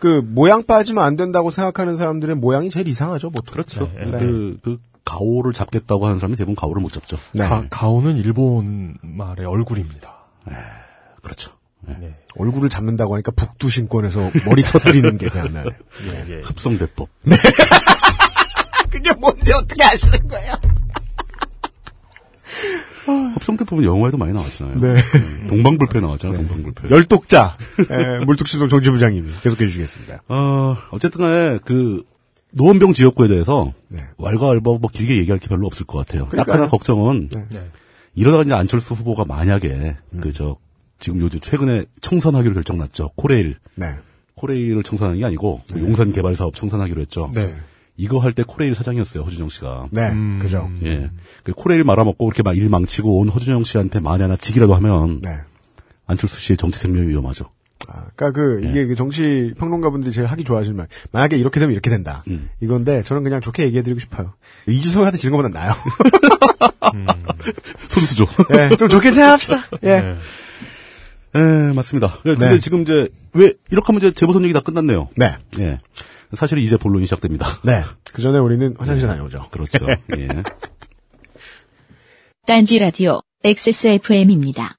[0.06, 0.10] 예.
[0.10, 3.54] 그 모양 빠지면 안 된다고 생각하는 사람들의 모양이 제일 이상하죠, 보통.
[3.54, 3.92] 그렇죠.
[3.96, 4.12] 네.
[4.12, 7.18] 그, 그, 가오를 잡겠다고 하는 사람이 대부분 가오를 못 잡죠.
[7.32, 7.48] 네.
[7.48, 10.14] 가, 가오는 일본 말의 얼굴입니다.
[11.22, 11.52] 그렇죠.
[11.82, 12.16] 네.
[12.38, 15.66] 얼굴을 잡는다고 하니까 북두신권에서 머리 터뜨리는 게 생각나요.
[16.10, 16.42] 예, 예.
[16.44, 17.08] 흡성대법.
[18.90, 20.54] 그게 뭔지 어떻게 아시는 거예요?
[23.12, 24.76] 흡성대법은 영화에도 많이 나왔잖아요.
[24.82, 24.96] 네.
[24.96, 26.90] 음, 동방불패 나왔잖아요, 동방불패.
[26.90, 27.56] 열독자
[27.92, 30.24] 예, 물뚝신동 정지부장님이 계속해 주시겠습니다.
[30.28, 32.04] 어, 어쨌든 간에 그,
[32.54, 34.00] 노원병 지역구에 대해서 네.
[34.18, 36.24] 왈가왈부 뭐 길게 얘기할 게 별로 없을 것 같아요.
[36.24, 36.56] 딱 그러니까요.
[36.56, 37.46] 하나 걱정은 네.
[37.52, 37.60] 네.
[38.16, 40.56] 이러다가 이제 안철수 후보가 만약에 그저
[40.98, 43.12] 지금 요즘 최근에 청산하기로 결정났죠.
[43.18, 43.58] 코레일.
[43.76, 43.88] 네.
[44.36, 47.30] 코레일을 청산하는 게 아니고 그 용산 개발 사업 청산하기로 했죠.
[47.98, 48.04] 네.
[48.04, 49.24] 이거 할 때 코레일 사장이었어요.
[49.24, 49.86] 허준영 씨가.
[49.92, 50.10] 네.
[50.10, 50.40] 음.
[50.42, 50.70] 그죠.
[50.84, 51.10] 예.
[51.44, 55.38] 그 코레일 말아먹고 그렇게 막 일 망치고 온 허준영 씨한테 만에 하나 지기라도 하면 네.
[56.06, 57.46] 안철수 씨의 정치 생명이 위험하죠.
[57.88, 60.88] 아, 그니까 그, 이게 그 정치 평론가분들이 제일 하기 좋아하시는 말.
[61.12, 62.24] 만약에 이렇게 되면 이렇게 된다.
[62.28, 62.50] 음.
[62.60, 64.34] 이건데, 저는 그냥 좋게 얘기해드리고 싶어요.
[64.68, 65.74] 이주석한테 지는 것보다 나아요.
[67.90, 68.26] 손수죠.
[68.58, 69.66] 예, 좀 좋게 생각합시다.
[69.84, 70.02] 예.
[70.02, 70.16] 네.
[71.36, 72.16] 예, 맞습니다.
[72.26, 72.60] 예, 근데 네.
[72.60, 75.10] 지금 이제 왜 이렇게 하면 이제 재보선 얘기 다 끝났네요.
[75.18, 75.36] 네.
[75.60, 75.78] 예.
[76.34, 77.48] 사실은 이제 본론이 시작됩니다.
[77.64, 77.82] 네.
[78.12, 79.48] 그 전에 우리는 화장실 다녀오죠.
[79.52, 79.86] 그렇죠.
[80.18, 80.28] 예.
[82.46, 84.78] 딴지 라디오 XSFM입니다.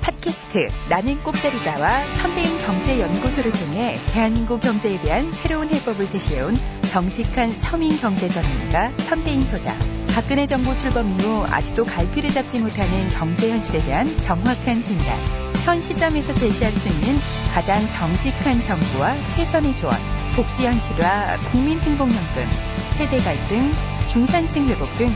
[0.00, 6.56] 팟캐스트 나는 꼽사리다와 선대인 경제연구소를 통해 대한민국 경제에 대한 새로운 해법을 제시해온
[6.90, 9.78] 정직한 서민 경제 전문가 선대인 소장.
[10.08, 15.53] 박근혜 정부 출범 이후 아직도 갈피를 잡지 못하는 경제 현실에 대한 정확한 진단.
[15.64, 17.18] 현 시점에서 제시할 수 있는
[17.54, 19.94] 가장 정직한 정부와 최선의 조언.
[20.36, 22.48] 복지 현실화, 국민 행복연금,
[22.90, 23.72] 세대 갈등,
[24.08, 25.08] 중산층 회복 등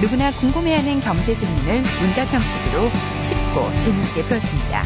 [0.00, 2.90] 누구나 궁금해하는 경제 질문을 문답 형식으로
[3.22, 4.84] 쉽고 재미있게 풀었습니다.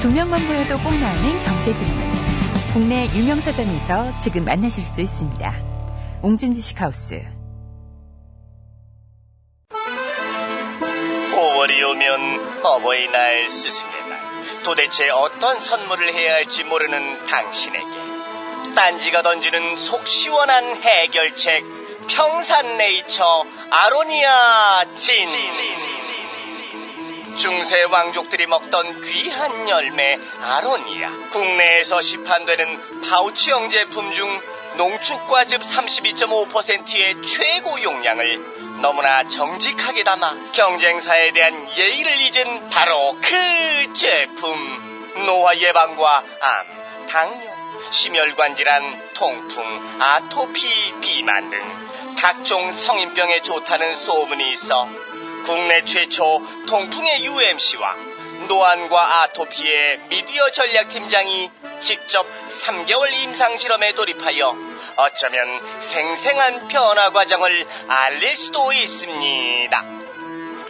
[0.00, 2.10] 두 명만 모여도 꼭 나오는 경제 질문.
[2.72, 5.54] 국내 유명 서점에서 지금 만나실 수 있습니다.
[6.22, 7.22] 옹진지 식하우스.
[11.32, 13.99] 5월이 오면 어버이날 날.
[14.62, 17.86] 도대체 어떤 선물을 해야 할지 모르는 당신에게.
[18.74, 21.64] 딴지가 던지는 속 시원한 해결책.
[22.08, 25.28] 평산네이처 아로니아 진.
[27.36, 31.10] 중세 왕족들이 먹던 귀한 열매 아로니아.
[31.32, 34.40] 국내에서 시판되는 파우치형 제품 중
[34.76, 44.90] 농축과즙 32.5%의 최고 용량을 너무나 정직하게 담아 경쟁사에 대한 예의를 잊은 바로 그 제품.
[45.26, 47.50] 노화 예방과 암, 당뇨,
[47.90, 48.82] 심혈관 질환,
[49.14, 54.88] 통풍, 아토피, 비만 등 각종 성인병에 좋다는 소문이 있어
[55.44, 57.96] 국내 최초 통풍의 UMC와
[58.48, 61.50] 노안과 아토피의 미디어 전략팀장이
[61.82, 62.24] 직접
[62.62, 64.69] 3개월 임상 실험에 돌입하여
[65.00, 69.84] 어쩌면 생생한 변화 과정을 알릴 수도 있습니다.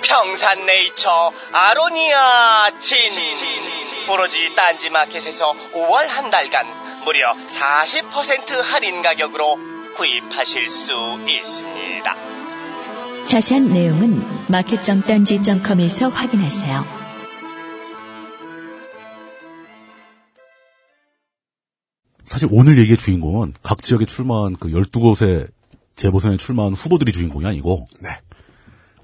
[0.03, 2.99] 평산네이처 아로니아 진
[4.09, 6.66] 오로지 딴지마켓에서 5월 한 달간
[7.05, 9.59] 무려 40% 할인 가격으로
[9.97, 12.14] 구입하실 수 있습니다.
[13.24, 16.99] 자세한 내용은 마켓.딴지.com에서 확인하세요.
[22.31, 25.51] 사실 오늘 얘기의 주인공은 각 지역에 출마한 그 12곳의
[25.97, 28.09] 재보선에 출마한 후보들이 주인공이 아니고 네.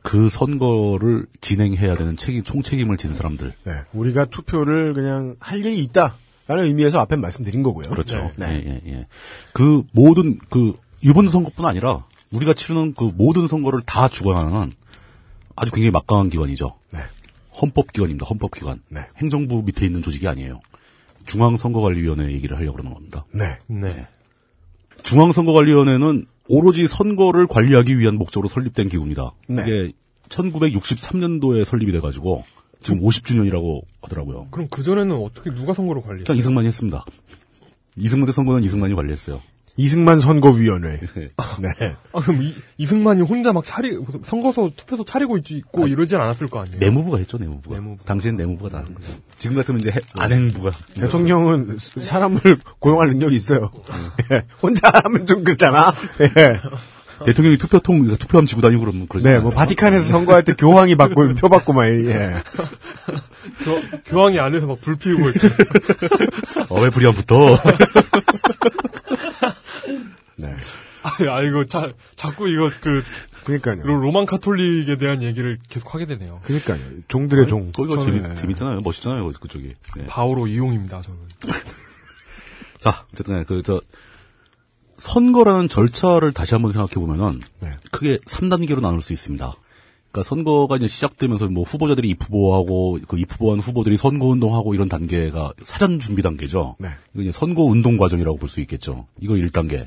[0.02, 3.52] 그 선거를 진행해야 되는 책임 총책임을 지는 사람들.
[3.64, 3.72] 네.
[3.92, 6.16] 우리가 투표를 그냥 할 일이 있다.
[6.46, 7.88] 라는 의미에서 앞에 말씀드린 거고요.
[7.88, 8.30] 그렇죠.
[8.36, 8.62] 네.
[8.64, 9.06] 예, 예, 예.
[9.52, 14.70] 그 모든 그 이번 선거뿐 아니라 우리가 치르는 그 모든 선거를 다 주관하는
[15.56, 16.78] 아주 굉장히 막강한 기관이죠.
[16.90, 17.00] 네.
[17.60, 18.24] 헌법기관입니다.
[18.24, 18.82] 헌법기관.
[18.88, 19.00] 네.
[19.16, 20.60] 행정부 밑에 있는 조직이 아니에요.
[21.26, 23.24] 중앙선거관리위원회 얘기를 하려고 그러는 겁니다.
[23.32, 23.44] 네.
[23.66, 24.06] 네.
[25.02, 29.32] 중앙선거관리위원회는 오로지 선거를 관리하기 위한 목적으로 설립된 기구입니다.
[29.48, 29.62] 네.
[29.62, 29.92] 이게
[30.28, 32.44] 1963년도에 설립이 돼가지고
[32.82, 34.48] 지금 50주년이라고 하더라고요.
[34.50, 36.02] 그럼 그전에는 어떻게 누가 선거를?
[36.02, 37.04] 그냥 이승만이 했습니다.
[37.96, 39.40] 이승만 대 선거는 이승만이 관리했어요.
[39.76, 41.00] 이승만 선거위원회.
[41.60, 41.96] 네.
[42.12, 46.60] 아, 그럼 이, 이승만이 혼자 막 차리, 선거소, 투표소 차리고 있, 있고 이러진 않았을 거
[46.60, 46.78] 아니에요?
[46.80, 47.76] 내무부가 했죠, 내무부가.
[47.76, 48.04] 내무부.
[48.04, 49.08] 당시엔 내무부가 다 하는 거죠.
[49.36, 50.72] 지금 같으면 이제 해- 안행부가.
[50.94, 52.40] 대통령은 스- 사람을
[52.78, 53.70] 고용할 능력이 있어요.
[54.32, 54.44] 예.
[54.62, 55.92] 혼자 하면 좀 그렇잖아.
[57.22, 57.24] 예.
[57.26, 59.26] 대통령이 투표통, 투표함 지고 다니고 그러면 그러지.
[59.26, 62.42] 네, 뭐 바티칸에서 선거할 때 교황이 받고 표 받고 막 예.
[63.64, 65.48] 교, 교황이 안에서 막 불 피우고 이렇게.
[66.68, 67.36] 어, 왜 불이 안 붙어?
[70.36, 70.54] 네.
[71.02, 73.02] 아, 아, 이거 자, 자꾸 이거 그,
[73.44, 73.82] 그러니까요.
[73.84, 76.40] 로- 로만 카톨릭에 대한 얘기를 계속 하게 되네요.
[76.44, 76.78] 그러니까요.
[77.08, 77.70] 종들의 종.
[77.72, 78.34] 거기가 재밌, 예.
[78.34, 78.80] 재밌잖아요.
[78.80, 79.74] 멋있잖아요, 그쪽이.
[79.98, 80.06] 네.
[80.06, 81.18] 바오로 이용입니다, 저는.
[82.80, 83.80] 자, 어쨌든, 그, 저,
[84.98, 87.70] 선거라는 절차를 다시 한번 생각해 보면은, 네.
[87.90, 89.54] 크게 3단계로 나눌 수 있습니다.
[90.10, 96.00] 그러니까 선거가 이제 시작되면서 뭐 후보자들이 입후보하고 그 입후보한 후보들이 선거 운동하고 이런 단계가 사전
[96.00, 96.76] 준비 단계죠.
[96.78, 96.88] 네.
[97.12, 99.06] 이거 이제 선거 운동 과정이라고 볼 수 있겠죠.
[99.20, 99.86] 이거 1단계.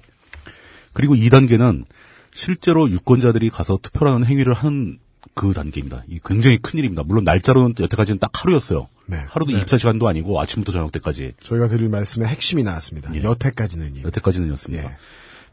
[0.93, 1.85] 그리고 2단계는
[2.31, 4.99] 실제로 유권자들이 가서 투표라는 행위를 하는
[5.33, 6.03] 그 단계입니다.
[6.07, 7.03] 이 굉장히 큰 일입니다.
[7.03, 8.87] 물론 날짜로는 여태까지는 딱 하루였어요.
[9.09, 9.25] 네.
[9.27, 11.33] 하루도 2차 시간도 아니고 아침부터 저녁 때까지.
[11.43, 13.13] 저희가 드릴 말씀의 핵심이 나왔습니다.
[13.15, 13.23] 예.
[13.23, 14.03] 여태까지는.
[14.03, 14.83] 여태까지는였습니다.
[14.83, 14.97] 예.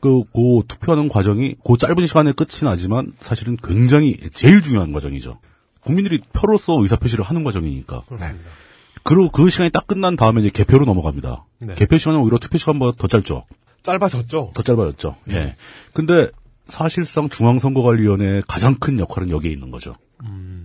[0.00, 5.40] 그, 그 투표하는 과정이 그 짧은 시간에 끝이 나지만 사실은 굉장히 제일 중요한 과정이죠.
[5.80, 8.02] 국민들이 표로서 의사표시를 하는 과정이니까.
[8.06, 8.50] 그렇습니다.
[9.02, 11.46] 그리고 그 시간이 딱 끝난 다음에 이제 개표로 넘어갑니다.
[11.60, 11.74] 네.
[11.76, 13.46] 개표 시간은 오히려 투표 시간보다 더 짧죠.
[13.84, 14.50] 짧아졌죠?
[14.52, 15.16] 더 짧아졌죠.
[15.30, 15.54] 예.
[15.94, 16.28] 근데
[16.66, 19.94] 사실상 중앙선거관리위원회의 가장 큰 역할은 여기에 있는 거죠.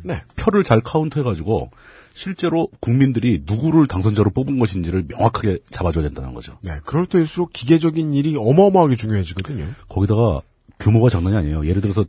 [0.04, 0.22] 네.
[0.36, 1.70] 표를 잘 카운트해가지고
[2.14, 6.58] 실제로 국민들이 누구를 당선자로 뽑은 것인지를 명확하게 잡아줘야 된다는 거죠.
[6.64, 6.72] 네.
[6.86, 9.66] 그럴 때일수록 기계적인 일이 어마어마하게 중요해지거든요.
[9.88, 10.42] 거기다가
[10.80, 11.66] 규모가 장난이 아니에요.
[11.66, 12.06] 예를 들어서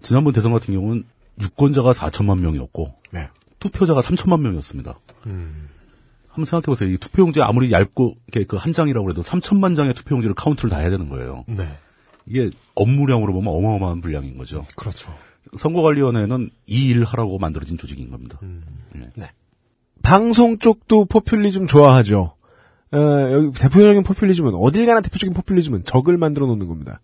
[0.00, 1.04] 지난번 대선 같은 경우는
[1.42, 3.28] 유권자가 4천만 명이었고 네.
[3.58, 4.98] 투표자가 3천만 명이었습니다.
[6.28, 6.90] 한번 생각해보세요.
[6.90, 11.08] 이 투표용지 아무리 얇고 이렇게 그한 장이라고 해도 3천만 장의 투표용지를 카운트를 다 해야 되는
[11.08, 11.44] 거예요.
[11.48, 11.66] 네.
[12.26, 14.64] 이게 업무량으로 보면 어마어마한 분량인 거죠.
[14.76, 15.12] 그렇죠.
[15.56, 18.38] 선거관리위원회는 이 일을 하라고 만들어진 조직인 겁니다.
[20.02, 22.34] 방송 쪽도 포퓰리즘 좋아하죠.
[22.92, 22.98] 어,
[23.32, 27.00] 여기 대표적인 포퓰리즘은 어딜 가나 대표적인 포퓰리즘은 적을 만들어 놓는 겁니다.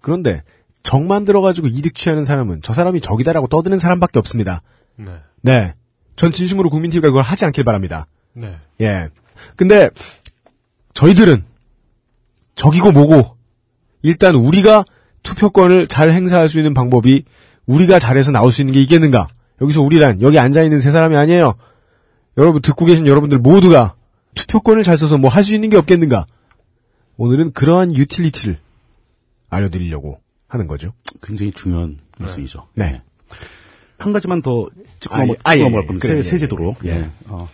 [0.00, 0.42] 그런데
[0.82, 4.62] 적 만들어 가지고 이득 취하는 사람은 저 사람이 적이다라고 떠드는 사람밖에 없습니다.
[4.96, 5.12] 네.
[5.42, 5.74] 네.
[6.16, 8.06] 전 진심으로 국민TV가 그걸 하지 않길 바랍니다.
[8.32, 8.56] 네.
[8.80, 9.08] 예.
[9.56, 9.90] 근데
[10.94, 11.44] 저희들은
[12.54, 13.36] 적이고 뭐고
[14.02, 14.84] 일단 우리가
[15.22, 17.24] 투표권을 잘 행사할 수 있는 방법이
[17.66, 19.28] 우리가 잘해서 나올 수 있는 게 있겠는가?
[19.60, 21.54] 여기서 우리란 여기 앉아 있는 세 사람이 아니에요.
[22.38, 23.94] 여러분 듣고 계신 여러분들 모두가
[24.34, 26.24] 투표권을 잘 써서 뭐 할 수 있는 게 없겠는가?
[27.16, 28.58] 오늘은 그러한 유틸리티를
[29.50, 30.92] 알려드리려고 하는 거죠.
[31.20, 32.68] 굉장히 중요한 말씀이죠.
[32.76, 33.02] 네.
[33.98, 34.68] 한 가지만 더
[35.00, 35.36] 짚고 아, 넘어, 예.
[35.42, 35.86] 아, 예, 넘어갈 예.
[35.88, 36.06] 겁니다.
[36.06, 36.76] 그래, 새, 예, 새 제도로.
[36.84, 36.90] 예.
[36.90, 37.10] 예.
[37.26, 37.48] 어.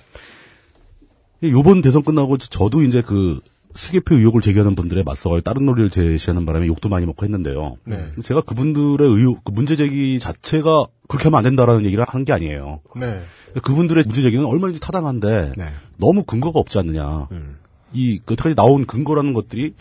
[1.45, 3.41] 요번 대선 끝나고 저도 이제 그
[3.74, 7.76] 수개표 의혹을 제기하는 분들의 맞서갈 다른 논리를 제시하는 바람에 욕도 많이 먹고 했는데요.
[7.85, 8.11] 네.
[8.22, 12.80] 제가 그분들의 의혹, 그 문제 제기 자체가 그렇게 하면 안 된다라는 얘기를 한 게 아니에요.
[13.01, 13.20] 네.
[13.62, 15.68] 그분들의 문제 제기는 얼마든지 타당한데 네.
[15.96, 17.28] 너무 근거가 없지 않느냐.
[17.92, 19.74] 이 여태까지 나온 근거라는 것들이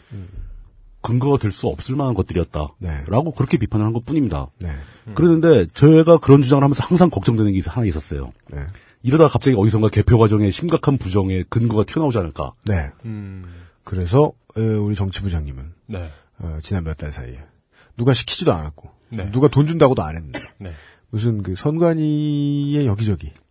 [1.02, 3.04] 근거가 될 수 없을 만한 것들이었다라고 네.
[3.36, 4.48] 그렇게 비판을 한 것뿐입니다.
[4.62, 4.70] 네.
[5.16, 8.32] 그런데 저희가 그런 주장을 하면서 항상 걱정되는 게 있- 하나 있었어요.
[8.52, 8.60] 네.
[9.02, 12.54] 이러다가 갑자기 어디선가 개표 과정에 심각한 부정의 근거가 튀어나오지 않을까.
[12.66, 12.90] 네.
[13.04, 13.44] 음.
[13.84, 16.10] 그래서 어, 우리 정치부장님은 네.
[16.40, 17.38] 어, 지난 몇 달 사이에
[17.98, 19.30] 누가 시키지도 않았고 네.
[19.32, 20.72] 누가 돈 준다고도 안 했는데 네.
[21.10, 23.43] 무슨 그 선관위의 여기저기 아,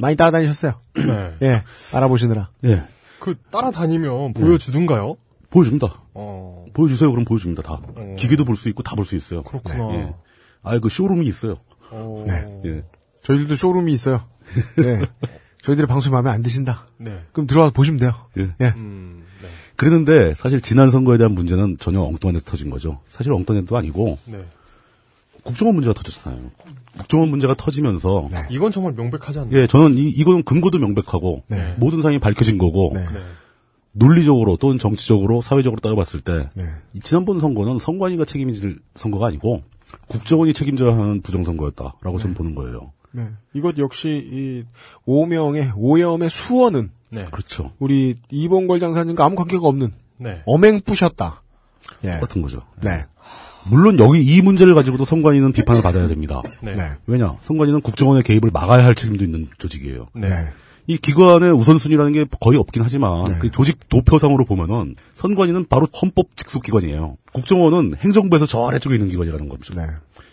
[0.00, 0.72] 많이 따라다니셨어요.
[0.94, 1.34] 네.
[1.42, 1.62] 예,
[1.94, 2.50] 알아보시느라.
[2.64, 2.82] 예.
[3.18, 5.16] 그 따라다니면 보여주든가요?
[5.50, 6.02] 보여줍니다.
[6.14, 6.64] 어.
[6.72, 7.10] 보여주세요.
[7.10, 7.62] 그럼 보여줍니다.
[7.62, 7.80] 다.
[7.82, 8.16] 어.
[8.18, 9.42] 기계도 볼 수 있고 다 볼 수 있어요.
[9.42, 9.94] 그렇구나.
[9.94, 10.14] 예.
[10.62, 11.56] 아, 그 쇼룸이 있어요.
[11.90, 12.24] 어.
[12.26, 12.60] 네.
[12.66, 12.84] 예.
[13.24, 14.22] 저희들도 쇼룸이 있어요.
[14.78, 15.00] 네.
[15.62, 16.86] 저희들의 방송이 마음에 안 드신다.
[16.98, 17.20] 네.
[17.32, 18.12] 그럼 들어와서 보시면 돼요.
[18.38, 18.54] 예.
[18.60, 18.74] 예.
[18.78, 19.24] 음.
[19.42, 19.48] 네.
[19.76, 23.00] 그랬는데 사실 지난 선거에 대한 문제는 전혀 엉뚱한 데 터진 거죠.
[23.10, 24.44] 사실 엉뚱한 데도 아니고 네.
[25.50, 26.50] 국정원 문제가 터졌잖아요.
[26.96, 28.38] 국정원 문제가 터지면서 네.
[28.50, 29.62] 이건 정말 명백하지 않나요?
[29.62, 31.74] 예, 저는 이, 이거는 근거도 명백하고 네.
[31.78, 33.00] 모든 사항이 밝혀진 거고 네.
[33.00, 33.20] 네.
[33.92, 36.64] 논리적으로 또는 정치적으로 사회적으로 따져봤을 때 네.
[36.94, 39.62] 이 지난번 선거는 선관위가 책임질 선거가 아니고
[40.08, 42.92] 국정원이 책임져야 하는 부정선거였다라고 저는 보는 거예요.
[43.12, 43.28] 네.
[43.54, 44.64] 이것 역시 이
[45.04, 47.26] 오명의 오염의 수원은 네.
[47.30, 47.72] 그렇죠.
[47.78, 50.42] 우리 이봉걸 장사님과 아무 관계가 없는 네.
[50.46, 51.42] 엄행뿌셨다.
[52.04, 52.14] 예.
[52.14, 52.62] 똑같은 거죠.
[52.82, 53.04] 네.
[53.68, 56.42] 물론 여기 이 문제를 가지고도 선관위는 비판을 받아야 됩니다.
[56.62, 56.72] 네.
[56.74, 56.92] 네.
[57.06, 57.36] 왜냐?
[57.42, 60.08] 선관위는 국정원의 개입을 막아야 할 책임도 있는 조직이에요.
[60.14, 60.28] 네.
[60.28, 60.34] 네.
[60.86, 63.38] 이 기관의 우선순위라는 게 거의 없긴 하지만 네.
[63.40, 67.16] 그 조직 도표상으로 보면은 선관위는 바로 헌법 직속 기관이에요.
[67.32, 69.74] 국정원은 행정부에서 저 아래쪽에 있는 기관이라는 거죠.
[69.74, 69.82] 네.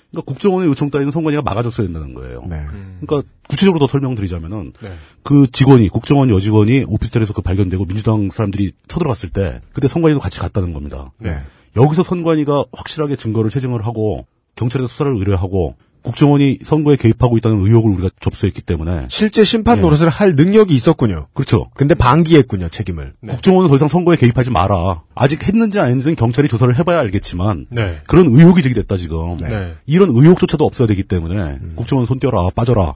[0.10, 2.44] 그러니까 국정원의 요청 따위는 선관위가 막아줬어야 된다는 거예요.
[2.50, 2.66] 네.
[3.02, 4.92] 그러니까 구체적으로 더 설명드리자면은 네.
[5.22, 10.74] 그 직원이 국정원 여직원이 오피스텔에서 그 발견되고 민주당 사람들이 쳐들어갔을 때 그때 선관위도 같이 갔다는
[10.74, 11.12] 겁니다.
[11.20, 11.42] 네.
[11.78, 14.26] 여기서 선관위가 확실하게 증거를 채증을 하고
[14.56, 15.76] 경찰에서 수사를 의뢰하고
[16.08, 19.82] 국정원이 선거에 개입하고 있다는 의혹을 우리가 접수했기 때문에 실제 심판 예.
[19.82, 21.28] 노릇을 할 능력이 있었군요.
[21.34, 21.70] 그렇죠.
[21.74, 23.14] 근데 방기했군요, 책임을.
[23.20, 23.34] 네.
[23.34, 25.02] 국정원은 더 이상 선거에 개입하지 마라.
[25.16, 27.98] 아직 했는지 안 했는지는 경찰이 조사를 해봐야 알겠지만 네.
[28.08, 29.38] 그런 의혹이 제기됐다 지금.
[29.38, 29.76] 네.
[29.86, 31.74] 이런 의혹조차도 없어야 되기 때문에 음.
[31.76, 32.96] 국정원 손 떼어라 빠져라.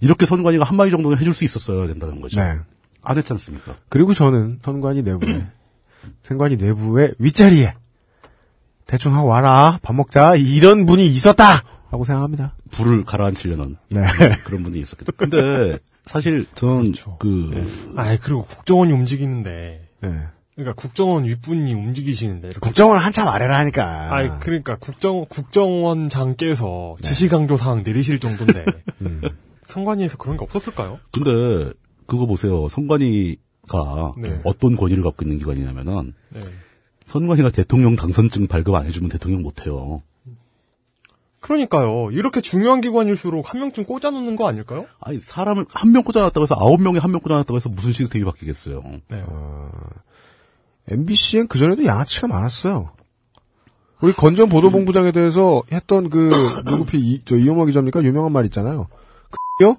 [0.00, 2.38] 이렇게 선관위가 한 마디 정도는 해줄 수 있었어야 된다는 거죠.
[2.38, 2.56] 네.
[3.02, 3.76] 안 했지 않습니까?
[3.88, 5.46] 그리고 저는 선관위 내부에,
[6.22, 7.74] 선관위 내부의 윗자리에,
[8.86, 11.62] 대충 하고 와라, 밥 먹자, 이런 분이 있었다!
[11.90, 12.54] 라고 생각합니다.
[12.70, 14.00] 불을 가라앉히려는 네.
[14.44, 15.12] 그런 분이 있었겠죠.
[15.12, 17.16] 근데 사실 저는 그렇죠.
[17.20, 20.08] 그 아, 그리고 국정원이 움직이는데, 네.
[20.54, 24.16] 그러니까 국정원 윗분이 움직이시는데, 국정원 한참 아래라 하니까.
[24.16, 28.64] 아, 그러니까 국정 국정원장께서 지시 강조 사항 내리실 정도인데
[29.68, 30.98] 선관위에서 그런 게 없었을까요?
[31.12, 31.72] 근데
[32.06, 32.68] 그거 보세요.
[32.68, 34.40] 선관위가 네.
[34.44, 36.40] 어떤 권위를 갖고 있는 기관이냐면은 네.
[37.04, 40.02] 선관위가 대통령 당선증 발급 안 해주면 대통령 못해요.
[41.40, 42.10] 그러니까요.
[42.12, 44.86] 이렇게 중요한 기관일수록 한 명쯤 꽂아놓는 거 아닐까요?
[45.00, 48.82] 아니 사람을 한 명 꽂아놨다고 해서 아홉 명에 한 명 꽂아놨다고 해서 무슨 시스템이 바뀌겠어요.
[49.08, 49.22] 네.
[50.88, 52.90] MBC엔 그 전에도 양아치가 많았어요.
[54.00, 56.30] 우리 건전 보도본부장에 대해서 했던 그,
[56.64, 58.02] 누구 피, 이, 저 이용호 기자입니까?
[58.02, 58.88] 유명한 말 있잖아요.
[59.62, 59.76] 요?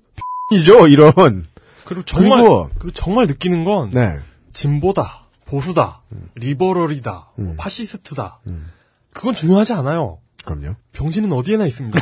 [0.51, 1.45] 이죠 이런.
[1.85, 4.17] 그리고 정말 그리고- 그리고 정말 느끼는 건 네.
[4.53, 5.22] 진보다,
[5.53, 6.01] 보수다,
[6.33, 7.53] 리버럴이다, 음.
[7.59, 8.39] 파시스트다.
[9.13, 10.17] 그건 중요하지 않아요.
[10.43, 10.75] 그럼요.
[10.93, 11.99] 병신은 어디에나 있습니다.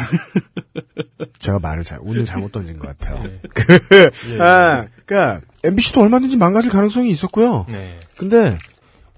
[1.38, 3.22] 제가 말을 잘, 오늘 잘못 던진 것 같아요.
[3.22, 3.42] 네.
[3.54, 4.40] 그, 예.
[4.40, 7.66] 아, 그니까, MBC도 얼마든지 망가질 가능성이 있었고요.
[7.70, 8.00] 네.
[8.16, 8.58] 근데,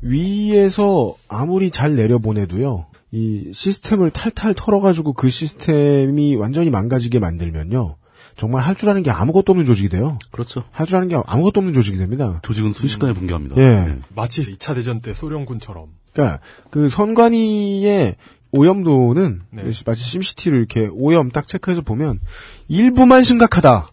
[0.01, 7.97] 위에서 아무리 잘 내려보내도요, 이 시스템을 탈탈 털어가지고 그 시스템이 완전히 망가지게 만들면요,
[8.35, 10.17] 정말 할 줄 아는 게 아무것도 없는 조직이 돼요.
[10.31, 10.63] 그렇죠.
[10.71, 12.39] 할 줄 아는 게 아무것도 없는 조직이 됩니다.
[12.43, 13.55] 조직은 순식간에 붕괴합니다.
[13.57, 13.61] 예.
[13.61, 13.99] 네.
[14.15, 15.87] 마치 2차 대전 때 소련군처럼.
[16.13, 16.39] 그러니까
[16.69, 18.15] 그 선관위의
[18.51, 19.63] 오염도는 네.
[19.85, 22.19] 마치 심시티를 이렇게 오염 딱 체크해서 보면
[22.67, 23.89] 일부만 심각하다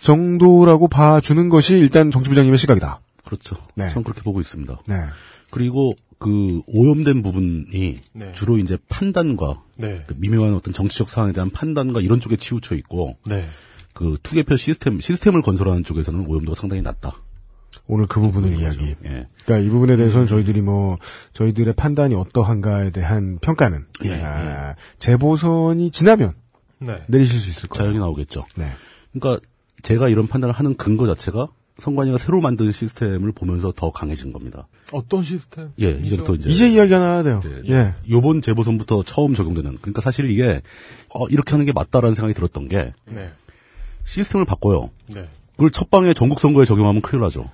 [0.00, 3.00] 정도라고 봐주는 것이 일단 정치부장님의 시각이다.
[3.24, 3.56] 그렇죠.
[3.74, 3.90] 네.
[3.90, 4.80] 전 그렇게 보고 있습니다.
[4.86, 4.94] 네.
[5.50, 8.32] 그리고 그 오염된 부분이 네.
[8.32, 10.04] 주로 이제 판단과 네.
[10.06, 13.48] 그 미묘한 어떤 정치적 사안에 대한 판단과 이런 쪽에 치우쳐 있고 네.
[13.94, 17.22] 그 투개표 시스템 시스템을 건설하는 쪽에서는 오염도가 상당히 낮다.
[17.86, 18.94] 오늘 그 부분을 이야기.
[19.04, 19.28] 예.
[19.44, 20.98] 그러니까 이 부분에 대해서는 저희들이 뭐
[21.32, 26.34] 저희들의 판단이 어떠한가에 대한 평가는 예, 아, 재보선이 지나면
[26.80, 27.02] 네.
[27.08, 27.84] 내리실 수 있을 거예요.
[27.84, 28.44] 자연히 나오겠죠.
[28.56, 28.70] 네.
[29.12, 29.44] 그러니까
[29.82, 34.66] 제가 이런 판단을 하는 근거 자체가 선관위가 새로 만든 시스템을 보면서 더 강해진 겁니다.
[34.92, 35.72] 어떤 시스템?
[35.80, 37.40] 예, 이제부터 이제 이제 이야기가 나야 돼요.
[37.42, 37.94] 이제 예.
[38.10, 40.60] 요번 재보선부터 처음 적용되는 그러니까 사실 이게
[41.14, 43.30] 어, 이렇게 하는 게 맞다라는 생각이 들었던 게 네.
[44.04, 44.90] 시스템을 바꿔요.
[45.14, 45.28] 네.
[45.52, 47.48] 그걸 첫 방에 전국 선거에 적용하면 큰일 나죠.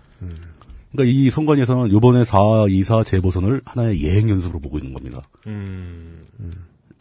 [0.93, 2.39] 그러니까 이 선관위에서는 요번에 4,
[2.69, 5.23] 2, 4 재보선을 하나의 예행 연습으로 보고 있는 겁니다.
[5.47, 6.25] 음.
[6.39, 6.51] 그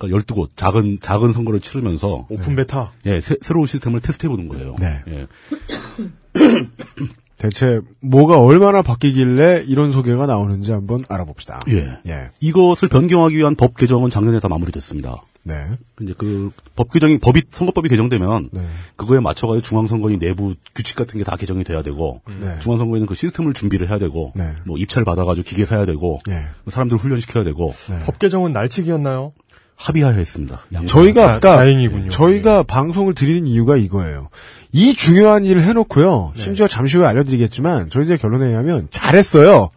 [0.07, 2.91] 러니까 12곳 작은 작은 선거를 치르면서 오픈 베타.
[3.05, 4.75] 예, 새, 로운 시스템을 테스트해 보는 거예요.
[4.79, 5.01] 네.
[5.07, 5.27] 예.
[7.37, 11.61] 대체 뭐가 얼마나 바뀌길래 이런 소개가 나오는지 한번 알아봅시다.
[11.69, 11.97] 예.
[12.07, 12.29] 예.
[12.39, 15.21] 이것을 변경하기 위한 법 개정은 작년에 다 마무리됐습니다.
[15.45, 15.55] 네.
[16.01, 18.61] 이제 그 법 개정이 법이 선거법이 개정되면 네.
[18.95, 22.59] 그거에 맞춰가지고 중앙선거위 내부 규칙 같은 게 다 개정이 돼야 되고 네.
[22.61, 24.53] 중앙선거위는 그 시스템을 준비를 해야 되고 네.
[24.65, 26.45] 뭐 입찰 받아가지고 기계 사야 되고 예.
[26.67, 27.99] 사람들 훈련시켜야 되고 네.
[28.05, 29.33] 법 개정은 날치기였나요?
[29.75, 30.61] 합의하여 했습니다.
[30.73, 32.09] 양- 저희가 다- 아까 다행이군요.
[32.09, 34.29] 저희가 방송을 드리는 이유가 이거예요.
[34.71, 36.33] 이 중요한 일을 해놓고요.
[36.35, 39.69] 심지어 잠시 후에 알려드리겠지만 저희들의 결론에 의하면 잘했어요.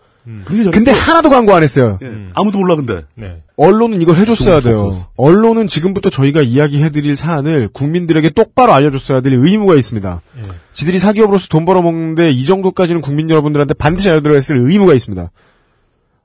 [0.47, 1.99] 잘- 근데 하나도 광고 안 했어요.
[2.03, 3.43] 예, 아무도 몰라 근데 네.
[3.57, 4.91] 언론은 이걸 해줬어야 돼요.
[5.17, 10.21] 언론은 지금부터 저희가 이야기해드릴 사안을 국민들에게 똑바로 알려줬어야 될 의무가 있습니다.
[10.39, 10.43] 예.
[10.73, 15.31] 지들이 사기업으로서 돈 벌어먹는데 이 정도까지는 국민 여러분들한테 반드시 알려드려야 했을 의무가 있습니다.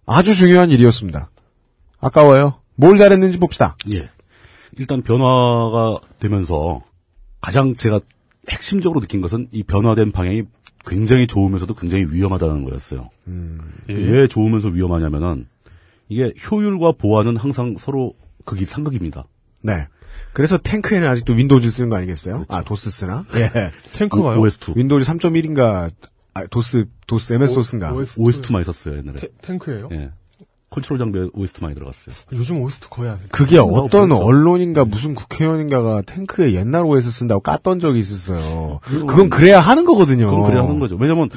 [0.07, 1.29] 아주 중요한 일이었습니다.
[1.99, 2.55] 아까워요.
[2.75, 3.75] 뭘 잘했는지 봅시다.
[3.93, 4.09] 예.
[4.77, 6.81] 일단 변화가 되면서
[7.41, 7.99] 가장 제가
[8.49, 10.43] 핵심적으로 느낀 것은 이 변화된 방향이
[10.85, 13.09] 굉장히 좋으면서도 굉장히 위험하다는 거였어요.
[13.89, 13.93] 예.
[13.93, 15.47] 왜 좋으면서 위험하냐면은
[16.09, 18.13] 이게 효율과 보안은 항상 서로
[18.45, 19.25] 극이 상극입니다.
[19.61, 19.87] 네.
[20.33, 22.45] 그래서 탱크에는 아직도 윈도우즈 쓰는 거 아니겠어요?
[22.49, 23.25] 아, 도스 쓰나?
[23.35, 23.49] 예.
[23.91, 24.39] 탱크가요?
[24.41, 24.75] OS2.
[24.75, 25.91] 윈도우즈 3.1인가,
[26.33, 27.93] 아, 도스, 도스, MS 도스인가?
[27.93, 28.17] OS2.
[28.17, 29.19] OS2 많이 썼어요, 옛날에.
[29.19, 29.89] 태- 탱크예요?
[29.93, 30.11] 예.
[30.71, 32.15] 컨트롤 장비에 OS2 많이 들어갔어요.
[32.31, 33.27] 요즘 OS2 거의 안 해요.
[33.29, 34.25] 그게 어떤 없었죠.
[34.25, 38.79] 언론인가 무슨 국회의원인가가 탱크에 옛날 OS 쓴다고 깠던 적이 있었어요.
[38.81, 40.29] 그건 그래야 하는 거거든요.
[40.29, 40.95] 그건 그래야 하는 거죠.
[40.97, 41.29] 왜냐면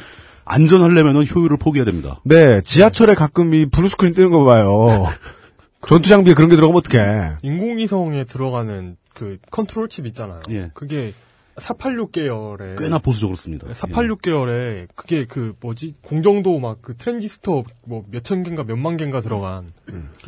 [0.44, 2.20] 안전하려면 효율을 포기해야 됩니다.
[2.22, 5.06] 네, 지하철에 가끔 이 blue screen 뜨는 거 봐요.
[5.86, 7.38] 전투 장비에 그런 게 들어가면 어떡해.
[7.42, 10.40] 인공위성에 들어가는 그 컨트롤 칩 있잖아요.
[10.50, 10.70] 예.
[10.74, 11.12] 그게
[11.56, 13.66] 486 계열의 꽤나 보수적으로 씁니다.
[13.72, 19.72] 486 계열에 그게 그 뭐지 공정도 막 그 트랜지스터 뭐 몇천 개인가 몇만 개인가 들어간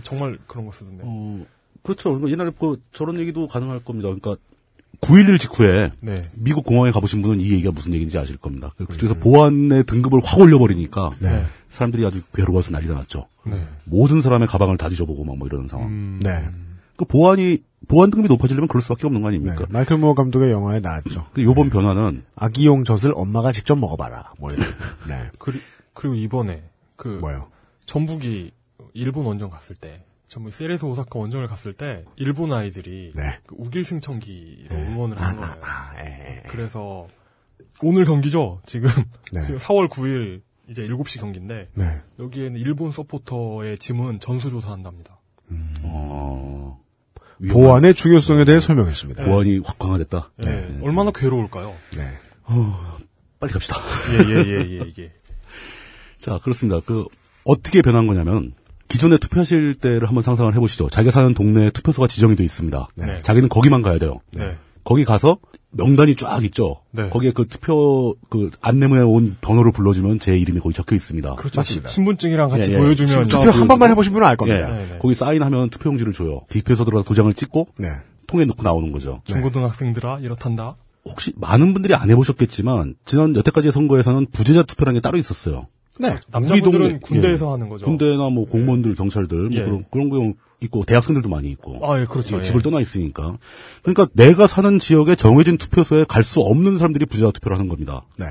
[0.03, 1.03] 정말 그런 거 쓰던데.
[1.05, 1.44] 어,
[1.82, 2.11] 그렇죠.
[2.11, 4.09] 그러니까 옛날에 그 저런 얘기도 가능할 겁니다.
[4.09, 4.36] 그러니까
[5.03, 6.23] 9.11 직후에 네.
[6.35, 8.70] 미국 공항에 가보신 분은 이 얘기가 무슨 얘기인지 아실 겁니다.
[8.78, 11.44] 그쪽에서 보안의 등급을 확 올려버리니까 네.
[11.69, 13.27] 사람들이 아주 괴로워서 난리가 났죠.
[13.44, 13.66] 네.
[13.85, 15.89] 모든 사람의 가방을 다 뒤져보고 막 뭐 이러는 상황.
[15.89, 16.48] 음, 네.
[16.97, 17.59] 그 보안이
[17.89, 19.36] 보안 등급이 높아지려면 그럴 수밖에 없는 거 네.
[19.36, 19.66] 아닙니까?
[19.70, 21.27] 마이클 무어 감독의 영화에 나왔죠.
[21.35, 24.32] 그 요번 변화는 아기용 젖을 엄마가 직접 먹어봐라.
[24.39, 24.66] 뭐 이런.
[25.09, 25.31] 네.
[25.39, 25.60] 그리,
[25.93, 26.64] 그리 고 이번에
[26.97, 27.51] 그 뭐요?
[27.85, 28.51] 전북이
[28.94, 33.23] 일본 원정 갔을 때 전북 세레소 오사카 원정을 갔을 때 일본 아이들이 네.
[33.47, 34.86] 그 우길 승천기로 네.
[34.89, 35.52] 응원을 아, 한 거예요.
[35.52, 36.43] 아, 아, 예, 예.
[36.48, 37.06] 그래서
[37.82, 38.60] 오늘 경기죠.
[38.66, 38.89] 지금
[39.32, 39.40] 네.
[39.43, 42.01] 지금 4월 9일 이제 7시 경기인데 네.
[42.18, 45.20] 여기에는 일본 서포터의 짐은 전수조사한답니다.
[45.82, 46.81] 어,
[47.50, 49.24] 보안의 중요성에 대해 설명했습니다.
[49.24, 50.30] 보안이 확 강화됐다.
[50.46, 51.74] 예, 얼마나 괴로울까요?
[51.96, 52.02] 네.
[53.38, 53.76] 빨리 갑시다.
[54.12, 55.12] 예예예예 이게
[56.18, 56.80] 자, 그렇습니다.
[56.84, 57.04] 그,
[57.44, 58.52] 어떻게 변한 거냐면,
[58.88, 60.88] 기존에 투표하실 때를 한번 상상을 해보시죠.
[60.88, 62.88] 자기가 사는 동네에 투표소가 지정이 돼 있습니다.
[62.94, 63.22] 네.
[63.22, 64.20] 자기는 거기만 가야 돼요.
[64.32, 64.56] 네.
[64.84, 65.38] 거기 가서
[65.77, 66.81] 명단이 쫙 있죠.
[66.90, 67.09] 네.
[67.09, 71.35] 거기에 그 투표 그 안내문에 온 번호를 불러주면 제 이름이 거기 적혀 있습니다.
[71.36, 71.59] 그렇죠.
[71.59, 71.89] 맞습니다.
[71.89, 72.78] 신분증이랑 같이 예, 예.
[72.78, 74.70] 보여주면 투표 한 번만 해보신 분은 알 겁니다.
[74.70, 74.73] 예.
[74.73, 74.98] 네, 네.
[74.98, 76.43] 거기 사인하면 투표용지를 줘요.
[76.48, 77.89] 뒷표소 들어가서 도장을 찍고 네.
[78.27, 79.20] 통에 넣고 나오는 거죠.
[79.24, 80.77] 중고등학생들아 이렇단다.
[81.05, 85.69] 혹시 많은 분들이 안 해보셨겠지만 지난 여태까지의 선거에서는 부재자 투표라는 게 따로 있었어요.
[85.98, 86.16] 네.
[86.31, 87.51] 남자분들은 동네, 군대에서 예.
[87.51, 87.85] 하는 거죠.
[87.85, 89.62] 군대나 뭐 공무원들, 경찰들 뭐 예.
[89.62, 90.32] 그런 그런 거
[90.62, 91.81] 있고 대학생들도 많이 있고.
[91.90, 92.36] 아, 예, 그렇죠.
[92.36, 92.43] 예, 예.
[92.43, 93.36] 집을 떠나 있으니까.
[93.82, 98.05] 그러니까 내가 사는 지역에 정해진 투표소에 갈 수 없는 사람들이 부재자 투표를 하는 겁니다.
[98.18, 98.27] 네.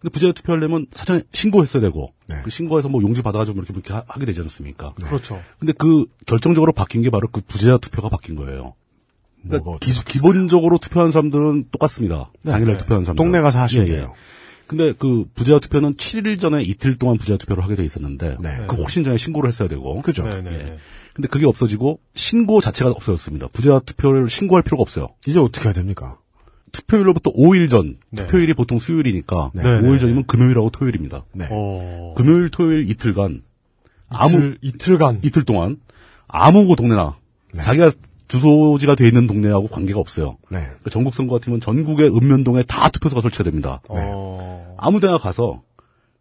[0.00, 2.36] 근데 부재자 투표하려면 사전에 신고했어야 되고 네.
[2.44, 4.92] 그 신고해서 뭐 용지 받아가지고 이렇게 이렇게 하- 하게 되지 않습니까?
[4.94, 5.40] 그렇죠.
[5.58, 8.74] 근데 그 결정적으로 바뀐 게 바로 그 부재자 투표가 바뀐 거예요.
[9.42, 12.30] 그러니까 기, 기본적으로 투표한 사람들은 똑같습니다.
[12.44, 12.78] 당일날 네.
[12.78, 13.16] 투표한 사람들.
[13.16, 13.96] 동네 가서 하시면 예, 예.
[13.96, 14.14] 돼요.
[14.68, 18.64] 근데 그 부재자 투표는 7일 전에 이틀 동안 부재자 투표를 하게 돼 있었는데 네.
[18.68, 20.00] 그 훨씬 전에 신고를 했어야 되고.
[20.02, 20.24] 그죠.
[20.24, 20.52] 네, 네.
[20.52, 20.58] 예.
[20.58, 20.76] 네.
[21.14, 23.48] 근데 그게 없어지고 신고 자체가 없어졌습니다.
[23.48, 25.08] 부재자 투표를 신고할 필요가 없어요.
[25.26, 26.18] 이제 어떻게 해야 됩니까?
[26.70, 27.96] 투표일로부터 5일 전.
[28.10, 28.26] 네.
[28.26, 29.98] 투표일이 보통 수요일이니까 네, 5일 네.
[29.98, 31.24] 전이면 금요일하고 토요일입니다.
[31.32, 31.48] 네.
[31.50, 32.14] 어.
[32.16, 33.42] 금요일, 토요일 이틀간
[34.10, 35.78] 아무 이틀, 이틀간 이틀 동안
[36.26, 37.16] 아무 동네나
[37.56, 37.90] 자기가
[38.28, 40.36] 주소지가 돼 있는 동네하고 관계가 없어요.
[40.50, 40.60] 네.
[40.60, 43.80] 그러니까 전국 선거 같으면 전국의 읍면동에 다 투표소가 설치가 됩니다.
[43.88, 44.74] 어.
[44.78, 45.62] 아무 데나 가서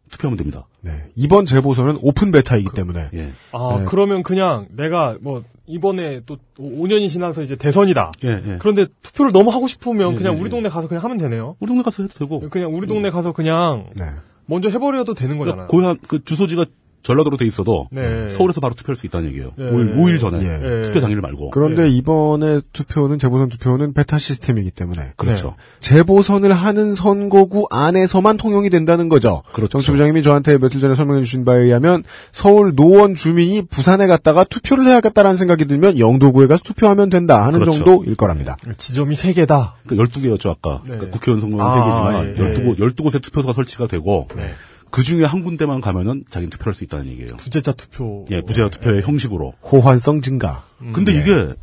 [0.10, 0.68] 투표하면 됩니다.
[0.82, 0.92] 네.
[1.16, 3.32] 이번 재보선은 오픈 베타이기 때문에 예.
[3.52, 3.86] 아, 네.
[3.88, 8.12] 그러면 그냥 내가 뭐 이번에 또 5년이 지나서 이제 대선이다.
[8.24, 8.58] 예, 예.
[8.60, 10.50] 그런데 투표를 너무 하고 싶으면 예, 그냥 예, 우리 예.
[10.50, 11.58] 동네 가서 그냥 하면 되네요.
[11.60, 12.50] 우리 동네 가서 해도 되고.
[12.50, 14.06] 그냥 우리 동네 가서 그냥 네.
[14.46, 15.68] 먼저 해버려도 되는 거잖아요.
[15.68, 16.66] 그러니까 고향 그 주소지가
[17.08, 18.28] 전라도로 돼 있어도 네.
[18.30, 19.52] 서울에서 바로 투표할 수 있다는 얘기예요.
[19.58, 19.64] 예.
[19.64, 20.82] 5일, 5일 전에 예.
[20.82, 21.52] 투표 당일 말고.
[21.52, 25.56] 그런데 이번에 투표는 재보선 투표는 베타 시스템이기 때문에 그렇죠.
[25.80, 29.42] 재보선을 하는 선거구 안에서만 통용이 된다는 거죠.
[29.54, 29.70] 그렇죠.
[29.70, 32.04] 정치 부장님이 저한테 며칠 전에 설명해 주신 바에 의하면
[32.34, 37.84] 서울 노원 주민이 부산에 갔다가 투표를 해야겠다라는 생각이 들면 영도구에 가서 투표하면 된다 하는 그렇죠.
[37.84, 38.58] 정도일 거랍니다.
[38.76, 39.76] 지점이 세 개다.
[39.88, 40.82] 그러니까 12개였죠, 아까.
[40.84, 40.98] 네.
[40.98, 44.44] 그러니까 국회의원 선거는 아, 3개지만 예, 12곳, 12곳에 투표소가 설치가 되고 네.
[44.92, 47.30] 그 중에 한 군데만 가면은 자기는 투표할 수 있다는 얘기예요.
[47.38, 48.26] 부재자 투표.
[48.32, 49.54] 예, 부재자 투표의 형식으로.
[49.64, 50.64] 호환성 증가.
[50.94, 51.20] 근데 네.
[51.22, 51.54] 이게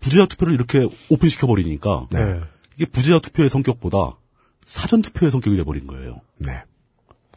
[0.00, 2.40] 부재자 투표를 이렇게 오픈시켜 버리니까 네.
[2.76, 4.12] 이게 부재자 투표의 성격보다
[4.64, 6.20] 사전 투표의 성격이 돼 버린 거예요.
[6.38, 6.50] 네.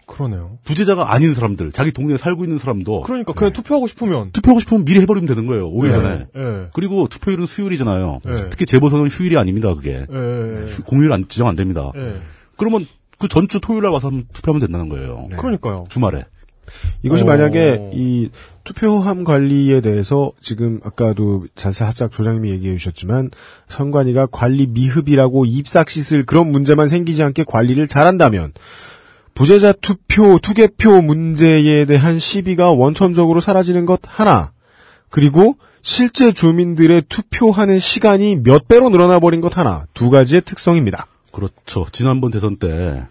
[0.08, 0.60] 그러네요.
[0.64, 5.00] 부재자가 아닌 사람들, 자기 동네에 살고 있는 사람도 그러니까 그냥 투표하고 싶으면 투표하고 싶으면 미리
[5.02, 5.72] 해버리면 되는 거예요.
[5.72, 5.92] 5일 네.
[5.94, 6.28] 전에.
[6.36, 6.70] 예.
[6.76, 8.20] 그리고 투표일은 수요일이잖아요.
[8.24, 8.50] 네.
[8.52, 9.74] 특히 재보선은 휴일이 아닙니다.
[9.74, 10.68] 그게 예.
[10.68, 11.92] 휴- 공휴일 안 지정 안 됩니다.
[11.96, 12.16] 예.
[12.56, 12.86] 그러면
[13.26, 15.28] 그 전주 토요일 날 와서 한번 투표하면 된다는 거예요.
[15.38, 15.86] 그러니까요.
[15.90, 16.26] 주말에.
[17.04, 17.26] 이것이 어.
[17.26, 18.30] 만약에 이
[18.64, 23.32] 투표함 관리에 대해서 지금 아까도 살짝 조장님이 얘기해 주셨지만
[23.68, 28.54] 선관위가 관리 미흡이라고 입싹 씻을 그런 문제만 생기지 않게 관리를 잘한다면
[29.36, 34.52] 부재자 투표, 투개표 문제에 대한 시비가 원천적으로 사라지는 것 하나
[35.10, 41.06] 그리고 실제 주민들의 투표하는 시간이 몇 배로 늘어나 버린 것 하나 두 가지의 특성입니다.
[41.36, 41.86] 그렇죠.
[41.92, 42.68] 지난번 대선 때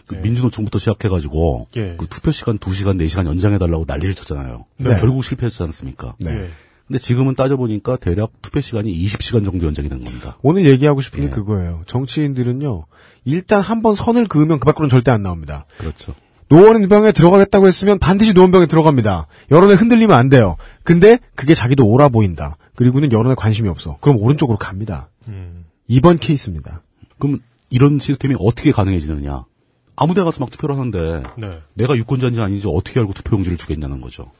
[0.09, 0.21] 그 네.
[0.21, 1.97] 민주노총부터 시작해가지고 예.
[1.99, 4.65] 그 투표 시간 2시간, 4시간 연장해달라고 난리를 쳤잖아요.
[4.79, 4.97] 네.
[4.99, 6.15] 결국 실패했지 않습니까?
[6.19, 6.31] 네.
[6.31, 6.49] 예.
[6.87, 10.39] 근데 지금은 따져보니까 대략 투표 시간이 20시간 정도 연장이 된 겁니다.
[10.43, 11.31] 오늘 얘기하고 싶은 게 예.
[11.31, 11.83] 그거예요.
[11.87, 12.85] 정치인들은요
[13.25, 15.67] 일단 한번 선을 그으면 그 밖으로는 절대 안 나옵니다.
[15.79, 16.15] 그렇죠.
[16.49, 19.27] 노원병에 들어가겠다고 했으면 반드시 노원병에 들어갑니다.
[19.51, 20.57] 여론에 흔들리면 안 돼요.
[20.83, 22.57] 근데 그게 자기도 옳아 보인다.
[22.75, 23.99] 그리고는 여론에 관심이 없어.
[24.01, 25.11] 그럼 오른쪽으로 갑니다.
[25.29, 25.65] 음.
[25.91, 26.83] 2번 케이스입니다.
[27.19, 27.41] 그럼
[27.75, 29.47] 이런 시스템이 어떻게 가능해지느냐?
[29.97, 31.61] 아무 데 가서 막 투표를 하는데 네.
[31.75, 34.31] 내가 유권자인지 아닌지 어떻게 알고 투표용지를 주겠냐는 거죠.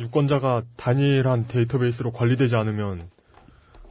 [0.00, 3.08] 유권자가 단일한 데이터베이스로 관리되지 않으면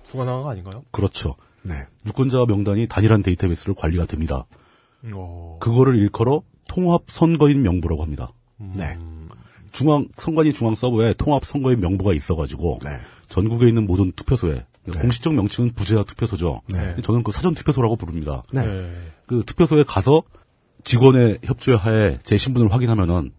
[0.10, 0.84] 불가능한 거 아닌가요?
[0.92, 1.36] 그렇죠.
[1.62, 1.86] 네.
[2.06, 4.46] 유권자 명단이 단일한 데이터베이스로 관리가 됩니다.
[5.14, 5.58] 어.
[5.62, 8.34] 그거를 일컬어 통합 선거인 명부라고 합니다.
[8.58, 8.98] 네.
[9.72, 12.90] 중앙 선관위 중앙 서버에 통합 선거인 명부가 있어가지고 네.
[13.28, 15.00] 전국에 있는 모든 투표소에 네.
[15.00, 16.62] 공식적 명칭은 부재자 투표소죠.
[16.70, 16.96] 네.
[17.04, 18.44] 저는 그 사전 투표소라고 부릅니다.
[18.52, 18.66] 네.
[18.66, 18.92] 네.
[19.28, 20.24] 그 투표소에 가서
[20.84, 23.32] 직원의 협조에 하에 제 신분을 확인하면은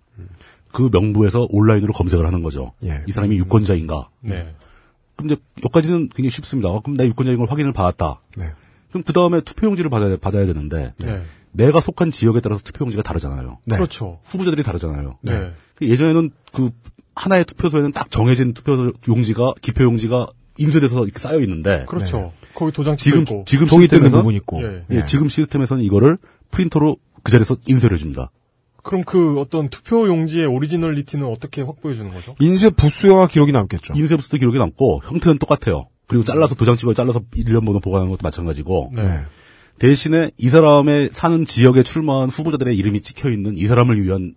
[0.73, 2.73] 그 명부에서 온라인으로 검색을 하는 거죠.
[2.85, 3.05] 예.
[3.07, 4.09] 이 사람이 유권자인가?
[4.21, 4.55] 네.
[5.17, 6.71] 그럼 이제 여기까지는 굉장히 쉽습니다.
[6.71, 8.21] 어, 그럼 나 유권자인 걸 확인을 받았다.
[8.37, 8.53] 네.
[8.91, 11.23] 그럼 그 다음에 투표용지를 받아야, 받아야 되는데 네.
[11.51, 13.59] 내가 속한 지역에 따라서 투표용지가 다르잖아요.
[13.65, 13.77] 네.
[13.77, 14.21] 그렇죠.
[14.25, 15.19] 후보자들이 다르잖아요.
[15.23, 15.53] 네.
[15.75, 16.71] 그 예전에는 그
[17.15, 20.29] 하나의 투표소에는 딱 정해진 투표 용지가 기표 용지가
[20.63, 22.33] 인쇄돼서 이렇게 쌓여 있는데 그렇죠.
[22.55, 23.45] 거기 도장 지금 있고.
[23.47, 24.63] 지금 종이 시스템에서 부분 있고.
[24.63, 24.85] 예.
[24.91, 26.19] 예, 지금 시스템에서는 이거를
[26.51, 28.31] 프린터로 그 자리에서 인쇄를 해줍니다.
[28.83, 32.35] 그럼 그 어떤 투표 용지의 오리지널리티는 어떻게 확보해 주는 거죠?
[32.41, 33.95] 인쇄 부수여와 기록이 남겠죠.
[33.97, 35.87] 인쇄부스도 기록이 남고 형태는 똑같아요.
[36.09, 39.21] 그리고 잘라서 도장 찍어 잘라서 일련 번호 보관하는 것도 마찬가지고 네.
[39.79, 44.35] 대신에 이 사람의 사는 지역에 출마한 후보자들의 이름이 찍혀 있는 이 사람을 위한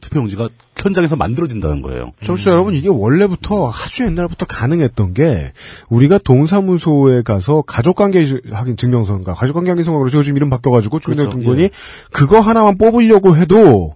[0.00, 2.12] 투표용지가 현장에서 만들어진다는 거예요.
[2.24, 5.52] 청취자 여러분, 이게 원래부터 아주 옛날부터 가능했던 게,
[5.88, 10.18] 우리가 동사무소에 가서 가족관계 확인 증명서인가, 가족관계 확인서가 그렇죠.
[10.18, 11.22] 요즘 이름 바뀌어가지고, 그렇죠.
[11.22, 11.70] 주민등록번이 예.
[12.12, 13.94] 그거 하나만 뽑으려고 해도,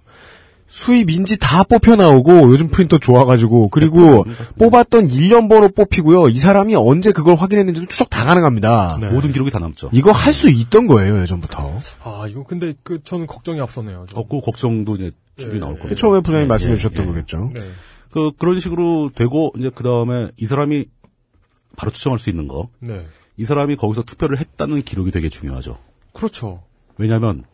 [0.75, 4.25] 수입 인지 다 뽑혀 나오고, 요즘 프린터 좋아가지고, 그리고
[4.59, 6.31] 뽑았던 1년 번호 뽑히고요.
[6.31, 8.97] 이 사람이 언제 그걸 확인했는지도 추적 다 가능합니다.
[8.99, 9.11] 네.
[9.11, 9.91] 모든 기록이 다 남죠.
[9.93, 11.79] 이거 할 수 있던 거예요, 예전부터.
[12.05, 14.07] 아, 이거 근데 그 저는 걱정이 앞서네요.
[14.09, 14.19] 좀.
[14.19, 15.79] 없고 걱정도 이제 충분히 예, 나올 예.
[15.81, 15.95] 거예요.
[15.95, 17.07] 처음에 부장님 예, 말씀해 예, 주셨던 예.
[17.07, 17.51] 거겠죠.
[17.55, 17.61] 네.
[18.11, 20.87] 그 그런 식으로 되고 이제 그 다음에 이 사람이
[21.77, 22.71] 바로 추정할 수 있는 거.
[22.81, 23.07] 네.
[23.37, 25.77] 이 사람이 거기서 투표를 했다는 기록이 되게 중요하죠.
[26.15, 26.63] 그렇죠.
[26.97, 27.45] 왜냐하면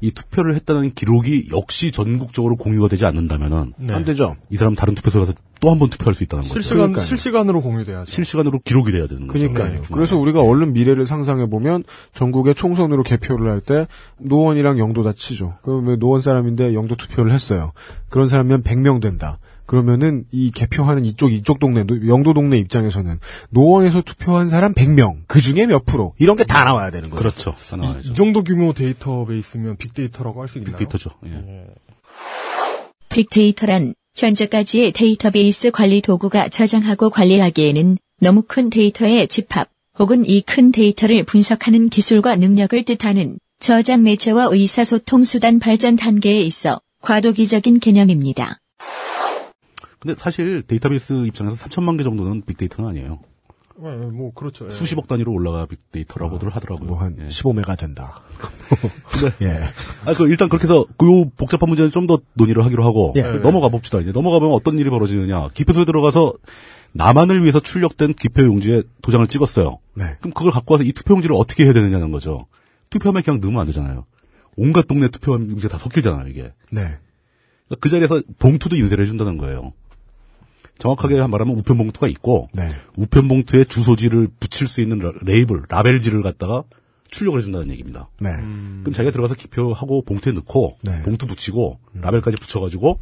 [0.00, 3.94] 이 투표를 했다는 기록이 역시 전국적으로 공유가 되지 않는다면은 네.
[3.94, 4.36] 안 되죠.
[4.50, 6.52] 이 사람 다른 투표소 가서 또 한 번 투표할 수 있다는 거죠.
[6.52, 7.04] 실시간 그러니까요.
[7.06, 8.10] 실시간으로 공유돼야죠.
[8.10, 9.38] 실시간으로 기록이 돼야 되는 거죠.
[9.52, 9.80] 그러니까요.
[9.80, 9.88] 네.
[9.90, 11.82] 그래서 우리가 얼른 미래를 상상해 보면
[12.12, 13.86] 전국의 총선으로 개표를 할 때
[14.18, 15.54] 노원이랑 영도 다 치죠.
[15.62, 17.72] 그러면 노원 사람인데 영도 투표를 했어요.
[18.10, 19.38] 그런 사람이면 100명 된다.
[19.66, 23.18] 그러면은 이 개표하는 이쪽 이쪽 동네 영도 동네 입장에서는
[23.50, 27.18] 노원에서 투표한 사람 100명 그 중에 몇 프로 이런 게 다 나와야 되는 거예요.
[27.20, 27.50] 그렇죠.
[27.52, 28.12] 다 이, 나와야죠.
[28.12, 30.70] 이 정도 규모 데이터베이스면 빅데이터라고 할 수 있나요?
[30.76, 31.10] 빅데이터죠.
[31.26, 31.30] 예.
[31.32, 31.66] 예.
[33.08, 39.68] 빅데이터란 현재까지의 데이터베이스 관리 도구가 저장하고 관리하기에는 너무 큰 데이터의 집합
[39.98, 46.80] 혹은 이 큰 데이터를 분석하는 기술과 능력을 뜻하는 저장 매체와 의사소통 수단 발전 단계에 있어
[47.02, 48.60] 과도기적인 개념입니다.
[49.98, 53.18] 근데 사실 데이터베이스 입장에서 3천만 개 정도는 빅데이터는 아니에요.
[53.82, 54.66] 예, 뭐 그렇죠.
[54.66, 54.70] 예.
[54.70, 56.88] 수십억 단위로 올라가 빅데이터라고들 하더라고요.
[56.88, 57.26] 뭐한 예.
[57.26, 58.22] 15메가 된다.
[59.42, 59.50] 예.
[60.06, 63.22] 아, 그 일단 그렇게 해서 그 복잡한 문제는 좀 더 논의를 하기로 하고 예.
[63.22, 64.00] 넘어가 봅시다.
[64.00, 65.48] 이제 넘어가면 어떤 일이 벌어지느냐.
[65.48, 66.34] 기표소에 들어가서
[66.92, 69.78] 나만을 위해서 출력된 기표 용지에 도장을 찍었어요.
[69.94, 70.04] 네.
[70.20, 72.46] 그럼 그걸 갖고 와서 이 투표 용지를 어떻게 해야 되느냐는 거죠.
[72.90, 74.06] 투표함에 그냥 넣으면 안 되잖아요.
[74.56, 76.52] 온갖 동네 투표함 용지가 다 섞이잖아요, 이게.
[76.72, 76.80] 네.
[77.66, 79.72] 그러니까 그 자리에서 봉투도 인쇄를 해준다는 거예요.
[80.78, 82.68] 정확하게 말하면 우편 봉투가 있고 네.
[82.96, 86.64] 우편 봉투에 주소지를 붙일 수 있는 라- 레이블, 라벨지를 갖다가
[87.10, 88.08] 출력을 해준다는 얘기입니다.
[88.20, 88.30] 네.
[88.36, 91.02] 그럼 자기가 들어가서 기표하고 봉투에 넣고 네.
[91.02, 92.98] 봉투 붙이고 라벨까지 붙여가지고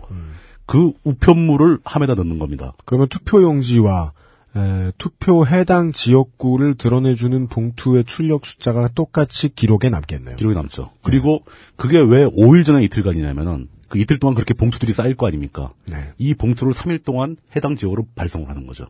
[0.67, 2.75] 그 우편물을 함에다 넣는 겁니다.
[2.85, 4.13] 그러면 투표용지와
[4.57, 10.37] 에, 투표 해당 지역구를 드러내주는 봉투의 출력 숫자가 똑같이 기록에 남겠네요.
[10.37, 10.91] 기록이 남죠.
[11.03, 11.45] 그리고
[11.77, 15.73] 그게 왜 5일 전에 이틀간이냐면은 그 이틀 동안 그렇게 봉투들이 쌓일 거 아닙니까?
[15.87, 15.97] 네.
[16.19, 18.87] 이 봉투를 3일 동안 해당 지역으로 발송을 하는 거죠.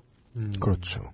[0.60, 1.10] 그렇죠.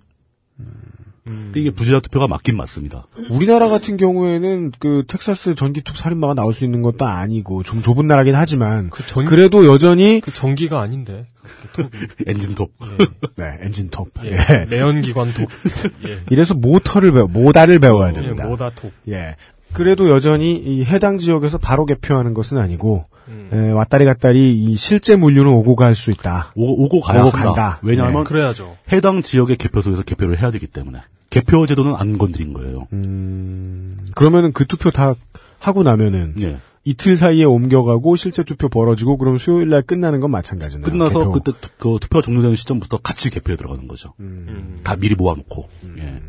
[1.24, 3.07] 그러니까 이게 부재자 투표가 맞긴 맞습니다.
[3.31, 8.35] 우리나라 같은 경우에는 그 텍사스 전기톱 살인마가 나올 수 있는 것도 아니고 좀 좁은 나라긴
[8.35, 11.27] 하지만 그 전, 그래도 여전히 그 전기가 아닌데.
[11.73, 11.89] 그.
[12.27, 12.73] 엔진톱.
[13.36, 14.32] 네 엔진톱 예.
[14.32, 14.65] 예.
[14.69, 15.48] 내연기관 톱.
[16.07, 16.19] 예.
[16.31, 18.47] 이래서 모터를 배워 모다를 배워야 예, 됩니다.
[18.47, 18.93] 모다 톱.
[19.09, 19.36] 예.
[19.73, 23.48] 그래도 여전히 이 해당 지역에서 바로 개표하는 것은 아니고 음.
[23.52, 26.52] 에, 왔다리 갔다리 이 실제 물류는 오고 갈 수 있다.
[26.57, 27.52] 오, 고 가야 오고 한다.
[27.52, 27.78] 간다.
[27.82, 28.77] 왜냐하면 그래야죠.
[28.93, 30.98] 해당 지역의 개표소에서 개표를 해야 되기 때문에
[31.31, 32.89] 개표 제도는 안 건드린 거예요.
[32.93, 35.15] 음, 그러면은 그 투표 다
[35.59, 36.59] 하고 나면은 예.
[36.85, 40.86] 이틀 사이에 옮겨가고 실제 투표 벌어지고 그럼 수요일 날 끝나는 건 마찬가지네요.
[40.86, 41.32] 끝나서 개표.
[41.32, 44.15] 그때 투, 그 투표가 종료되는 시점부터 같이 개표에 들어가는 거죠.
[44.19, 44.78] 음.
[44.82, 45.69] 다 미리 모아놓고.
[45.98, 46.20] 예.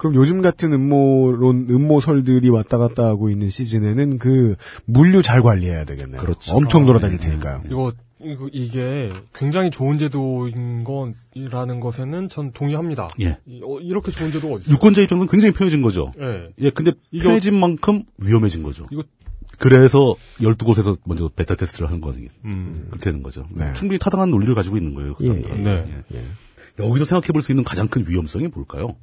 [0.00, 4.54] 그럼 요즘 같은 음모론, 음모설들이 왔다 갔다 하고 있는 시즌에는 그
[4.86, 6.22] 물류 잘 관리해야 되겠네요.
[6.22, 6.54] 그렇죠.
[6.54, 7.28] 엄청 아, 돌아다닐 네.
[7.28, 7.64] 테니까요.
[7.66, 13.08] 이거, 이거, 이게 굉장히 좋은 제도인 건이라는 것에는 전 동의합니다.
[13.20, 13.36] 예.
[13.44, 14.74] 이- 어, 이렇게 좋은 제도가 어디 있어요?
[14.74, 16.10] 유권자 입장은 굉장히 편해진 거죠.
[16.18, 16.44] 예.
[16.60, 18.86] 예, 근데 편해진 만큼 위험해진 거죠.
[18.90, 19.02] 이거-
[19.58, 22.26] 그래서 12곳에서 먼저 베타 테스트를 하는 거지.
[22.46, 22.86] 음.
[22.88, 23.44] 그렇게 되는 거죠.
[23.50, 23.74] 네.
[23.74, 25.12] 충분히 타당한 논리를 가지고 있는 거예요.
[25.14, 25.62] 그 예, 사람들은.
[25.64, 26.04] 네.
[26.14, 26.82] 예.
[26.86, 28.96] 여기서 생각해 볼 수 있는 가장 큰 위험성이 뭘까요?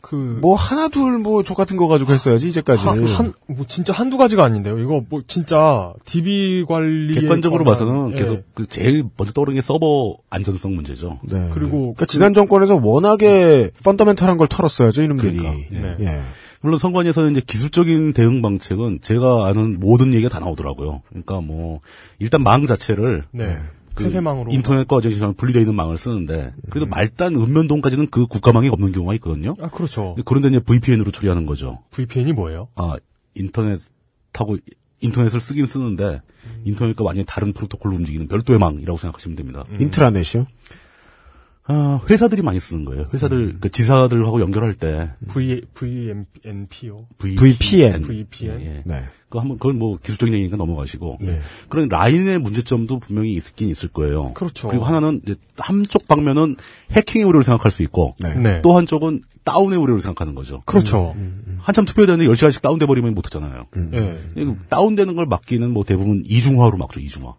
[0.00, 2.86] 그, 뭐 하나 둘 뭐 족 같은 거 가지고 했어야지 이제까지.
[2.86, 4.78] 한, 한, 뭐 진짜 한두 가지가 아닌데요.
[4.78, 8.16] 이거 뭐 진짜 DB 관리 객관적으로 봐서는 예.
[8.16, 11.20] 계속 그 제일 먼저 떠오르는 게 서버 안전성 문제죠.
[11.30, 11.48] 네.
[11.52, 15.36] 그리고 그러니까 지난 정권에서 워낙에 펀더멘털한 걸 털었어야죠 이놈들이.
[15.38, 15.96] 그러니까, 네.
[16.00, 16.20] 예.
[16.60, 21.02] 물론 선관위에서는 이제 기술적인 대응 방책은 제가 아는 모든 얘기가 다 나오더라고요.
[21.08, 21.80] 그러니까 뭐
[22.18, 23.58] 일단 망 자체를 네.
[23.98, 29.14] 그 폐쇄망으로 인터넷과 어제시랑 분리되어 있는 망을 쓰는데 그래도 말단 읍면동까지는 그 국가망이 없는 경우가
[29.14, 29.54] 있거든요.
[29.60, 30.16] 아 그렇죠.
[30.24, 31.82] 그런데 이제 VPN으로 처리하는 거죠.
[31.90, 32.68] VPN이 뭐예요?
[32.74, 32.96] 아
[33.34, 34.58] 인터넷하고
[35.00, 36.20] 인터넷을 쓰긴 쓰는데
[36.64, 39.64] 인터넷과 완전히 다른 프로토콜로 움직이는 별도의 망이라고 생각하시면 됩니다.
[39.78, 40.46] 인트라넷이요?
[41.70, 43.04] 아, 회사들이 많이 쓰는 거예요.
[43.12, 47.06] 회사들 그 지사들하고 연결할 때 V VNP요.
[47.18, 48.02] VPN.
[48.02, 48.60] VPN.
[48.62, 48.82] 예.
[48.86, 49.04] 네.
[49.28, 51.18] 그 한번 그건 뭐 기술적인 얘기니까 넘어가시고.
[51.20, 51.40] 네.
[51.68, 54.32] 그런 라인의 문제점도 분명히 있긴 있을 거예요.
[54.32, 54.68] 그렇죠.
[54.68, 56.56] 그리고 하나는 이제 한쪽 방면은
[56.92, 58.34] 해킹의 우려를 생각할 수 있고 네.
[58.34, 58.62] 네.
[58.62, 60.62] 또 한쪽은 다운의 우려를 생각하는 거죠.
[60.64, 61.14] 그렇죠.
[61.60, 63.66] 한참 투표해야 되는데 10시간씩 다운돼 버리면 못 하잖아요.
[63.94, 64.18] 예.
[64.36, 67.34] 이거 다운되는 걸 막기는 뭐 대부분 이중화로 막죠, 이중화.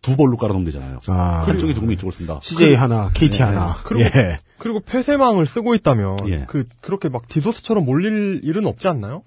[0.00, 1.00] 두 벌로 깔아놓으면 되잖아요.
[1.08, 2.38] 아, 한쪽이 죽으면 이쪽을 쓴다.
[2.42, 3.74] CJ 하나, KT 하나.
[3.84, 4.38] 그리고- 예.
[4.56, 6.44] 그리고 폐쇄망을 쓰고 있다면 예.
[6.48, 9.22] 그 그렇게 막 디도스처럼 몰릴 일은 없지 않나요?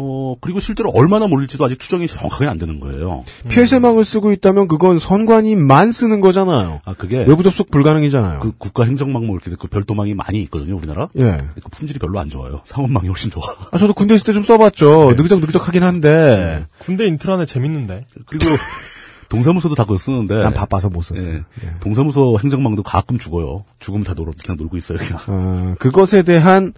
[0.00, 3.24] 어, 그리고 실제로 얼마나 몰릴지도 아직 추정이 정확하게 안 되는 거예요.
[3.48, 6.80] 폐쇄망을 쓰고 있다면 그건 선관위만 쓰는 거잖아요.
[6.84, 8.38] 아, 그게 외부 접속 불가능이잖아요.
[8.40, 11.08] 그 국가 행정망 뭐 이렇게 그 별도망이 많이 있거든요, 우리나라.
[11.18, 11.38] 예.
[11.60, 12.62] 그 품질이 별로 안 좋아요.
[12.64, 13.42] 상업망이 훨씬 좋아.
[13.72, 15.14] 아, 저도 군대 있을 때 좀 써봤죠.
[15.16, 16.64] 느그적느그적 하긴 한데.
[16.78, 18.06] 군대 인트라넷 재밌는데.
[18.26, 18.44] 그리고
[19.28, 20.36] 동사무소도 다 그거 쓰는데.
[20.42, 21.34] 난 바빠서 못 썼어요.
[21.36, 21.70] 예.
[21.80, 23.64] 동사무소 행정망도 가끔 죽어요.
[23.80, 25.18] 죽으면 다 놀, 그냥 놀고 있어요, 그냥.
[25.26, 26.72] 어, 그것에 대한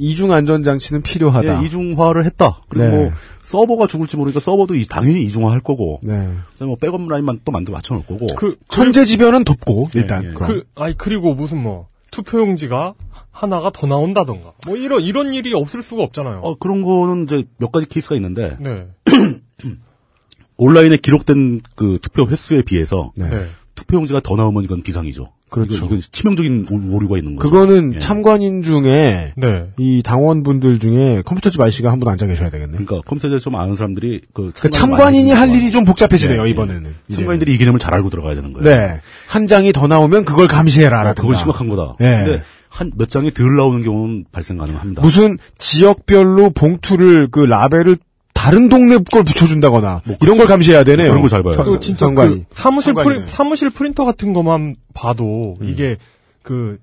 [0.00, 1.62] 이중 안전 장치는 필요하다.
[1.62, 2.60] 예, 이중화를 했다.
[2.68, 2.96] 그리고 네.
[2.96, 3.12] 뭐
[3.42, 6.00] 서버가 죽을지 모르니까 서버도 이- 당연히 이중화할 거고.
[6.02, 6.28] 네.
[6.60, 8.26] 뭐 백업 라인만 또 만들어 맞춰 놓을 거고.
[8.34, 10.24] 그 천재지변은 덮고 일단.
[10.24, 10.32] 예, 예.
[10.32, 10.48] 그럼.
[10.48, 12.94] 그 아니 그리고 무슨 뭐 투표용지가
[13.30, 16.40] 하나가 더 나온다던가 뭐 이런 이런 일이 없을 수가 없잖아요.
[16.42, 18.88] 어, 그런 거는 이제 몇 가지 케이스가 있는데 네.
[20.56, 23.28] 온라인에 기록된 그 투표 횟수에 비해서 네.
[23.28, 23.46] 네.
[23.74, 25.32] 투표용지가 더 나오면 이건 비상이죠.
[25.50, 25.74] 그렇죠.
[25.74, 27.50] 이건, 이건 치명적인 오- 오류가 있는 거죠.
[27.50, 27.98] 그거는 예.
[27.98, 29.66] 참관인 중에 네.
[29.78, 32.72] 이 당원분들 중에 컴퓨터집 아저씨가 한 분 앉아 계셔야 되겠네.
[32.78, 35.50] 그러니까 컴퓨터에 좀 아는 사람들이 그그 참관을 참관인이 할.
[35.50, 36.50] 일이 좀 복잡해지네요, 예, 예.
[36.50, 36.80] 이번에는.
[37.08, 37.16] 이제는.
[37.16, 38.64] 참관인들이 이 개념을 잘 알고 들어가야 되는 거예요.
[38.68, 39.00] 네.
[39.26, 41.00] 한 장이 더 나오면 그걸 감시해라.
[41.00, 41.22] 어, 라든가.
[41.22, 41.96] 그건 심각한 거다.
[42.00, 42.24] 예.
[42.24, 45.02] 근데 한몇 장이 덜 나오는 경우는 발생 가능합니다.
[45.02, 47.96] 무슨 지역별로 봉투를 그 라벨을
[48.42, 51.08] 다른 동네 걸 붙여준다거나 이런 걸 감시해야 되네요.
[51.10, 51.52] 그런 거 잘 봐요.
[51.52, 52.08] 참- 그 진짜.
[52.10, 53.26] 그 사무실 프린, 참관이네.
[53.28, 55.96] 사무실 프린터 같은 것만 봐도 이게
[56.42, 56.78] 그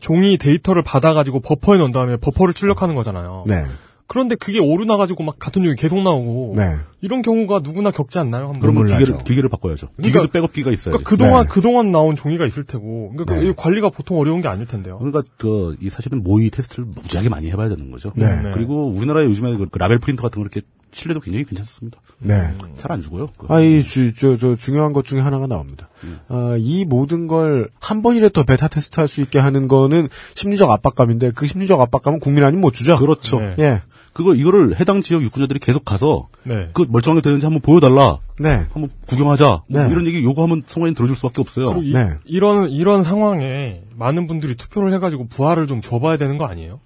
[0.00, 3.42] 종이 데이터를 받아가지고 버퍼에 넣은 다음에 버퍼를 출력하는 거잖아요.
[3.46, 3.64] 네.
[4.06, 6.76] 그런데 그게 오류나가지고 막 같은 종이 계속 나오고 네.
[7.00, 8.48] 이런 경우가 누구나 겪지 않나요?
[8.52, 8.60] 한번?
[8.60, 8.86] 그러면.
[8.86, 9.88] 기계를, 기계를 바꿔야죠.
[9.96, 10.90] 그러니까- 기계도 백업기가 있어야지.
[10.90, 11.48] 그러니까 그동안 네.
[11.50, 13.48] 그동안 나온 종이가 있을 테고 그러니까 네.
[13.48, 14.98] 이 관리가 보통 어려운 게 아닐 텐데요.
[14.98, 18.10] 그러니까 그, 이 사실은 모의 테스트를 무지하게 많이 해봐야 되는 거죠.
[18.14, 18.26] 네.
[18.42, 18.50] 네.
[18.52, 20.60] 그리고 우리나라에 요즘에 그 라벨 프린터 같은 거 이렇게
[20.94, 21.98] 신뢰도 굉장히 괜찮습니다.
[22.18, 22.54] 네.
[22.78, 23.28] 잘안 죽어요.
[23.36, 23.54] 그거.
[23.54, 25.88] 아, 이, 주, 저, 저, 중요한 것 중에 하나가 나옵니다.
[26.28, 30.70] 아, 이 모든 걸 한 번이라도 더 베타 테스트 할 수 있게 하는 거는 심리적
[30.70, 32.96] 압박감인데 그 심리적 압박감은 국민 아니면 못 주죠.
[32.96, 33.40] 그렇죠.
[33.40, 33.54] 네.
[33.58, 33.82] 예.
[34.12, 36.70] 그거 이거를 해당 지역 유권자들이 계속 가서 네.
[36.72, 38.18] 그 멀쩡하게 되는지 한번 보여달라.
[38.38, 38.66] 네.
[38.72, 39.62] 한번 구경하자.
[39.68, 39.90] 뭐 네.
[39.90, 41.66] 이런 얘기 요구하면 선관위 들어줄 수 밖에 없어요.
[41.66, 42.10] 그리고 이, 네.
[42.24, 46.78] 이런 이런 상황에 많은 분들이 투표를 해가지고 부활을 좀 줘봐야 되는 거 아니에요?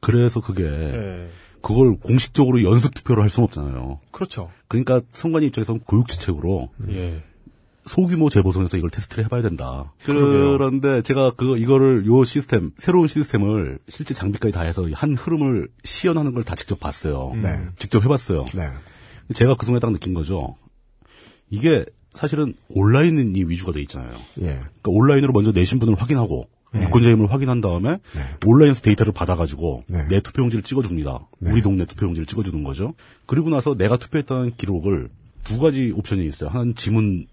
[0.00, 1.28] 그래서 그게 네.
[1.62, 3.98] 그걸 공식적으로 연습 투표로 할 수는 없잖아요.
[4.10, 4.50] 그렇죠.
[4.68, 7.22] 그러니까 선관위 입장에서는 교육지책으로 예.
[7.86, 9.92] 소규모 재보선에서 이걸 테스트를 해봐야 된다.
[10.04, 10.52] 그러게요.
[10.52, 16.32] 그런데 제가 그 이거를 요 시스템 새로운 시스템을 실제 장비까지 다 해서 한 흐름을 시연하는
[16.34, 17.32] 걸 다 직접 봤어요.
[17.42, 17.48] 네.
[17.78, 18.42] 직접 해봤어요.
[18.54, 18.68] 네.
[19.34, 20.56] 제가 그 순간에 딱 느낀 거죠.
[21.48, 21.84] 이게
[22.14, 24.12] 사실은 온라인이 위주가 돼 있잖아요.
[24.40, 24.44] 예.
[24.44, 27.98] 그러니까 온라인으로 먼저 내 신 분을 확인하고 유권자 임을 확인한 다음에
[28.46, 30.06] 온라인에서 데이터를 받아가지고 네.
[30.08, 31.28] 내 투표용지를 찍어줍니다.
[31.40, 32.94] 우리 동네 투표용지를 찍어주는 거죠.
[33.26, 35.08] 그리고 나서 내가 투표했다는 기록을
[35.44, 36.50] 두 가지 옵션이 있어요.
[36.50, 37.26] 하나는 지문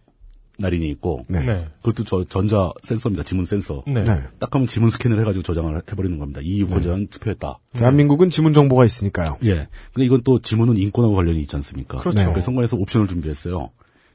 [0.59, 1.45] 날인이 있고 네.
[1.45, 1.67] 네.
[1.83, 3.23] 그것도 저 전자 센서입니다.
[3.23, 3.83] 지문 센서.
[3.85, 4.03] 네.
[4.03, 4.23] 네.
[4.39, 6.41] 딱 하면 지문 스캔을 해가지고 저장을 해버리는 겁니다.
[6.43, 7.59] 이 유권자는 투표했다.
[7.73, 9.37] 대한민국은 지문 정보가 있으니까요.
[9.43, 9.67] 예.
[9.93, 11.99] 근데 이건 또 지문은 인권하고 관련이 있지 않습니까?
[11.99, 12.17] 그렇죠.
[12.17, 12.25] 네.
[12.25, 13.69] 그래서 선관위에서 옵션을 준비했어요.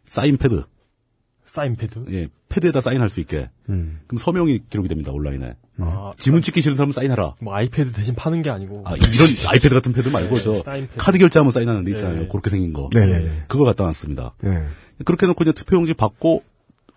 [0.05, 0.65] 사인 패드.
[1.53, 2.07] 사인 패드.
[2.13, 2.29] 예.
[2.49, 3.51] 패드에다 사인할 수 있게.
[3.69, 4.01] 음.
[4.07, 5.13] 그럼 서명이 기록이 됩니다.
[5.13, 5.55] 온라인에.
[5.81, 7.35] 아, 지문 찍기 싫은 사람은 사인하라.
[7.43, 8.85] 뭐 아이패드 대신 파는 게 아니고.
[8.87, 9.11] 아, 이런
[9.51, 10.97] 아이패드 같은 패드 말고 저 사인패드.
[10.97, 12.23] 카드 결제하면 사인하는 데 있잖아요.
[12.23, 12.29] 네.
[12.29, 12.89] 그렇게 생긴 거.
[12.91, 13.45] 네네네.
[13.49, 14.35] 그거 갖다 놨습니다.
[14.41, 14.65] 네.
[15.05, 16.43] 그렇게 해놓고 이제 투표용지 받고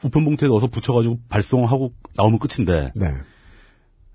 [0.06, 3.07] 우편봉투에 넣어서 붙여가지고 발송하고 나오면 끝인데 네.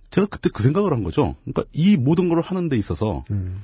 [0.09, 1.37] 제가 그때 그 생각을 한 거죠.
[1.45, 3.61] 그러니까 이 모든 걸 하는 데 있어서 음.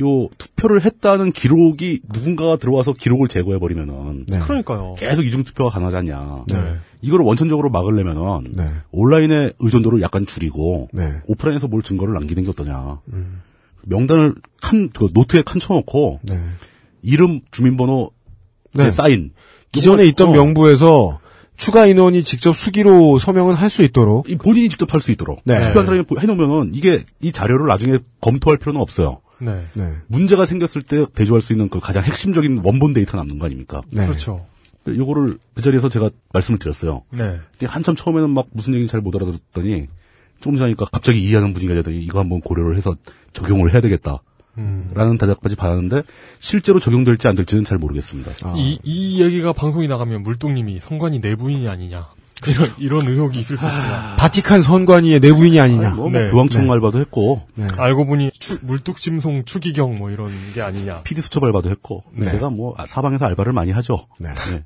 [0.00, 4.38] 요 투표를 했다는 기록이 누군가가 들어와서 기록을 제거해 버리면은 네.
[4.38, 4.94] 그러니까요.
[4.98, 6.44] 계속 이중 투표가 가능하지 않냐.
[6.48, 6.76] 네.
[7.02, 8.64] 이거를 원천적으로 막으려면은 네.
[8.92, 11.14] 온라인의 의존도를 약간 줄이고 네.
[11.26, 13.00] 오프라인에서 뭘 증거를 남기는 게 어떠냐.
[13.82, 16.38] 명단을 칸, 그 노트에 칸 쳐놓고 네.
[17.02, 18.10] 이름, 주민번호,
[18.74, 18.90] 네.
[18.90, 19.32] 사인.
[19.72, 21.18] 기존에 있던 어, 명부에서
[21.56, 25.60] 추가 인원이 직접 수기로 서명은 할 수 있도록 이 본인이 직접 할 수 있도록 네.
[25.62, 29.20] 투표한 사람이 해놓으면은 이게 이 자료를 나중에 검토할 필요는 없어요.
[29.40, 29.66] 네.
[29.74, 29.92] 네.
[30.06, 33.82] 문제가 생겼을 때 대조할 수 있는 그 가장 핵심적인 원본 데이터가 남는 거 아닙니까?
[33.90, 34.06] 네.
[34.06, 34.46] 그렇죠.
[34.86, 37.02] 요거를 그 자리에서 제가 말씀을 드렸어요.
[37.10, 37.40] 네.
[37.66, 39.86] 한참 처음에는 막 무슨 얘기인지 잘 못 알아듣더니
[40.40, 42.96] 조금 지나니까 갑자기 이해하는 분위기가 되더니 이거 한번 고려를 해서
[43.32, 44.22] 적용을 해야 되겠다.
[44.56, 44.90] 음.
[44.94, 46.02] 라는 대답까지 받았는데
[46.40, 48.32] 실제로 적용될지 안 될지는 잘 모르겠습니다.
[48.44, 48.54] 아.
[48.56, 52.08] 이, 이 얘기가 방송이 나가면 물뚱님이 성관이 내부인이 아니냐.
[52.46, 54.16] 이런, 이런 의혹이 있을 수 있습니다.
[54.16, 55.90] 바티칸 선관위의 내부인이 아니냐.
[55.94, 56.22] 뭐, 네.
[56.22, 56.72] 뭐 교황청 네.
[56.72, 57.42] 알바도 했고
[57.76, 61.02] 알고 보니 추- 물뚝심송 추기경 뭐 이런 게 아니냐.
[61.02, 62.28] PD 수첩 알바도 했고 네.
[62.30, 64.06] 제가 뭐 사방에서 알바를 많이 하죠.
[64.20, 64.30] 네.
[64.50, 64.64] 네.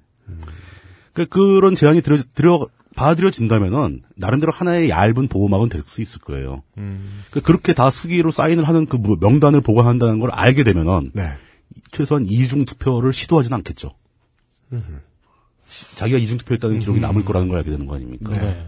[1.14, 2.66] 그, 그런 제안이 들여, 들여,
[2.96, 6.62] 받아들여진다면은, 나름대로 하나의 얇은 보호막은 될 수 있을 거예요.
[6.78, 7.22] 음.
[7.30, 11.32] 그, 그렇게 다 수기로 사인을 하는 그 뭐- 명단을 보관한다는 걸 알게 되면은, 네.
[11.90, 13.90] 최소한 이중 투표를 시도하지는 않겠죠.
[15.96, 18.30] 자기가 이중 투표했다는 기록이 남을 거라는 걸 알게 되는 거 아닙니까?
[18.32, 18.66] 네.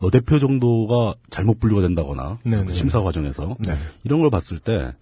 [0.00, 2.72] 너 대표 정도가 잘못 분류가 된다거나, 네, 그 네.
[2.72, 3.74] 심사 과정에서, 네.
[4.04, 4.94] 이런 걸 봤을 때,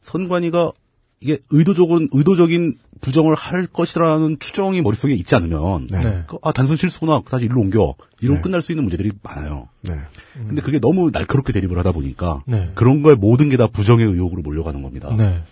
[0.00, 0.72] 선관위가
[1.20, 6.02] 이게 의도적인, 의도적인 부정을 할 것이라는 추정이 머릿속에 있지 않으면, 네.
[6.02, 6.24] 네.
[6.26, 7.22] 그, 아, 단순 실수구나.
[7.24, 7.94] 다시 일로 옮겨.
[8.20, 8.42] 이러고 네.
[8.42, 9.68] 끝날 수 있는 문제들이 많아요.
[9.82, 9.94] 네.
[10.34, 12.72] 근데 그게 너무 날카롭게 대립을 하다 보니까, 네.
[12.74, 15.14] 그런 걸 모든 게 다 부정의 의혹으로 몰려가는 겁니다.
[15.16, 15.42] 네.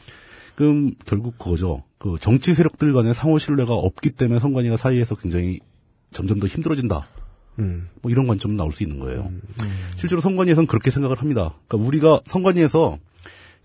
[0.56, 1.84] 그럼 결국 그거죠.
[1.98, 5.60] 그 정치 세력들 간의 상호 신뢰가 없기 때문에 선관위가 사이에서 굉장히
[6.12, 7.06] 점점 더 힘들어진다.
[7.58, 7.88] 음.
[8.02, 9.30] 뭐 이런 관점 나올 수 있는 거예요.
[9.96, 11.54] 실제로 선관위에서는 그렇게 생각을 합니다.
[11.66, 12.98] 그러니까 우리가 선관위에서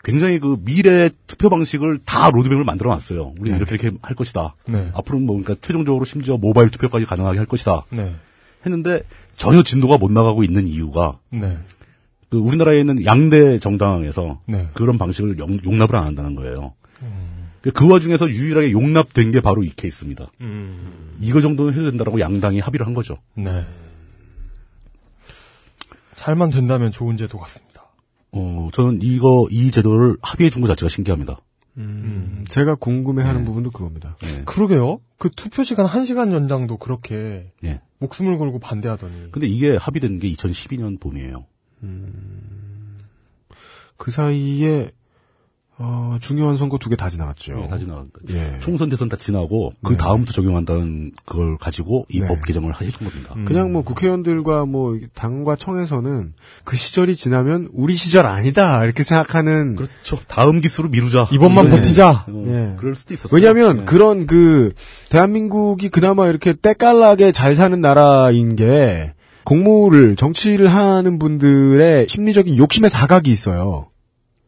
[0.03, 3.33] 굉장히 그 미래 투표 방식을 다 로드맵을 만들어 놨어요.
[3.39, 4.55] 우리는 이렇게 이렇게 할 것이다.
[4.67, 4.89] 네.
[4.93, 7.85] 앞으로는 뭐 그러니까 최종적으로 심지어 모바일 투표까지 가능하게 할 것이다.
[7.89, 8.13] 네.
[8.65, 9.01] 했는데
[9.37, 11.57] 전혀 진도가 못 나가고 있는 이유가 네.
[12.29, 14.67] 그 우리나라에 있는 양대 정당에서 네.
[14.73, 16.73] 그런 방식을 용, 용납을 안 한다는 거예요.
[17.63, 20.27] 그- 그 와중에서 유일하게 용납된 게 바로 이 케이스입니다.
[20.41, 21.17] 음.
[21.21, 23.17] 이거 정도는 해도 된다라고 양당이 합의를 한 거죠.
[23.35, 23.65] 네.
[26.15, 27.83] 잘만 된다면 좋은 제도 같습니다.
[28.31, 31.37] 어, 저는 이거, 이 제도를 합의해 준 것 자체가 신기합니다.
[31.77, 32.45] 음.
[32.47, 33.45] 제가 궁금해하는 네.
[33.45, 34.17] 부분도 그겁니다.
[34.23, 34.43] 예.
[34.45, 34.99] 그러게요.
[35.17, 37.81] 그 투표 시간 1시간 연장도 그렇게 예.
[37.99, 39.31] 목숨을 걸고 반대하더니.
[39.31, 41.45] 근데 이게 합의된 게 2012년 봄이에요.
[43.97, 44.91] 그 사이에
[45.79, 47.61] 어, 중요한 선거 두 개 다 지나갔죠.
[47.63, 48.19] 예, 다 지나간 거.
[48.29, 48.59] 예.
[48.59, 49.97] 총선 대선 다 지나고 그 네.
[49.97, 52.27] 다음부터 적용한다는 그걸 가지고 이 네.
[52.27, 53.33] 법 개정을 해준 겁니다.
[53.35, 53.45] 음.
[53.45, 56.33] 그냥 뭐 국회의원들과 뭐 당과 청에서는
[56.63, 60.19] 그 시절이 지나면 우리 시절 아니다 이렇게 생각하는 그렇죠.
[60.27, 61.27] 다음 기수로 미루자.
[61.33, 61.71] 이번만 네.
[61.71, 62.25] 버티자.
[62.27, 62.75] 어, 예.
[62.77, 63.35] 그럴 수도 있었어요.
[63.35, 63.85] 왜냐하면 예.
[63.85, 64.73] 그런 그
[65.09, 69.13] 대한민국이 그나마 이렇게 때깔나게 잘 사는 나라인 게
[69.43, 73.87] 공무를 정치를 하는 분들의 심리적인 욕심의 사각이 있어요.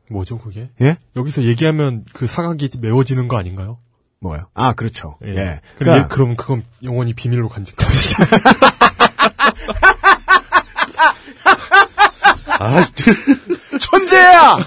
[0.10, 0.70] 뭐죠, 그게?
[0.82, 0.98] 예?
[1.16, 3.80] 여기서 얘기하면 그 사각이 메워지는 거 아닌가요?
[4.20, 4.48] 뭐요?
[4.54, 5.18] 아 그렇죠.
[5.24, 5.34] 예.
[5.34, 7.86] 그럼, 그러니까 얘- 그럼 그건 영원히 비밀로 간직하.
[12.60, 12.86] 아,
[13.80, 14.58] 천재야.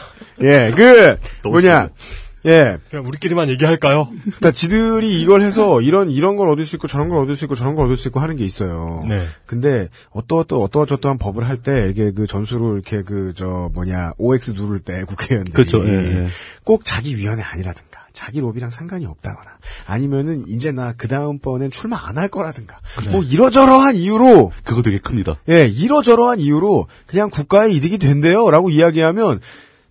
[0.42, 1.16] 예, 그
[1.48, 1.88] 뭐냐.
[2.46, 4.08] 예, 그냥 우리끼리만 얘기할까요?
[4.22, 7.54] 그러니까 지들이 이걸 해서 이런 이런 걸 얻을 수 있고 저런 걸 얻을 수 있고
[7.54, 9.04] 저런 걸 얻을 수 있고 하는 게 있어요.
[9.08, 9.24] 네.
[9.46, 14.78] 근데 어떠어떠 어떠어떠한 법을 할 때 이렇게 그 전수로 이렇게 그 저 뭐냐 OX 누를
[14.80, 15.84] 때 국회의원들이 그렇죠.
[15.86, 15.92] 예,
[16.24, 16.28] 예.
[16.64, 19.50] 꼭 자기 위원회 아니라든가 자기 로비랑 상관이 없다거나
[19.86, 22.78] 아니면은 이제 나 그 다음 번엔 출마 안 할 거라든가
[23.12, 25.36] 뭐 이러저러한 이유로 그거 되게 큽니다.
[25.48, 29.40] 예 이러저러한 이유로 그냥 국가의 이득이 된대요라고 이야기하면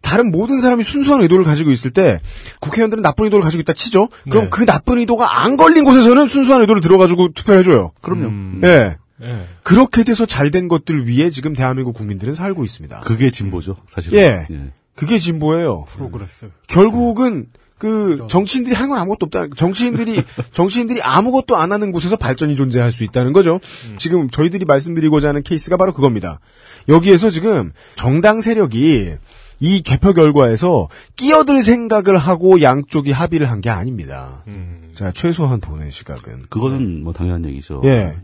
[0.07, 2.21] 다른 모든 사람이 순수한 의도를 가지고 있을 때
[2.61, 4.07] 국회의원들은 나쁜 의도를 가지고 있다 치죠.
[4.29, 4.49] 그럼 네.
[4.49, 7.91] 그 나쁜 의도가 안 걸린 곳에서는 순수한 의도를 들어가지고 투표를 해줘요.
[8.01, 8.27] 그럼요.
[8.27, 8.95] 음, 예.
[9.21, 9.45] 예.
[9.63, 13.01] 그렇게 돼서 잘 된 것들 위에 지금 대한민국 국민들은 살고 있습니다.
[13.01, 14.13] 그게 진보죠, 사실.
[14.13, 14.47] 예.
[14.95, 15.83] 그게 진보예요.
[15.89, 16.51] Progress.
[16.67, 17.47] 결국은
[17.77, 19.55] 그 정치인들이 하는 건 아무것도 없다.
[19.57, 20.23] 정치인들이
[20.53, 23.59] 정치인들이 아무것도 안 하는 곳에서 발전이 존재할 수 있다는 거죠.
[23.97, 26.39] 지금 저희들이 말씀드리고자 하는 케이스가 바로 그겁니다.
[26.87, 29.15] 여기에서 지금 정당 세력이
[29.59, 34.43] 이 개표 결과에서 끼어들 생각을 하고 양쪽이 합의를 한 게 아닙니다.
[34.47, 34.89] 음.
[34.93, 36.43] 제가 최소한 보는 시각은.
[36.49, 37.81] 그거는 뭐 당연한 얘기죠.
[37.85, 38.15] 예.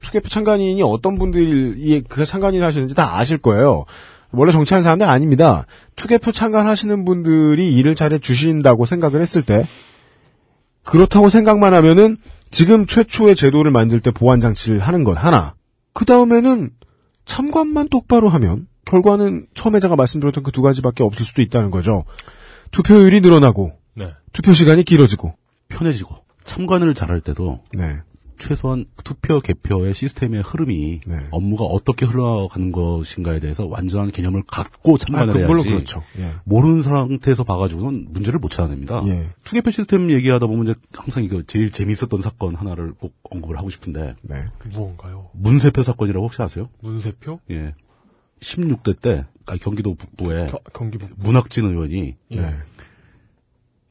[0.00, 3.84] 투개표 참관인이 어떤 분들이 그 참관인을 하시는지 다 아실 거예요.
[4.32, 5.66] 원래 정치하는 사람들 아닙니다.
[5.96, 9.66] 투개표 참관하시는 분들이 일을 잘해 주신다고 생각을 했을 때
[10.84, 12.16] 그렇다고 생각만 하면은
[12.50, 15.54] 지금 최초의 제도를 만들 때 보완 장치를 하는 것 하나.
[15.92, 16.70] 그 다음에는
[17.24, 22.04] 참관만 똑바로 하면 결과는 처음에 제가 말씀드렸던 그 두 가지밖에 없을 수도 있다는 거죠.
[22.70, 24.12] 투표율이 늘어나고 네.
[24.32, 25.34] 투표 시간이 길어지고
[25.68, 26.14] 편해지고
[26.44, 27.98] 참관을 잘할 때도 네.
[28.38, 31.18] 최소한 투표 개표의 시스템의 흐름이 네.
[31.30, 36.02] 업무가 어떻게 흘러가는 것인가에 대해서 완전한 개념을 갖고 참관을 아, 해야지 그렇죠.
[36.18, 36.32] 예.
[36.44, 39.02] 모르는 상태에서 봐가지고는 문제를 못 찾아냅니다.
[39.06, 39.30] 예.
[39.44, 44.12] 투개표 시스템 얘기하다 보면 이제 항상 이거 제일 재미있었던 사건 하나를 꼭 언급을 하고 싶은데
[44.22, 44.44] 네.
[44.70, 45.30] 무언가요?
[45.32, 46.68] 문세표 사건이라고 혹시 아세요?
[46.82, 47.40] 문세표?
[47.50, 47.74] 예.
[48.40, 51.14] 16대 때 아, 경기도 북부에 겨- 경기 북부.
[51.26, 52.40] 문학진 의원이 예.
[52.40, 52.54] 네.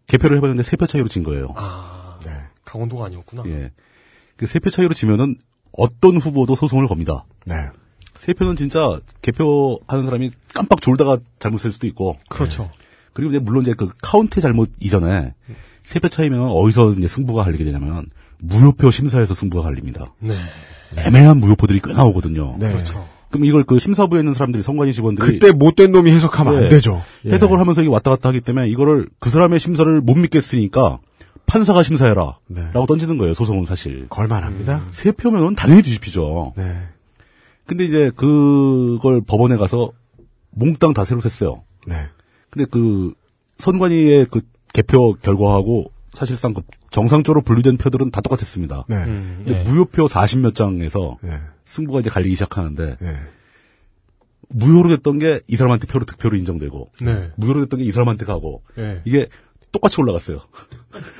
[0.07, 1.47] 개표를 해봤는데 세 표 차이로 진 거예요.
[1.55, 2.29] 아, 네.
[2.65, 3.43] 강원도가 아니었구나.
[3.47, 3.71] 예.
[4.37, 5.37] 그 세 표 차이로 지면은
[5.71, 7.25] 어떤 후보도 소송을 겁니다.
[7.45, 7.55] 네.
[8.15, 12.15] 세 표는 진짜 개표하는 사람이 깜빡 졸다가 잘못 쓸 수도 있고.
[12.29, 12.69] 그렇죠.
[13.13, 15.33] 그리고 이제 물론 이제 그 카운트 잘못 이전에
[15.83, 18.09] 세 표 차이면 어디서 이제 승부가 갈리게 되냐면
[18.39, 20.13] 무효표 심사에서 승부가 갈립니다.
[20.19, 20.35] 네.
[20.97, 22.55] 애매한 무효표들이 꽤 나오거든요.
[22.59, 22.71] 네.
[22.71, 23.07] 그렇죠.
[23.35, 26.57] 그럼 이걸 그 심사부에 있는 사람들이 선관위 직원들이 그때 못된 놈이 해석하면 예.
[26.57, 27.03] 안 되죠.
[27.25, 27.31] 예.
[27.31, 30.99] 해석을 하면서 이게 왔다 갔다 하기 때문에 이거를 그 사람의 심사를 못 믿겠으니까
[31.45, 32.37] 판사가 심사해라.
[32.47, 32.61] 네.
[32.73, 34.07] 라고 던지는 거예요, 소송은 사실.
[34.09, 34.85] 걸만합니다.
[34.87, 36.53] 세 표면은 당연히 뒤집히죠.
[36.55, 36.63] 네.
[37.65, 39.91] 근데 이제 그걸 법원에 가서
[40.51, 41.63] 몽땅 다 새로 셌어요.
[41.85, 42.07] 네.
[42.49, 43.13] 근데 그
[43.57, 44.41] 선관위의 그
[44.73, 48.85] 개표 결과하고 사실상 그 정상적으로 분류된 표들은 다 똑같았습니다.
[48.87, 48.95] 네.
[49.03, 49.63] 음, 근데 예.
[49.63, 51.31] 무효표 40 몇 장에서 네.
[51.65, 53.15] 승부가 이제 갈리기 시작하는데 네.
[54.49, 57.31] 무효로 됐던 게 이 사람한테 표로 득표로 인정되고 네.
[57.35, 59.01] 무효로 됐던 게 이 사람한테 가고 예.
[59.05, 59.27] 이게
[59.71, 60.39] 똑같이 올라갔어요.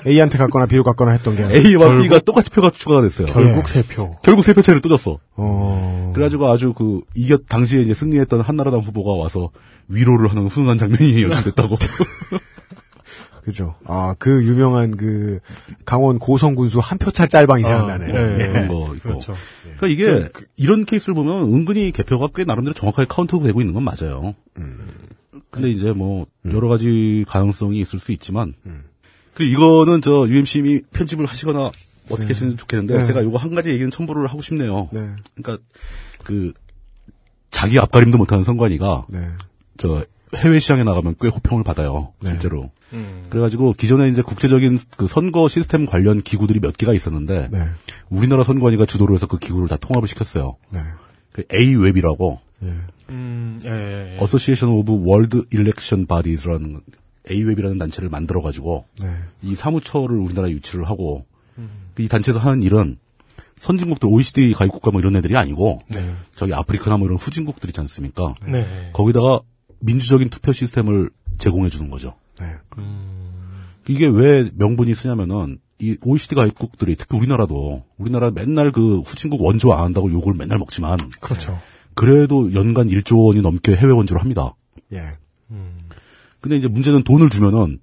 [0.07, 1.43] A한테 갔거나 B로 갔거나 했던 게.
[1.43, 3.27] A와 결국- B가 똑같이 표가 추가가 됐어요.
[3.27, 3.67] 결국 예.
[3.67, 4.11] 세 표.
[4.23, 5.19] 결국 세 표 차이를 또 졌어.
[5.35, 6.11] 어.
[6.15, 9.49] 그래가지고 아주 그 이겼 당시에 이제 승리했던 한나라당 후보가 와서
[9.89, 11.77] 위로를 하는 훈훈한 장면이 연출됐다고.
[13.45, 13.75] 그죠.
[13.85, 15.39] 아, 그 유명한 그
[15.85, 18.15] 강원 고성군수 한 표차 짤방이 생각나네요.
[18.15, 18.39] 예.
[18.39, 18.47] 예.
[18.47, 19.09] 그런 거 있고.
[19.09, 19.35] 그렇죠.
[19.77, 20.27] 그러니까 이게
[20.57, 24.33] 이런 케이스를 보면 은근히 개표가 꽤 나름대로 정확하게 카운트가 되고 있는 건 맞아요.
[25.51, 28.55] 근데 이제 뭐 여러 가지 가능성이 있을 수 있지만
[29.35, 31.71] 그리고 이거는 저 UMC님이 편집을 하시거나
[32.09, 33.03] 어떻게 하시면 좋겠는데 네.
[33.03, 34.89] 제가 요거 한 가지 얘기는 첨부를 하고 싶네요.
[34.91, 35.11] 네.
[35.35, 35.63] 그러니까
[36.23, 36.51] 그
[37.51, 39.27] 자기 앞가림도 못하는 선관위가 네.
[39.77, 40.03] 저
[40.35, 42.13] 해외 시장에 나가면 꽤 호평을 받아요.
[42.21, 42.29] 네.
[42.29, 42.71] 실제로.
[42.93, 43.25] 음.
[43.29, 47.65] 그래가지고 기존에 이제 국제적인 그 선거 시스템 관련 기구들이 몇 개가 있었는데 네.
[48.09, 50.57] 우리나라 선관위가 주도를 해서 그 기구를 다 통합을 시켰어요.
[50.71, 50.79] 네.
[51.31, 52.73] 그 A웹이라고 예.
[53.09, 54.17] 음, 예, 예, 예.
[54.21, 56.79] Association of World Election Bodies라는
[57.29, 59.09] A웹이라는 단체를 만들어가지고 네.
[59.41, 61.25] 이 사무처를 우리나라에 유치를 하고
[61.97, 62.97] 이 단체에서 하는 일은
[63.57, 66.13] 선진국들 OECD 가입국가 뭐 이런 애들이 아니고 네.
[66.35, 68.35] 저기 아프리카나 뭐 이런 후진국들 있지 않습니까?
[68.45, 68.89] 네.
[68.93, 69.41] 거기다가
[69.79, 72.15] 민주적인 투표 시스템을 제공해 주는 거죠.
[72.39, 72.45] 네.
[73.87, 79.83] 이게 왜 명분이 쓰냐면은 이 OECD 가입국들이 특히 우리나라도 우리나라 맨날 그 후진국 원조 안
[79.83, 81.59] 한다고 욕을 맨날 먹지만 그렇죠.
[81.93, 84.55] 그래도 연간 1조 원이 넘게 해외 원조를 합니다.
[84.93, 85.01] 예.
[86.39, 87.79] 근데 이제 문제는 돈을 주면은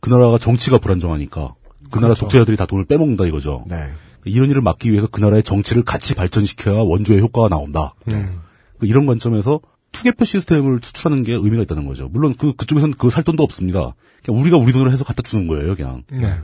[0.00, 1.54] 그 나라가 정치가 불안정하니까
[1.90, 3.64] 그 나라 독재자들이 다 돈을 빼먹는다 이거죠.
[3.68, 3.90] 네.
[4.24, 7.94] 이런 일을 막기 위해서 그 나라의 정치를 같이 발전시켜야 원조의 효과가 나온다.
[8.08, 8.40] 음.
[8.78, 9.60] 그 이런 관점에서
[9.94, 12.08] 투개표 시스템을 추출하는 게 의미가 있다는 거죠.
[12.12, 13.94] 물론 그 그쪽에서는 그 살 돈도 없습니다.
[14.24, 16.02] 그냥 우리가 우리 돈을 해서 갖다 주는 거예요, 그냥.
[16.10, 16.34] 네.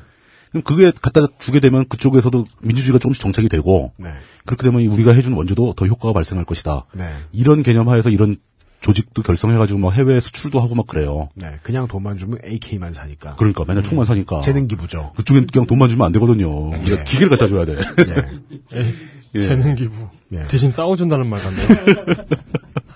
[0.51, 4.11] 그럼 그게 갖다 주게 되면 그쪽에서도 민주주의가 조금씩 정착이 되고 네.
[4.47, 6.87] 그렇게 되면 우리가 해준 원조도 더 효과가 발생할 것이다.
[6.95, 7.05] 네.
[7.33, 8.37] 이런 개념하에서 이런
[8.81, 11.29] 조직도 결성해가지고 막 해외 수출도 하고 막 그래요.
[11.35, 11.59] 네.
[11.63, 13.37] 그냥 돈만 주면 AK만 사니까.
[13.37, 14.41] 그러니까 맨날 총만 사니까.
[14.41, 15.13] 재능 기부죠.
[15.17, 16.71] 그쪽엔 그냥 돈만 주면 안 되거든요.
[16.71, 17.77] 우리가 기계를 갖다 줘야 돼.
[18.75, 18.81] 예.
[18.81, 18.95] 에이,
[19.35, 19.41] 예.
[19.43, 20.09] 재능 기부.
[20.33, 20.45] 예.
[20.45, 21.69] 대신 싸워준다는 말 같네요.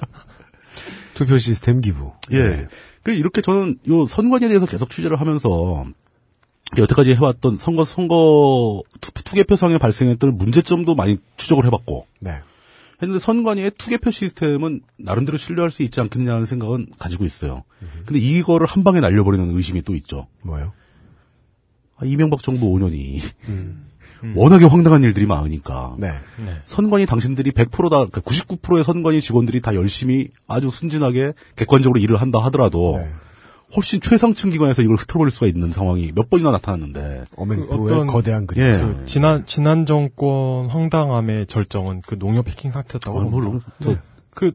[1.15, 2.13] 투표 시스템 기부.
[2.33, 2.67] 예.
[3.03, 5.87] 그 이렇게 저는 요 선관위에 대해서 계속 취재를 하면서
[6.77, 12.41] 여태까지 해왔던 선거 선거 투, 투개표상에 발생했던 문제점도 많이 추적을 해봤고 네.
[13.03, 17.65] 했는데 선관위의 투개표 시스템은 나름대로 신뢰할 수 있지 않겠냐는 생각은 가지고 있어요.
[18.07, 20.27] 근데 이거를 한 방에 날려버리는 의심이 또 있죠.
[20.43, 20.73] 뭐요?
[21.97, 23.21] 아, 이명박 정부 5년이
[24.35, 26.11] 워낙에 황당한 일들이 많으니까 네.
[26.65, 33.09] 선관위 당신들이 100%다, 99%의 선관위 직원들이 다 열심히 아주 순진하게 객관적으로 일을 한다 하더라도 네.
[33.77, 37.25] 훨씬 최상층 기관에서 이걸 흐트러버릴 수가 있는 상황이 몇 번이나 나타났는데.
[37.37, 38.63] 어맹부의 그 어떤- 거대한 그림.
[38.65, 38.71] 예.
[38.73, 43.25] 그 지난 지난 정권 황당함의 절정은 그 농협 해킹 상태였다고 아.
[43.25, 43.63] 물론.
[43.79, 43.97] 네.
[44.31, 44.53] 그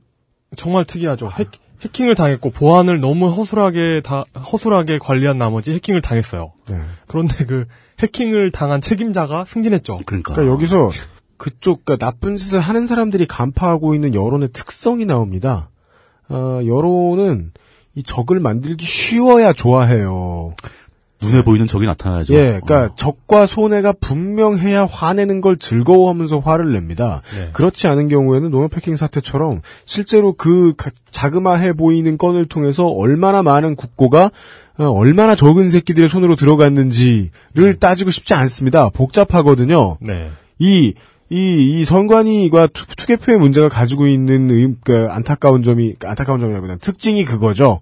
[0.55, 1.31] 정말 특이하죠.
[1.37, 1.45] 해,
[1.81, 6.53] 해킹을 당했고 보안을 너무 허술하게 다 허술하게 관리한 나머지 해킹을 당했어요.
[6.69, 6.79] 네.
[7.07, 7.65] 그런데 그
[7.99, 9.99] 해킹을 당한 책임자가 승진했죠.
[10.05, 10.33] 그러니까.
[10.33, 10.91] 그러니까 여기서
[11.37, 15.69] 그쪽 그러니까 나쁜 짓을 하는 사람들이 간파하고 있는 여론의 특성이 나옵니다.
[16.29, 17.51] 어, 여론은
[17.95, 20.53] 이 적을 만들기 쉬워야 좋아해요.
[21.21, 22.33] 눈에 보이는 적이 나타나야죠.
[22.33, 22.95] 예, 그러니까 어.
[22.95, 27.21] 적과 손해가 분명해야 화내는 걸 즐거워하면서 화를 냅니다.
[27.35, 27.49] 네.
[27.51, 33.75] 그렇지 않은 경우에는 노멀 패킹 사태처럼 실제로 그 가- 자그마해 보이는 건을 통해서 얼마나 많은
[33.75, 34.31] 국고가
[34.77, 38.89] 어, 얼마나 적은 새끼들의 손으로 들어갔는지를 따지고 싶지 않습니다.
[38.89, 39.97] 복잡하거든요.
[39.99, 40.29] 네.
[40.57, 40.93] 이,
[41.29, 47.25] 이, 이 선관위가 투, 투개표의 문제가 가지고 있는 의, 그 안타까운 점이, 안타까운 점이라기보다 특징이
[47.25, 47.81] 그거죠.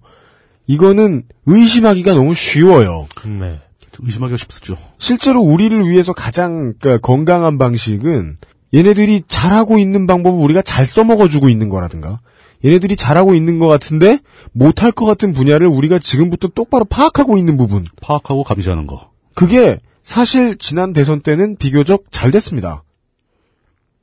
[0.68, 3.08] 이거는 의심하기가 너무 쉬워요.
[3.24, 3.58] 네.
[3.90, 4.76] 좀 의심하기가 쉽죠.
[4.98, 8.36] 실제로 우리를 위해서 가장 그러니까 건강한 방식은
[8.74, 12.20] 얘네들이 잘하고 있는 방법을 우리가 잘 써먹어주고 있는 거라든가
[12.64, 14.18] 얘네들이 잘하고 있는 것 같은데
[14.52, 19.10] 못할 것 같은 분야를 우리가 지금부터 똑바로 파악하고 있는 부분 파악하고 감시하는 거.
[19.34, 22.84] 그게 사실 지난 대선 때는 비교적 잘 됐습니다.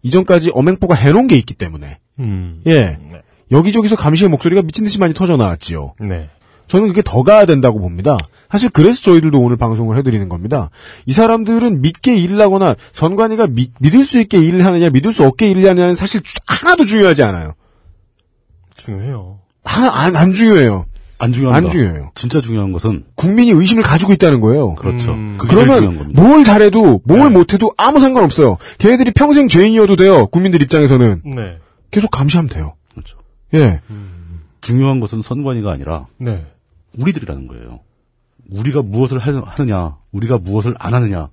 [0.01, 2.61] 이전까지 엄행포가 해놓은 게 있기 때문에 음.
[2.65, 3.21] 예 네.
[3.51, 5.93] 여기저기서 감시의 목소리가 미친 듯이 많이 터져 나왔지요.
[5.99, 6.29] 네.
[6.67, 8.17] 저는 그게 더 가야 된다고 봅니다.
[8.49, 10.69] 사실 그래서 저희들도 오늘 방송을 해드리는 겁니다.
[11.05, 15.49] 이 사람들은 믿게 일을 하거나 선관위가 믿, 믿을 수 있게 일을 하느냐 믿을 수 없게
[15.51, 17.53] 일을 하느냐는 사실 주- 하나도 중요하지 않아요.
[18.75, 19.39] 중요해요.
[19.63, 20.85] 하나 안, 안 중요해요.
[21.17, 21.67] 안 중요합니다.
[21.67, 22.11] 안 중요해요.
[22.15, 24.75] 진짜 중요한 것은 국민이 의심을 가지고 있다는 거예요.
[24.75, 25.11] 그렇죠.
[25.13, 25.37] 음.
[25.39, 26.21] 그게 제일 중요한 그러면 겁니다.
[26.21, 28.57] 뭘 잘해도 뭘 못해도 아무 상관없어요.
[28.79, 30.27] 걔네들이 평생 죄인이어도 돼요.
[30.27, 31.57] 국민들 입장에서는 네.
[31.91, 32.73] 계속 감시하면 돼요.
[32.91, 33.17] 그렇죠.
[33.53, 33.79] 예.
[34.61, 36.45] 중요한 것은 선관위가 아니라 네.
[36.97, 37.79] 우리들이라는 거예요.
[38.49, 41.29] 우리가 무엇을 하- 하느냐, 우리가 무엇을 안 하느냐,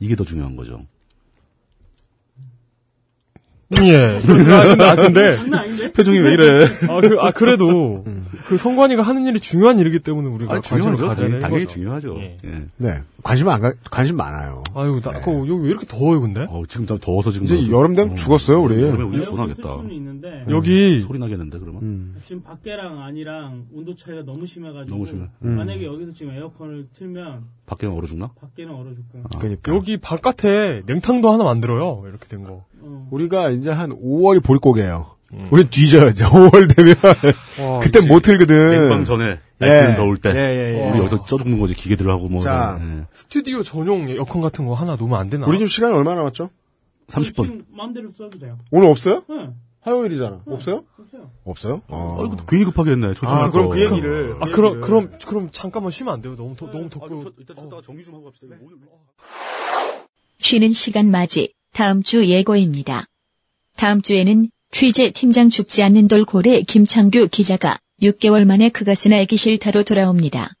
[0.00, 0.82] 이게 더 중요한 거죠.
[3.82, 3.96] 예.
[4.16, 5.92] 아, 근데, 아, 근데, 장난 아닌데?
[5.92, 6.64] 표정이 왜 이래?
[6.88, 8.04] 아, 그, 아, 그래도,
[8.46, 11.06] 그 성관이가 하는 일이 중요한 일이기 때문에 우리가 아, 관심을 중요하죠.
[11.08, 11.74] 가져야 되는 당연히 거죠.
[11.74, 12.16] 중요하죠.
[12.20, 12.36] 예.
[12.44, 12.64] 예.
[12.76, 13.02] 네.
[13.24, 14.62] 관심 안 가, 관심 많아요.
[14.72, 16.46] 아유, 나, 그, 여기 왜 이렇게 더워요, 근데?
[16.48, 17.44] 어, 지금 좀 더워서 지금.
[17.46, 18.80] 이제 여름 되면 죽었어요, 우리.
[18.80, 19.82] 여름에 우리 에어컨 소나겠다.
[19.90, 21.82] 있는데 여기, 소리 나겠는데, 그러면?
[21.82, 22.16] 음.
[22.24, 25.26] 지금 밖에랑 안이랑 온도 차이가 너무 심해가지고 너무 심해.
[25.42, 25.56] 음.
[25.56, 28.30] 만약에 여기서 지금 에어컨을 틀면 밖에는 얼어 죽나?
[28.40, 32.04] 밖에는 얼어 죽고 그러니까 여기 바깥에 냉탕도 하나 만들어요.
[32.06, 32.64] 이렇게 된 거.
[32.86, 33.08] 어.
[33.10, 35.16] 우리가 이제 한 5월이 보릿고개예요.
[35.32, 35.48] 음.
[35.50, 36.08] 우린 뒤져요.
[36.10, 36.94] 이제 5월 되면
[37.60, 38.70] 와, 그때 못 틀거든.
[38.70, 39.96] 냉방 전에, 날씨는 예.
[39.96, 40.30] 더울 때.
[40.30, 40.90] 예, 예, 예.
[40.90, 42.40] 우리 여기서 쪄 죽는 거지, 기계들 하고 뭐.
[42.40, 42.78] 자.
[42.80, 43.04] 예.
[43.12, 45.46] 스튜디오 전용 에어컨 같은 거 하나 놓으면 안 되나?
[45.46, 46.50] 우리 지금 시간이 얼마나 남았죠?
[47.08, 47.34] 30분.
[47.42, 48.58] 지금 마음대로 써도 돼요.
[48.70, 49.22] 오늘 없어요?
[49.28, 49.50] 네,
[49.80, 50.42] 화요일이잖아.
[50.46, 50.84] 없어요?
[50.98, 51.30] 없어요.
[51.44, 51.82] 없어요?
[51.88, 52.18] 어.
[52.20, 53.14] 아, 이거 괜히 급하게 했네.
[53.22, 54.36] 아, 그럼 그 얘기를.
[54.40, 56.36] 아, 그럼, 그럼, 그럼 잠깐만 쉬면 안 돼요?
[56.36, 57.32] 너무, 더, 너무 덥고.
[57.38, 58.56] 일단 쉬다가 정리 좀 하고 갑시다.
[58.60, 58.76] 오늘
[60.38, 63.04] 쉬는 시간 맞이 다음 주 예고입니다.
[63.76, 70.54] 다음 주에는 취재 팀장 죽지 않는 돌고래 김창규 기자가 6개월 만에 그것은 알기 싫다로 돌아옵니다.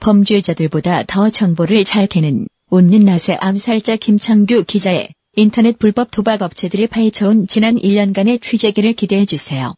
[0.00, 7.46] 범죄자들보다 더 정보를 잘 캐는 웃는 낯의 암살자 김창규 기자의 인터넷 불법 도박 업체들을 파헤쳐온
[7.46, 9.76] 지난 1년간의 취재기를 기대해 주세요.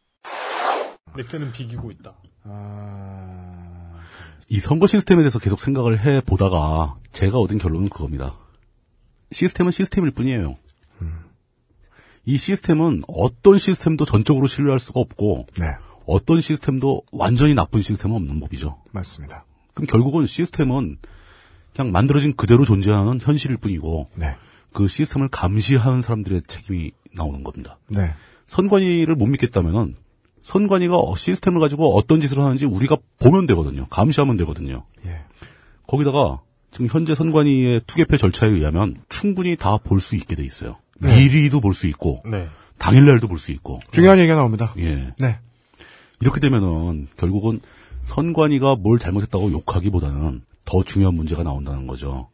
[1.15, 2.15] 넥센은 비기고 있다.
[2.45, 4.01] 아...
[4.49, 8.39] 이 선거 시스템에 대해서 계속 생각을 해 보다가 제가 얻은 결론은 그겁니다.
[9.33, 10.57] 시스템은 시스템일 뿐이에요.
[12.25, 15.67] 이 시스템은 어떤 시스템도 전적으로 신뢰할 수가 없고 네,
[16.07, 18.79] 어떤 시스템도 완전히 나쁜 시스템은 없는 법이죠.
[18.93, 19.45] 맞습니다.
[19.75, 20.99] 그럼 결국은 시스템은
[21.75, 24.37] 그냥 만들어진 그대로 존재하는 현실일 뿐이고 네,
[24.73, 27.79] 그 시스템을 감시하는 사람들의 책임이 나오는 겁니다.
[27.89, 28.15] 네,
[28.47, 29.97] 선관위를 못 믿겠다면은
[30.43, 33.87] 선관위가 시스템을 가지고 어떤 짓을 하는지 우리가 보면 되거든요.
[33.87, 34.85] 감시하면 되거든요.
[35.07, 35.21] 예.
[35.87, 36.41] 거기다가
[36.73, 40.79] 지금 현재 선관위의 투개표 절차에 의하면 충분히 다 볼 수 있게 돼 있어요.
[41.03, 41.17] 네.
[41.17, 42.49] 미리도 볼 수 있고 네.
[42.79, 43.81] 당일날도 볼 수 있고.
[43.91, 44.73] 중요한 얘기가 나옵니다.
[44.79, 45.13] 예.
[45.19, 45.39] 네,
[46.21, 47.61] 이렇게 되면은 결국은
[48.03, 52.29] 선관위가 뭘 잘못했다고 욕하기보다는 더 중요한 문제가 나온다는 거죠.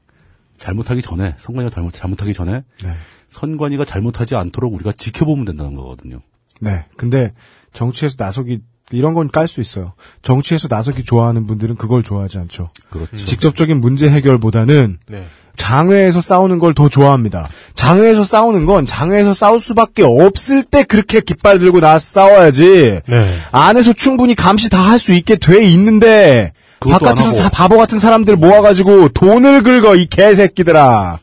[0.56, 2.94] 잘못하기 전에 선관위가 잘못 잘못하기 전에 네,
[3.28, 6.20] 선관위가 잘못하지 않도록 우리가 지켜보면 된다는 거거든요.
[6.60, 6.86] 네.
[6.96, 7.32] 근데
[7.72, 9.92] 정치에서 나서기 이런 건 깔 수 있어요.
[10.22, 12.70] 정치에서 나서기 좋아하는 분들은 그걸 좋아하지 않죠.
[12.90, 13.16] 그렇죠.
[13.16, 15.26] 직접적인 문제 해결보다는 네.
[15.58, 17.46] 장외에서 싸우는 걸 더 좋아합니다.
[17.74, 23.00] 장외에서 싸우는 건 장외에서 싸울 수밖에 없을 때 그렇게 깃발 들고 나서 싸워야지.
[23.06, 23.34] 네.
[23.52, 29.62] 안에서 충분히 감시 다 할 수 있게 돼 있는데 바깥에서 바보 같은 사람들 모아가지고 돈을
[29.64, 31.18] 긁어 이 개새끼들아.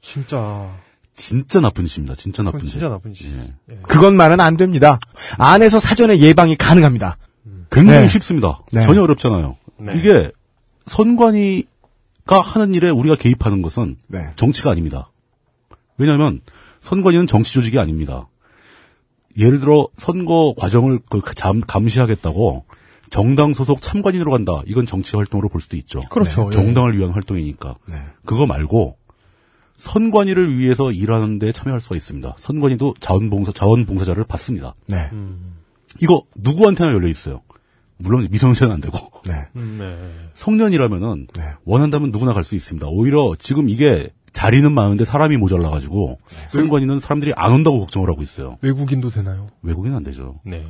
[0.00, 0.68] 진짜.
[1.14, 2.14] 진짜 나쁜 짓입니다.
[2.16, 2.72] 진짜 나쁜 짓.
[2.72, 3.38] 진짜 나쁜 짓이지.
[3.38, 3.74] 예.
[3.74, 3.78] 예.
[3.82, 4.98] 그것만은 안 됩니다.
[5.38, 7.16] 안에서 사전에 예방이 가능합니다.
[7.70, 8.08] 굉장히 네.
[8.08, 8.58] 쉽습니다.
[8.72, 8.82] 네.
[8.82, 9.56] 전혀 어렵잖아요.
[9.78, 9.92] 네.
[9.96, 10.30] 이게
[10.86, 11.68] 선관위가
[12.40, 14.30] 하는 일에 우리가 개입하는 것은 네.
[14.36, 15.10] 정치가 아닙니다.
[15.98, 16.40] 왜냐하면
[16.80, 18.28] 선관위는 정치 조직이 아닙니다.
[19.38, 22.64] 예를 들어 선거 과정을 그 잠- 감시하겠다고
[23.10, 24.62] 정당 소속 참관인으로 간다.
[24.66, 26.00] 이건 정치 활동으로 볼 수도 있죠.
[26.10, 26.46] 그렇죠.
[26.46, 26.50] 예.
[26.50, 27.76] 정당을 위한 활동이니까.
[27.88, 28.02] 네.
[28.24, 28.96] 그거 말고
[29.76, 32.36] 선관위를 위해서 일하는 데 참여할 수가 있습니다.
[32.38, 34.74] 선관위도 자원봉사 자원봉사자를 받습니다.
[34.86, 35.08] 네.
[35.12, 35.56] 음,
[36.00, 37.42] 이거 누구한테나 열려 있어요.
[38.02, 39.32] 물론 미성년자는 안 되고 네.
[39.56, 40.28] 음, 네.
[40.34, 41.42] 성년이라면은 네.
[41.64, 42.86] 원한다면 누구나 갈 수 있습니다.
[42.88, 46.18] 오히려 지금 이게 자리는 많은데 사람이 모자라 가지고
[46.48, 48.56] 선관위는 사람들이 안 온다고 걱정을 하고 있어요.
[48.62, 49.48] 외국인도 되나요?
[49.62, 50.40] 외국인은 안 되죠.
[50.44, 50.66] 네.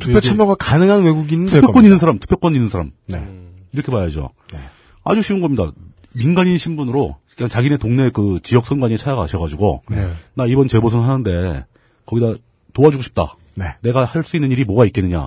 [0.00, 1.84] 투표 참여가 가능한 외국인은 될 투표권.
[1.84, 3.24] 있는 사람, 투표권 있는 사람 네.
[3.72, 4.30] 이렇게 봐야죠.
[4.52, 4.58] 네.
[5.04, 5.70] 아주 쉬운 겁니다.
[6.12, 10.10] 민간인 신분으로 그냥 자기네 동네 그 지역 선관위에 찾아가셔가지고 네.
[10.34, 11.64] 나 이번 재보선 하는데
[12.06, 12.34] 거기다
[12.72, 13.36] 도와주고 싶다.
[13.54, 13.64] 네.
[13.82, 15.26] 내가 할 수 있는 일이 뭐가 있겠느냐.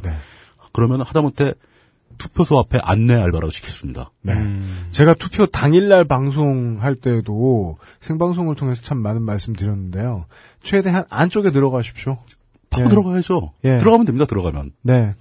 [0.69, 0.73] 네.
[0.73, 1.53] 그러면 하다못해
[2.17, 4.11] 투표소 앞에 안내 알바라도 시켜줍니다.
[4.21, 4.33] 네.
[4.33, 4.87] 음.
[4.91, 10.25] 제가 투표 당일날 방송할 때도 생방송을 통해서 참 많은 말씀 드렸는데요.
[10.61, 12.17] 최대한 안쪽에 들어가십시오.
[12.69, 12.89] 바로 예.
[12.89, 13.53] 들어가야죠.
[13.63, 13.77] 예.
[13.77, 14.25] 들어가면 됩니다.
[14.25, 15.15] 들어가면 네.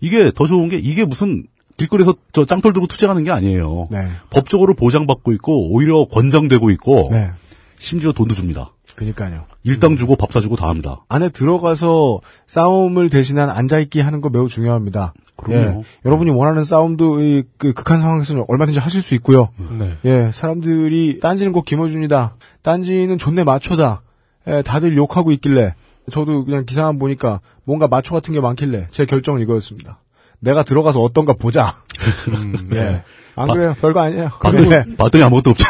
[0.00, 1.46] 이게 더 좋은 게 이게 무슨
[1.78, 3.86] 길거리에서 저 짱돌 들고 투쟁하는 게 아니에요.
[3.90, 4.08] 네.
[4.30, 7.30] 법적으로 보장받고 있고 오히려 권장되고 있고 네.
[7.78, 8.72] 심지어 돈도 줍니다.
[8.96, 9.46] 그니까요.
[9.64, 11.04] 일당 주고 밥 사주고 다 합니다.
[11.08, 15.14] 안에 들어가서 싸움을 대신한 앉아있기 하는 거 매우 중요합니다.
[15.36, 15.80] 그럼요.
[15.80, 15.82] 예.
[16.04, 19.48] 여러분이 원하는 싸움도 이, 그 극한 상황에서는 얼마든지 하실 수 있고요.
[19.78, 19.96] 네.
[20.04, 22.36] 예, 사람들이 딴지는 곧 김어준이다.
[22.62, 24.02] 딴지는 존내 마초다.
[24.46, 25.74] 예, 다들 욕하고 있길래
[26.10, 29.98] 저도 그냥 기사만 보니까 뭔가 마초 같은 게 많길래 제 결정은 이거였습니다.
[30.40, 31.74] 내가 들어가서 어떤가 보자.
[32.28, 32.76] 음, 네.
[32.76, 33.02] 예.
[33.36, 33.74] 안 그래요?
[33.80, 34.30] 별거 아니에요.
[34.40, 34.84] 봤더니, 예.
[34.96, 35.66] 봤더니 아무것도 없죠.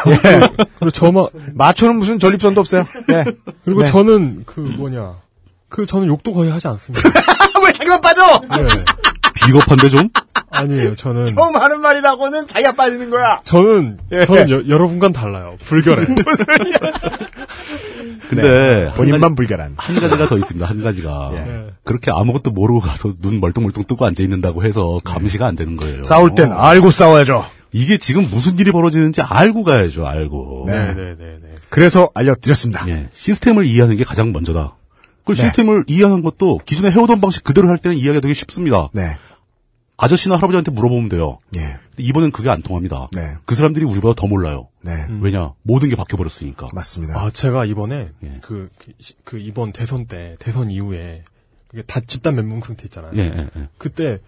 [0.79, 1.25] 그리고 저만
[1.55, 2.85] 마초는 무슨 전립선도 없어요.
[3.11, 3.25] 예.
[3.63, 3.89] 그리고 네.
[3.89, 5.15] 저는 그 뭐냐
[5.69, 7.09] 그 저는 욕도 거의 하지 않습니다.
[7.65, 8.21] 왜 자기만 빠져?
[8.41, 8.67] 네.
[9.45, 10.09] 비겁한데 좀?
[10.49, 10.95] 아니에요.
[10.95, 13.41] 저는 처음 하는 말이라고는 자기가 빠지는 거야.
[13.43, 14.25] 저는 예.
[14.25, 15.55] 저는 여, 여러분과는 달라요.
[15.59, 16.05] 불결해.
[18.29, 19.75] 근데 한, 본인만 불결한.
[19.75, 20.65] 가지, 한 가지가 더 있습니다.
[20.65, 21.65] 한 가지가 예.
[21.83, 26.03] 그렇게 아무것도 모르고 가서 눈 멀뚱멀뚱 뜨고 앉아 있는다고 해서 감시가 안 되는 거예요.
[26.03, 27.45] 싸울 땐 알고 싸워야죠.
[27.77, 30.05] 이게 지금 무슨 일이 벌어지는지 알고 가야죠.
[30.07, 30.63] 알고.
[30.67, 30.93] 네.
[30.93, 31.55] 네 네 네.
[31.69, 32.87] 그래서 알려드렸습니다.
[32.89, 34.75] 예, 시스템을 이해하는 게 가장 먼저다.
[35.25, 35.41] 그 네.
[35.41, 38.89] 시스템을 이해하는 것도 기존에 해오던 방식 그대로 할 때는 이해하기가 되게 쉽습니다.
[38.93, 39.17] 네.
[39.97, 41.39] 아저씨나 할아버지한테 물어보면 돼요.
[41.57, 41.61] 예.
[41.61, 43.07] 근데 이번엔 그게 안 통합니다.
[43.13, 43.33] 네.
[43.45, 44.67] 그 사람들이 우리보다 더 몰라요.
[44.81, 44.91] 네.
[45.21, 45.53] 왜냐?
[45.63, 46.69] 모든 게 바뀌어 버렸으니까.
[46.73, 47.19] 맞습니다.
[47.19, 48.29] 아 제가 이번에 예.
[48.41, 51.23] 그, 그, 시- 그 이번 대선 때 대선 이후에
[51.67, 53.11] 그게 다 집단 멘붕 상태 있잖아요.
[53.15, 53.67] 예, 예, 예.
[53.77, 54.19] 그때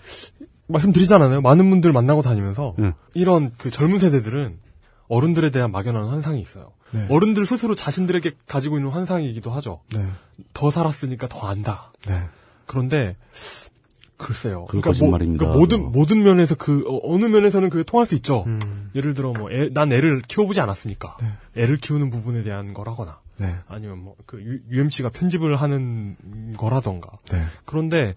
[0.68, 1.41] 말씀드리잖아요.
[1.41, 2.94] 많은 분들 만나고 다니면서 예.
[3.14, 4.60] 이런 그 젊은 세대들은
[5.07, 6.72] 어른들에 대한 막연한 환상이 있어요.
[6.91, 7.06] 네.
[7.10, 9.81] 어른들 스스로 자신들에게 가지고 있는 환상이기도 하죠.
[9.94, 10.06] 네.
[10.53, 11.91] 더 살았으니까 더 안다.
[12.07, 12.22] 네.
[12.65, 13.15] 그런데
[14.18, 14.65] 글쎄요.
[14.65, 15.45] 거짓말입니다.
[15.45, 18.44] 뭐, 그러니까 모든 모든 면에서 그 어, 느 면에서는 그 통할 수 있죠.
[18.48, 18.89] 음.
[18.95, 21.18] 예를 들어 뭐난 애를 키워보지 않았으니까
[21.56, 23.56] 애를 키우는 부분에 대한 거라거나 네.
[23.68, 26.15] 아니면 뭐 그 UMC가 편집을 하는
[26.57, 27.10] 거라던가.
[27.31, 27.41] 네.
[27.65, 28.14] 그런데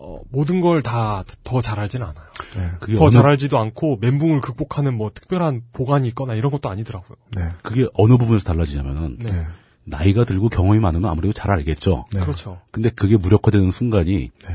[0.00, 2.24] 어, 모든 걸 다 더 잘 알지는 않아요.
[2.56, 2.70] 네.
[2.80, 7.16] 그게 더 어느, 잘 알지도 않고 멘붕을 극복하는 뭐 특별한 보관이 있거나 이런 것도 아니더라고요.
[7.36, 7.48] 네.
[7.62, 9.32] 그게 어느 부분에서 달라지냐면은 네.
[9.32, 9.44] 네.
[9.84, 12.04] 나이가 들고 경험이 많으면 아무래도 잘 알겠죠.
[12.12, 12.20] 네.
[12.20, 12.60] 그렇죠.
[12.70, 14.54] 근데 그게 무력화되는 순간이 네.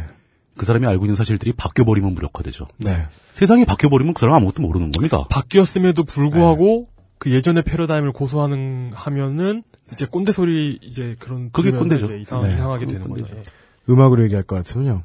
[0.55, 2.67] 그 사람이 알고 있는 사실들이 바뀌어버리면 무력화되죠.
[2.77, 3.07] 네.
[3.31, 5.23] 세상이 바뀌어버리면 그 사람 은 아무것도 모르는 겁니다.
[5.29, 6.87] 바뀌었음에도 불구하고
[7.17, 12.05] 그 예전의 패러다임을 고수하는 하면은 이제 꼰대 소리 이제 그런 그게 꼰대죠.
[12.05, 12.53] 이제 이상, 네.
[12.53, 13.35] 이상하게 그건 되는 거죠.
[13.89, 15.03] 음악으로 얘기할 것 같으면요.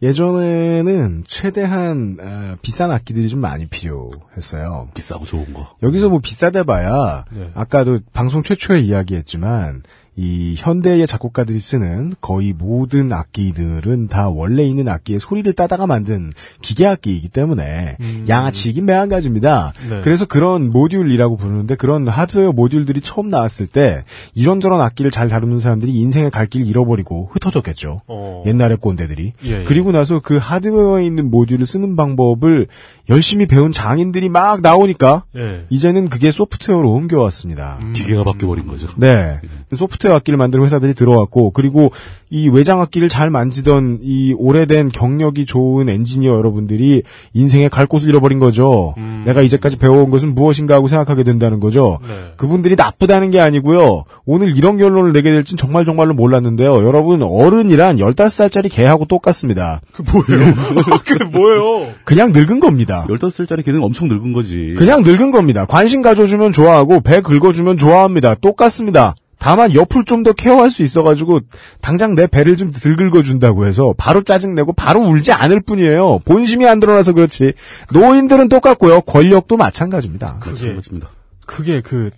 [0.00, 4.88] 예전에는 최대한 어, 비싼 악기들이 좀 많이 필요했어요.
[4.94, 5.74] 비싸고 좋은 거.
[5.82, 7.50] 여기서 뭐 비싸대 봐야 네.
[7.54, 9.82] 아까도 방송 최초에 이야기했지만
[10.20, 16.86] 이 현대의 작곡가들이 쓰는 거의 모든 악기들은 다 원래 있는 악기의 소리를 따다가 만든 기계
[16.86, 18.24] 악기이기 때문에 음.
[18.28, 19.72] 양아치이긴 매한가지입니다.
[19.88, 20.00] 네.
[20.02, 24.02] 그래서 그런 모듈이라고 부르는데 그런 하드웨어 모듈들이 처음 나왔을 때
[24.34, 28.02] 이런저런 악기를 잘 다루는 사람들이 인생의 갈 길을 잃어버리고 흩어졌겠죠.
[28.08, 28.42] 어.
[28.44, 29.34] 옛날의 꼰대들이.
[29.44, 29.62] 예, 예.
[29.62, 32.66] 그리고 나서 그 하드웨어에 있는 모듈을 쓰는 방법을
[33.08, 35.66] 열심히 배운 장인들이 막 나오니까 예.
[35.70, 37.78] 이제는 그게 소프트웨어로 옮겨왔습니다.
[37.84, 37.92] 음.
[37.92, 38.88] 기계가 바뀌어버린 거죠.
[38.96, 39.38] 네.
[39.72, 41.92] 소프트 웨어 악기를 만드는 회사들이 들어왔고, 그리고
[42.30, 47.02] 이 외장 악기를 잘 만지던 이 오래된 경력이 좋은 엔지니어 여러분들이
[47.32, 48.94] 인생의 갈 곳을 잃어버린 거죠.
[48.98, 49.22] 음.
[49.24, 51.98] 내가 이제까지 배워온 것은 무엇인가 하고 생각하게 된다는 거죠.
[52.02, 52.32] 네.
[52.36, 54.04] 그분들이 나쁘다는 게 아니고요.
[54.26, 56.86] 오늘 이런 결론을 내게 될진 정말 정말로 몰랐는데요.
[56.86, 59.80] 여러분, 어른이란 15살짜리 개하고 똑같습니다.
[59.92, 60.54] 그 뭐예요?
[61.04, 61.88] 그 뭐예요?
[62.04, 63.06] 그냥 늙은 겁니다.
[63.08, 64.74] 15살짜리 걔는 엄청 늙은 거지.
[64.76, 65.64] 그냥 늙은 겁니다.
[65.66, 68.34] 관심 가져주면 좋아하고 배 긁어주면 좋아합니다.
[68.34, 69.14] 똑같습니다.
[69.38, 71.40] 다만 옆을 좀 더 케어할 수 있어가지고
[71.80, 76.18] 당장 내 배를 좀덜 긁어준다고 해서 바로 짜증내고 바로 울지 않을 뿐이에요.
[76.24, 77.52] 본심이 안 드러나서 그렇지.
[77.92, 79.02] 노인들은 똑같고요.
[79.02, 80.38] 권력도 마찬가지입니다.
[80.40, 81.10] 그게 맞습니다.
[81.46, 82.10] 그게 그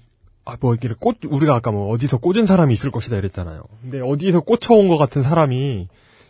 [0.46, 3.62] 아, 뭐, 이렇게 꽂, 우리가 아까 뭐, 어디서 꽂은 사람이 있을 것이다 이랬잖아요.
[3.82, 5.86] 근데 어디에서 꽂혀온 것 같은 사람이,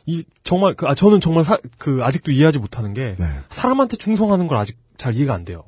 [0.07, 3.27] 이, 정말, 그, 아, 저는 정말 사, 그, 아직도 이해하지 못하는 게, 네.
[3.49, 5.62] 사람한테 충성하는 걸 아직 잘 이해가 안 돼요.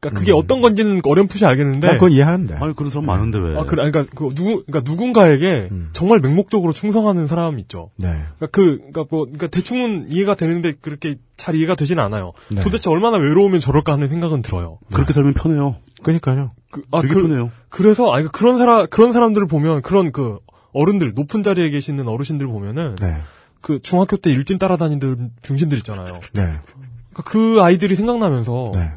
[0.00, 2.54] 그러니까 그게 어떤 건지는 어렴풋이 알겠는데, 난 그건 이해하는데.
[2.54, 3.56] 아니 그런 사람 많은데 왜?
[3.56, 5.90] 아, 그래, 그러니까, 그, 누구, 그러니까 누군가에게 음.
[5.92, 7.90] 정말 맹목적으로 충성하는 사람이 있죠.
[7.96, 8.06] 네.
[8.06, 12.32] 그러니까 그, 그러니까 뭐, 그러니까 대충은 이해가 되는데 그렇게 잘 이해가 되지는 않아요.
[12.48, 12.62] 네.
[12.62, 14.78] 도대체 얼마나 외로우면 저럴까 하는 생각은 들어요.
[14.92, 15.76] 그렇게 살면 편해요.
[16.02, 16.52] 그러니까요.
[16.70, 17.50] 그, 아, 되게 그, 편해요.
[17.68, 20.38] 그래서, 아니, 그런 사람, 그런 사람들을 보면, 그런 그,
[20.72, 23.16] 어른들, 높은 자리에 계시는 어르신들 보면은, 네.
[23.60, 26.20] 그 중학교 때 일진 따라다니는 중신들 있잖아요.
[26.34, 26.42] 네.
[26.42, 28.92] 그러니까 그 아이들이 생각나면서, 네.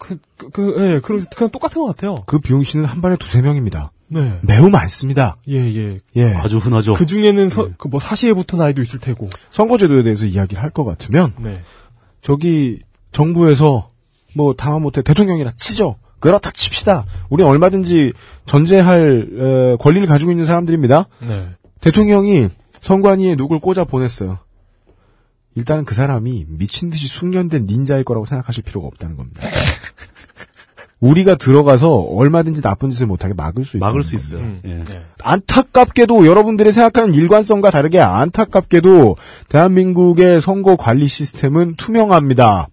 [0.00, 2.16] 그, 그, 그, 예, 그, 그냥 똑같은 것 같아요.
[2.26, 3.92] 그 비용씨는 한 반에 두세 명입니다.
[4.08, 4.40] 네.
[4.42, 5.36] 매우 많습니다.
[5.48, 6.00] 예, 예.
[6.16, 6.24] 예.
[6.34, 6.94] 아주 흔하죠.
[6.94, 9.28] 그 중에는 서, 그뭐 사시에 붙은 아이도 있을 테고.
[9.52, 11.62] 선거제도에 대해서 이야기를 할 것 같으면, 네.
[12.22, 12.80] 저기,
[13.12, 13.90] 정부에서,
[14.34, 15.96] 뭐, 다마못해 대통령이라 치죠.
[16.18, 17.04] 그렇다 칩시다.
[17.28, 18.12] 우린 얼마든지
[18.46, 21.06] 전제할, 에, 권리를 가지고 있는 사람들입니다.
[21.26, 21.48] 네.
[21.80, 22.48] 대통령이
[22.80, 24.38] 선관위에 누굴 꽂아 보냈어요.
[25.54, 29.42] 일단은 그 사람이 미친 듯이 숙련된 닌자일 거라고 생각하실 필요가 없다는 겁니다.
[31.00, 34.40] 우리가 들어가서 얼마든지 나쁜 짓을 못하게 막을 수 막을 수 있어요.
[34.40, 34.84] 음, 예.
[34.84, 35.02] 네.
[35.22, 39.16] 안타깝게도 여러분들이 생각하는 일관성과 다르게 안타깝게도
[39.48, 42.68] 대한민국의 선거 관리 시스템은 투명합니다.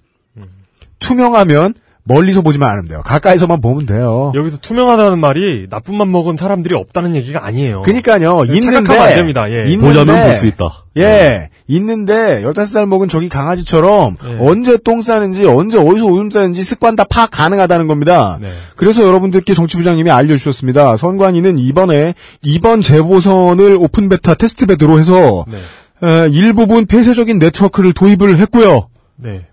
[0.99, 1.73] 투명하면
[2.07, 3.01] 멀리서 보지만 않으면 돼요.
[3.05, 4.31] 가까이서만 보면 돼요.
[4.33, 7.81] 여기서 투명하다는 말이 나쁜 맘 먹은 사람들이 없다는 얘기가 아니에요.
[7.81, 8.45] 그니까요.
[8.45, 9.51] 네, 있는데 안 됩니다.
[9.51, 9.65] 예.
[9.69, 10.83] 있는데 보자면 볼 수 있다.
[10.97, 14.37] 예, 있는데 15살 먹은 저기 강아지처럼 예.
[14.39, 18.39] 언제 똥 싸는지 언제 어디서 오줌 싸는지 습관 다 파악 가능하다는 겁니다.
[18.41, 18.47] 네.
[18.75, 20.97] 그래서 여러분들께 정치부장님이 알려주셨습니다.
[20.97, 25.57] 선관위는 이번에 이번 재보선을 open beta test bed로 해서 네.
[26.03, 28.87] 에, 일부분 폐쇄적인 네트워크를 도입을 했고요.
[29.17, 29.45] 네.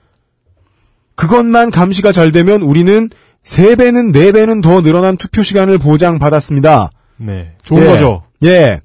[1.16, 3.10] 그것만 감시가 잘 되면 우리는
[3.44, 6.90] 3배는 4배는 더 늘어난 투표 시간을 보장받았습니다.
[7.18, 7.52] 네.
[7.62, 7.86] 좋은 예.
[7.86, 8.22] 거죠.
[8.44, 8.80] 예.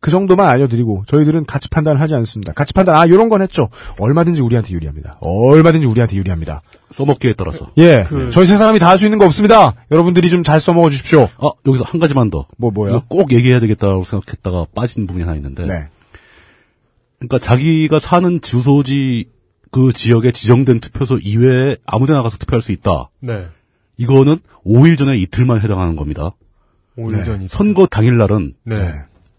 [0.00, 2.52] 그 정도만 알려드리고 저희들은 가치 판단을 하지 않습니다.
[2.52, 3.68] 가치 판단 아 요런 건 했죠.
[3.98, 5.18] 얼마든지 우리한테 유리합니다.
[5.20, 6.62] 얼마든지 우리한테 유리합니다.
[6.92, 7.70] 써먹기에 따라서.
[7.78, 8.04] 예.
[8.06, 9.74] 그- 저희 세 사람이 다 할 수 있는 거 없습니다.
[9.90, 11.28] 여러분들이 좀 잘 써먹어 주십시오.
[11.38, 12.46] 아 여기서 한 가지만 더.
[12.56, 12.72] 뭐?
[12.88, 15.62] 이거 꼭 얘기해야 되겠다고 생각했다가 빠진 부분이 하나 있는데.
[15.64, 15.88] 네.
[17.18, 19.26] 그러니까 자기가 사는 주소지
[19.70, 23.10] 그 지역에 지정된 투표소 이외에 아무데나 가서 투표할 수 있다.
[23.20, 23.46] 네.
[23.96, 26.30] 이거는 5일 전에 이틀만 해당하는 겁니다.
[26.98, 27.24] 5일 네.
[27.24, 27.48] 전이.
[27.48, 28.78] 선거 당일날은 네.
[28.78, 28.92] 네.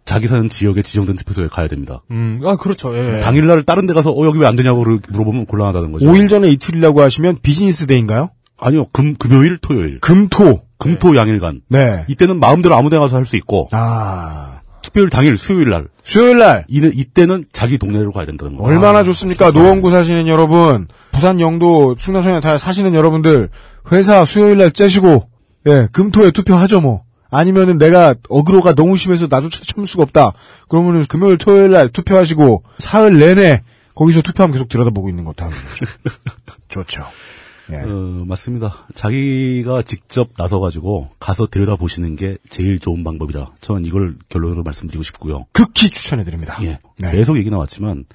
[0.06, 2.02] 자기 사는 지역에 지정된 투표소에 가야 됩니다.
[2.10, 2.98] 음, 아, 그렇죠.
[2.98, 3.20] 예.
[3.22, 6.06] 당일날 다른 데 가서 어 여기 왜 안 되냐고를 물어보면 곤란하다는 거죠.
[6.08, 8.30] 5일 전에 이틀이라고 하시면 비즈니스 데이인가요?
[8.58, 8.86] 아니요.
[8.92, 10.00] 금 금요일 토요일.
[10.00, 10.64] 금토.
[10.80, 11.62] 금토 양일간.
[11.70, 12.06] 네.
[12.08, 14.59] 이때는 마음대로 아무데나 가서 할 수 있고 아.
[14.82, 18.72] 투표일 당일 수요일 날 수요일 날 이는 이때는 자기 동네로 가야 된다는 거예요.
[18.72, 19.52] 얼마나 좋습니까?
[19.52, 23.50] 노원구 사시는 여러분, 부산 영도 충남 소년 다 사시는 여러분들,
[23.92, 25.30] 회사 수요일 날 째시고,
[25.68, 27.04] 예, 금토에 투표하죠 뭐.
[27.30, 30.32] 아니면은 내가 어그로가 너무 심해서 나조차 참을 수가 없다.
[30.68, 33.62] 그러면은 금요일 토요일 날 투표하시고, 사흘 내내
[33.94, 35.86] 거기서 투표하면 계속 들여다보고 있는 것도 하는 거죠.
[36.70, 37.06] 좋죠.
[37.72, 37.78] 예.
[37.78, 38.88] 어, 맞습니다.
[38.96, 43.54] 자기가 직접 나서가지고 가서 들여다 보시는 게 제일 좋은 방법이다.
[43.62, 45.46] 저는 이걸 결론으로 말씀드리고 싶고요.
[45.52, 46.58] 극히 추천해드립니다.
[46.64, 46.80] 예.
[46.98, 47.12] 네.
[47.12, 48.06] 계속 얘기 나왔지만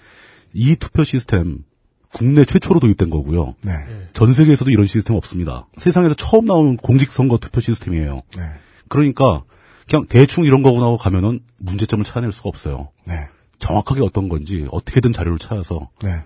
[0.52, 1.64] 이 투표 시스템
[2.12, 3.55] 국내 최초로 도입된 거고요.
[3.62, 3.72] 네.
[4.12, 5.66] 전 세계에서도 이런 시스템 없습니다.
[5.78, 8.22] 세상에서 처음 나온 공직선거 투표 시스템이에요.
[8.36, 8.43] 네.
[8.89, 9.43] 그러니까
[9.89, 12.90] 그냥 대충 이런 거구나 하고 가면은 문제점을 찾아낼 수가 없어요.
[13.06, 13.14] 네.
[13.59, 16.22] 정확하게 어떤 건지 어떻게든 자료를 찾아서 네.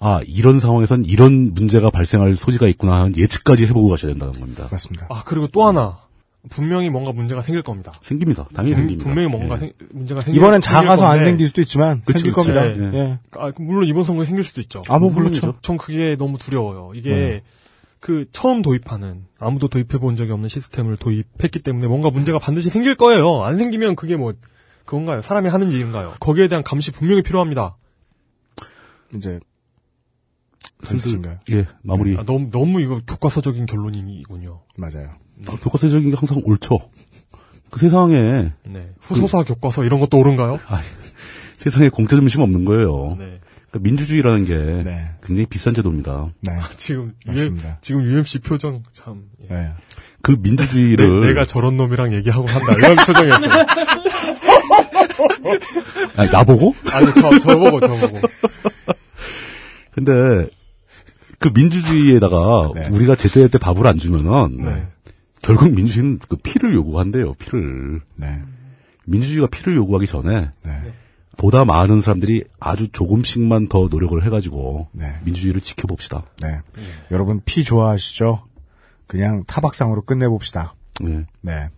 [0.00, 4.68] 아 이런 상황에선 이런 문제가 발생할 소지가 있구나 하는 예측까지 해보고 가셔야 된다는 겁니다.
[4.70, 5.06] 맞습니다.
[5.10, 5.98] 아, 그리고 또 하나.
[6.50, 7.92] 분명히 뭔가 문제가 생길 겁니다.
[8.00, 8.46] 생깁니다.
[8.54, 9.04] 당연히 분- 생깁니다.
[9.04, 9.58] 분명히 뭔가 예.
[9.58, 12.52] 생- 문제가 생길 이번엔 작아서 안 건데, 생길 수도 있지만, 그쵸, 생길 그쵸.
[12.54, 12.94] 겁니다.
[12.96, 13.18] 예, 예.
[13.32, 14.80] 아, 물론 이번 선거에 생길 수도 있죠.
[14.88, 15.54] 아, 뭐, 그렇죠.
[15.62, 16.92] 전 그게 너무 두려워요.
[16.94, 17.42] 이게 네.
[18.00, 22.94] 그 처음 도입하는 아무도 도입해 본 적이 없는 시스템을 도입했기 때문에 뭔가 문제가 반드시 생길
[22.96, 23.42] 거예요.
[23.42, 24.32] 안 생기면 그게 뭐
[24.84, 25.20] 그건가요?
[25.22, 26.14] 사람이 하는 일인가요?
[26.20, 27.76] 거기에 대한 감시 분명히 필요합니다.
[29.14, 29.40] 이제,
[30.84, 31.20] 슬슬?
[31.50, 32.16] 예 마무리.
[32.16, 34.60] 아, 너무 너무 이거 교과서적인 결론이군요.
[34.76, 35.10] 맞아요.
[35.46, 36.78] 아, 교과서적인 게 항상 옳죠.
[37.70, 38.90] 그 세상에 네.
[39.00, 40.58] 후소사 교과서 이런 것도 옳은가요?
[41.56, 43.16] 세상에 공짜 점심 없는 거예요.
[43.18, 43.40] 네.
[43.70, 45.10] 그러니까 민주주의라는 게 네.
[45.22, 46.26] 굉장히 비싼 제도입니다.
[46.40, 46.54] 네.
[46.76, 47.60] 지금 UM.
[47.80, 49.54] 지금 UMC 표정 참 예.
[49.54, 49.72] 네.
[50.22, 53.66] 그 민주주의를 내, 가 저런 놈이랑 얘기하고 한다 이런 표정이었어요.
[56.16, 56.74] 아니, 나보고?
[56.90, 58.18] 아니 저 저보고 저보고.
[59.92, 60.48] 근데
[61.38, 62.88] 그 민주주의에다가 네.
[62.88, 64.86] 우리가 제때제때 밥을 안 주면은 네.
[65.42, 67.34] 결국 민주주의는 그 피를 요구한대요.
[67.34, 68.00] 피를.
[68.16, 68.42] 네.
[69.04, 70.92] 민주주의가 피를 요구하기 전에 네.
[71.36, 75.14] 보다 많은 사람들이 아주 조금씩만 더 노력을 해가지고 네.
[75.24, 76.24] 민주주의를 지켜봅시다.
[76.42, 76.60] 네.
[77.12, 78.42] 여러분 피 좋아하시죠?
[79.06, 80.74] 그냥 타박상으로 끝내봅시다.
[81.00, 81.24] 네.
[81.40, 81.68] 네.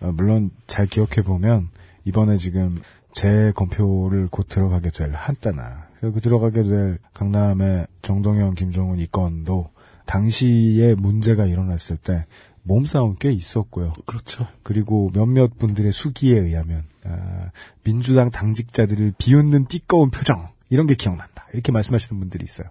[0.00, 1.68] 어, 물론 잘 기억해 보면
[2.04, 2.80] 이번에 지금
[3.12, 9.70] 재검표를 곧 들어가게 될 한때나 그 들어가게 될 강남의 정동영, 김종훈 이 건도
[10.06, 12.26] 당시에 문제가 일어났을 때
[12.62, 13.92] 몸싸움 꽤 있었고요.
[14.06, 14.46] 그렇죠.
[14.62, 17.50] 그리고 몇몇 분들의 수기에 의하면 아,
[17.84, 21.46] 민주당 당직자들을 비웃는 띠꺼운 표정 이런 게 기억난다.
[21.52, 22.68] 이렇게 말씀하시는 분들이 있어요.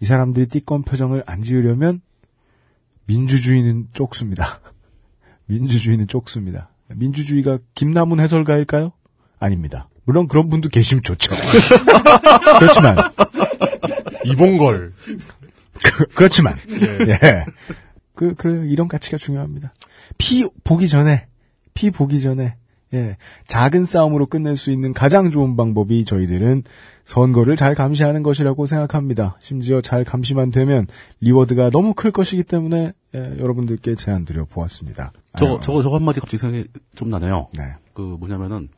[0.00, 2.00] 이 사람들이 띠꺼운 표정을 안 지으려면
[3.06, 4.60] 민주주의는 쪽수입니다.
[5.46, 6.70] 민주주의는 쪽수입니다.
[6.88, 8.92] 민주주의가 김남훈 해설가일까요?
[9.38, 9.89] 아닙니다.
[10.10, 11.36] 물론 그런 분도 계시면 좋죠.
[12.58, 12.96] 그렇지만
[14.24, 14.92] 이봉걸.
[15.84, 16.56] 그, 그렇지만
[17.06, 17.44] 예.
[18.16, 18.64] 그 그래요.
[18.64, 19.72] 이런 가치가 중요합니다.
[20.18, 21.28] 피 보기 전에
[21.74, 22.56] 피 보기 전에
[22.92, 23.18] 예.
[23.46, 26.64] 작은 싸움으로 끝낼 수 있는 가장 좋은 방법이 저희들은
[27.04, 29.36] 선거를 잘 감시하는 것이라고 생각합니다.
[29.38, 30.88] 심지어 잘 감시만 되면
[31.20, 35.12] reward가 너무 클 것이기 때문에 예, 여러분들께 제안 드려 보았습니다.
[35.38, 36.64] 저거, 아유, 저거, 저거 한마디 갑자기 생각이
[36.96, 37.46] 좀 나네요.
[37.56, 37.74] 네.
[37.94, 38.70] 그 뭐냐면은,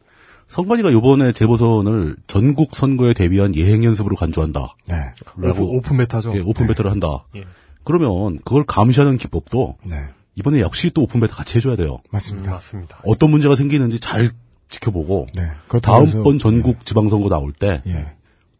[0.53, 4.77] 선관위가 요번에 재보선을 전국 선거에 대비한 예행 연습으로 간주한다.
[4.87, 4.97] 네.
[5.35, 6.35] 오픈, 라고, open beta죠.
[6.37, 7.24] 예, open beta를 한다.
[7.37, 7.45] 예.
[7.85, 9.97] 그러면 그걸 감시하는 기법도 네.
[10.35, 11.95] 이번에 역시 또 open beta 같이 해줘야 돼요.
[11.95, 12.53] 음, 맞습니다.
[12.53, 13.01] 맞습니다.
[13.07, 14.31] 어떤 문제가 생기는지 잘
[14.69, 15.43] 지켜보고 네.
[15.81, 18.12] 다음번 전국 지방선거 나올 때 예.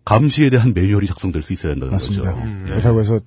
[0.07, 2.33] 감시에 대한 매뉴얼이 작성될 수 있어야 된다는 맞습니다.
[2.33, 2.43] 거죠.
[2.43, 2.65] 음.
[2.69, 2.71] 예.
[2.71, 3.21] 그렇다고 해서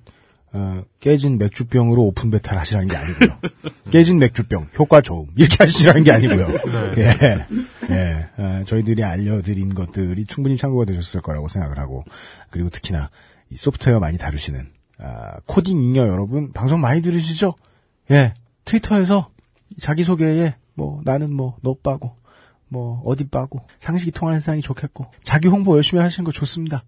[0.56, 3.38] 어, 깨진 맥주병으로 open beta를 하시라는 게 아니고요.
[3.92, 6.48] 깨진 맥주병 효과 좋음 이렇게 하시라는 게 아니고요.
[6.96, 7.46] 예,
[7.90, 12.04] 예, 어, 저희들이 알려드린 것들이 충분히 참고가 되셨을 거라고 생각을 하고
[12.48, 13.10] 그리고 특히나
[13.50, 14.60] 이 소프트웨어 많이 다루시는
[14.98, 17.52] 아, 코딩 잉여 여러분 방송 많이 들으시죠?
[18.10, 18.32] 예,
[18.64, 19.28] 트위터에서
[19.78, 22.16] 자기 소개에 뭐 나는 뭐너 빠고
[22.68, 26.82] 뭐 어디 빠고 상식이 통하는 세상이 좋겠고 자기 홍보 열심히 하시는 거 좋습니다.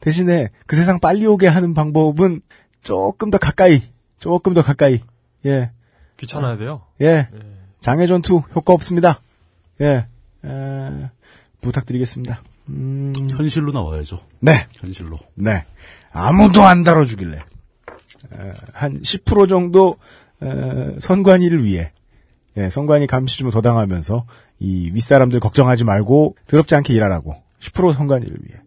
[0.00, 2.42] 대신에 그 세상 빨리 오게 하는 방법은
[2.84, 3.82] 조금 더 가까이,
[4.18, 5.00] 조금 더 가까이.
[5.46, 5.72] 예,
[6.16, 6.82] 귀찮아야 돼요.
[7.00, 7.06] 예.
[7.06, 7.28] 예.
[7.80, 9.20] 장애 전투 효과 없습니다.
[9.80, 10.06] 예,
[10.44, 11.10] 에,
[11.60, 12.42] 부탁드리겠습니다.
[12.68, 14.20] 음, 현실로 나와야죠.
[14.40, 15.18] 네, 현실로.
[15.34, 15.64] 네.
[16.12, 17.36] 아무도 안 다뤄주길래.
[17.36, 19.96] 에, 한 10% 정도,
[20.42, 21.92] 에, 선관위를 위해,
[22.56, 24.24] 예, 선관위 감시 좀 더 당하면서,
[24.60, 27.34] 이 윗사람들 걱정하지 말고, 더럽지 않게 일하라고.
[27.60, 28.60] 10% 선관위를 위해.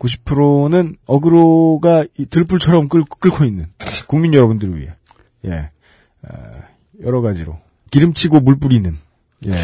[0.00, 3.66] 90%는 어그로가 이 들불처럼 끌, 고 있는
[4.08, 4.94] 국민 여러분들을 위해.
[5.44, 5.70] 예.
[6.22, 6.62] 어,
[7.04, 7.60] 여러 가지로.
[7.90, 8.96] 기름치고 물 뿌리는.
[9.46, 9.56] 예.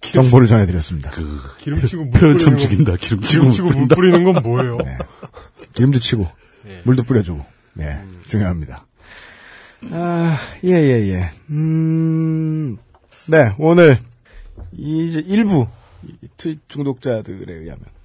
[0.00, 1.10] 정보를 전해드렸습니다.
[1.10, 2.96] 그 기름치고 물 표현 참 죽인다.
[2.96, 3.94] 기름치고 기름치고 물물 뿌린다.
[3.96, 4.78] 뿌리는 건 뭐예요?
[4.78, 4.98] 네.
[5.74, 6.26] 기름도 치고,
[6.66, 6.80] 예.
[6.84, 7.44] 물도 뿌려주고,
[7.80, 8.86] 예, 중요합니다.
[9.92, 11.30] 아, 예, 예, 예.
[11.50, 12.76] 음,
[13.28, 13.98] 네, 오늘,
[14.72, 15.66] 이, 일부,
[16.02, 17.99] 이 트윗 중독자들에 의하면, 아,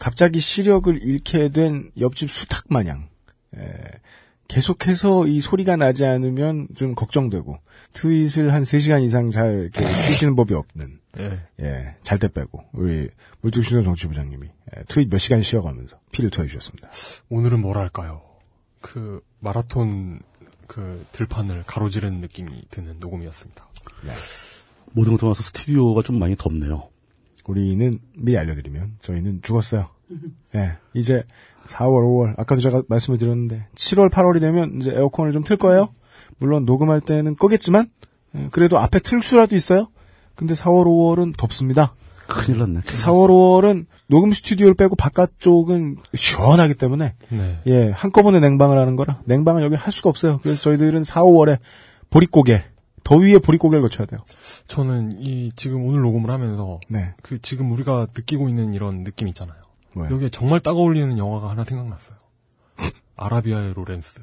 [0.00, 3.08] 갑자기 시력을 잃게 된 옆집 수탉 마냥,
[3.56, 3.62] 예,
[4.48, 7.58] 계속해서 이 소리가 나지 않으면 좀 걱정되고,
[7.92, 11.40] 트윗을 한 3시간 이상 잘 이렇게 쉬시는 법이 없는, 예.
[11.60, 13.08] 예, 잘 때 빼고, 우리,
[13.42, 16.90] 물뚝신호 정치부장님이, 예, 트윗 몇 시간 쉬어가면서 피를 토해주셨습니다.
[17.28, 18.22] 오늘은 뭐랄까요?
[18.80, 20.20] 그 마라톤
[20.66, 23.68] 그 들판을 가로지르는 느낌이 드는 녹음이었습니다.
[24.92, 26.88] 모든 걸 떠나서 스튜디오가 좀 많이 덥네요.
[27.46, 29.88] 우리는 미리 알려드리면, 저희는 죽었어요.
[30.54, 31.22] 예, 이제
[31.66, 35.94] 4월, 5월, 아까도 제가 말씀을 드렸는데, 7월, 8월이 되면 이제 에어컨을 좀 틀 거예요?
[36.38, 37.88] 물론 녹음할 때는 끄겠지만,
[38.36, 39.88] 예, 그래도 앞에 틀 수라도 있어요?
[40.34, 41.94] 근데 4월, 5월은 덥습니다.
[42.26, 42.80] 큰일 났네.
[42.80, 47.60] 4월, 5월은 녹음 스튜디오를 빼고 바깥쪽은 시원하기 때문에 네.
[47.66, 50.38] 예 한꺼번에 냉방을 하는 거라 냉방을 여기 할 수가 없어요.
[50.42, 51.58] 그래서 저희들은 4, 5월에
[52.10, 52.64] 보릿고개
[53.10, 54.20] 더위에 보릿고개를 거쳐야 돼요.
[54.68, 59.60] 저는 이 지금 오늘 녹음을 하면서 네, 그 지금 우리가 느끼고 있는 이런 느낌 있잖아요.
[59.94, 60.14] 뭐요?
[60.14, 62.16] 여기에 정말 딱 어울리는 영화가 하나 생각났어요.
[63.16, 64.20] 아라비아의 로렌스.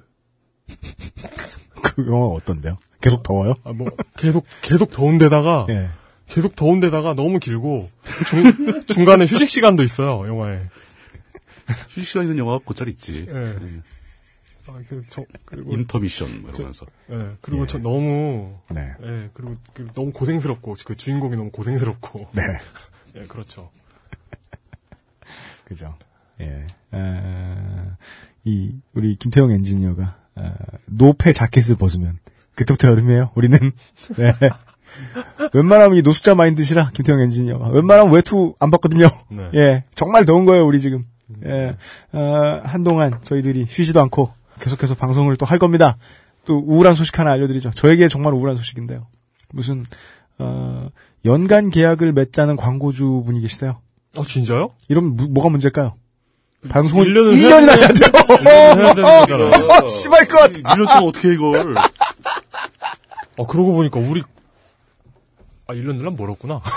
[1.84, 2.78] 그 영화 어떤데요?
[3.02, 3.56] 계속 더워요?
[3.66, 5.90] 아, 뭐 계속 계속 더운 데다가 예.
[6.28, 7.90] 계속 더운 데다가 너무 길고
[8.28, 10.62] 중, 중간에 휴식 시간도 있어요 영화에.
[11.90, 13.26] 휴식 시간 있는 영화가 곧잘 있지.
[13.28, 13.56] 예.
[14.68, 16.85] 아, 그, 저, 그리고 인터미션 뭐 이러면서.
[17.10, 17.68] 예, 그리고 예.
[17.68, 22.41] 저 너무 네, 예, 그리고 그 너무 고생스럽고 그 주인공이 너무 고생스럽고 네,
[23.15, 23.69] 예, 그렇죠.
[25.65, 25.98] 그죠.
[26.41, 27.98] 예, 아,
[28.44, 30.53] 이 우리 김태형 엔지니어가 아,
[30.85, 32.18] 노페 자켓을 벗으면
[32.56, 33.31] 그때부터 여름이에요.
[33.35, 33.57] 우리는
[34.18, 34.34] 네.
[35.53, 39.07] 웬만하면 이 노숙자 마인드시라 김태형 엔지니어가 웬만하면 외투 안 받거든요.
[39.30, 39.49] 네.
[39.53, 41.06] 예, 정말 더운 거예요, 우리 지금.
[41.45, 41.76] 예,
[42.14, 45.98] 어, 한동안 저희들이 쉬지도 않고 계속해서 방송을 또 할 겁니다.
[46.46, 47.72] 또 우울한 소식 하나 알려드리죠.
[47.72, 49.08] 저에게 정말 우울한 소식인데요.
[49.52, 49.86] 무슨,
[50.40, 50.90] 어,
[51.26, 53.82] 연간 계약을 맺자는 광고주 분이 계시대요.
[54.18, 54.72] 아 진짜요?
[54.88, 55.94] 이러면 무- 뭐가 문제일까요?
[56.70, 58.12] 방송을 1년을 1년이나 해야 돼요!
[58.84, 59.78] 해야 되는 거잖아.
[59.84, 60.52] 어, 씨발 것!
[60.54, 61.76] 1년 동안 어떻게 해, 이걸.
[63.38, 64.24] 어, 그러고 보니까 우리,
[65.68, 66.62] 아, 1년 늘랑 멀었구나.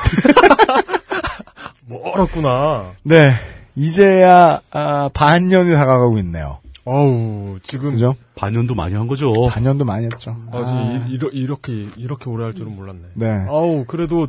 [1.87, 2.93] 멀었구나.
[3.03, 3.33] 네.
[3.77, 6.59] 이제야, 아, 반년이 다가가고 있네요.
[6.91, 7.93] 아우, 지금.
[7.93, 8.15] 그죠?
[8.35, 9.33] 반년도 많이 한 거죠.
[9.49, 10.37] 반년도 많이 했죠.
[10.51, 11.07] 아, 아.
[11.09, 13.03] 이, 이, 이렇게, 이렇게 오래 할 줄은 몰랐네.
[13.15, 13.27] 네.
[13.49, 14.27] 아우, 그래도,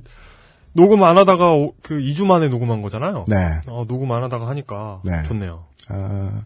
[0.74, 3.26] 녹음 안 하다가, 오- 그, 2주 만에 녹음한 거잖아요.
[3.28, 3.36] 네.
[3.36, 5.02] 아, 녹음 안 하다가 하니까.
[5.04, 5.24] 네.
[5.24, 5.64] 좋네요.
[5.90, 6.42] 어,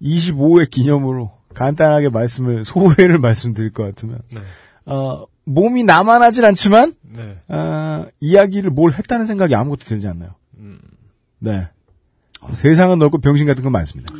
[0.00, 4.40] 25회 기념으로 간단하게 말씀을, 소회를 말씀드릴 것 같으면, 네.
[4.86, 7.38] 어, 몸이 나만하진 않지만, 네.
[7.48, 10.30] 어, 이야기를 뭘 했다는 생각이 아무것도 들지 않나요?
[10.58, 10.78] 음,
[11.38, 11.68] 네.
[12.52, 14.14] 세상은 넓고 병신 같은 건 많습니다.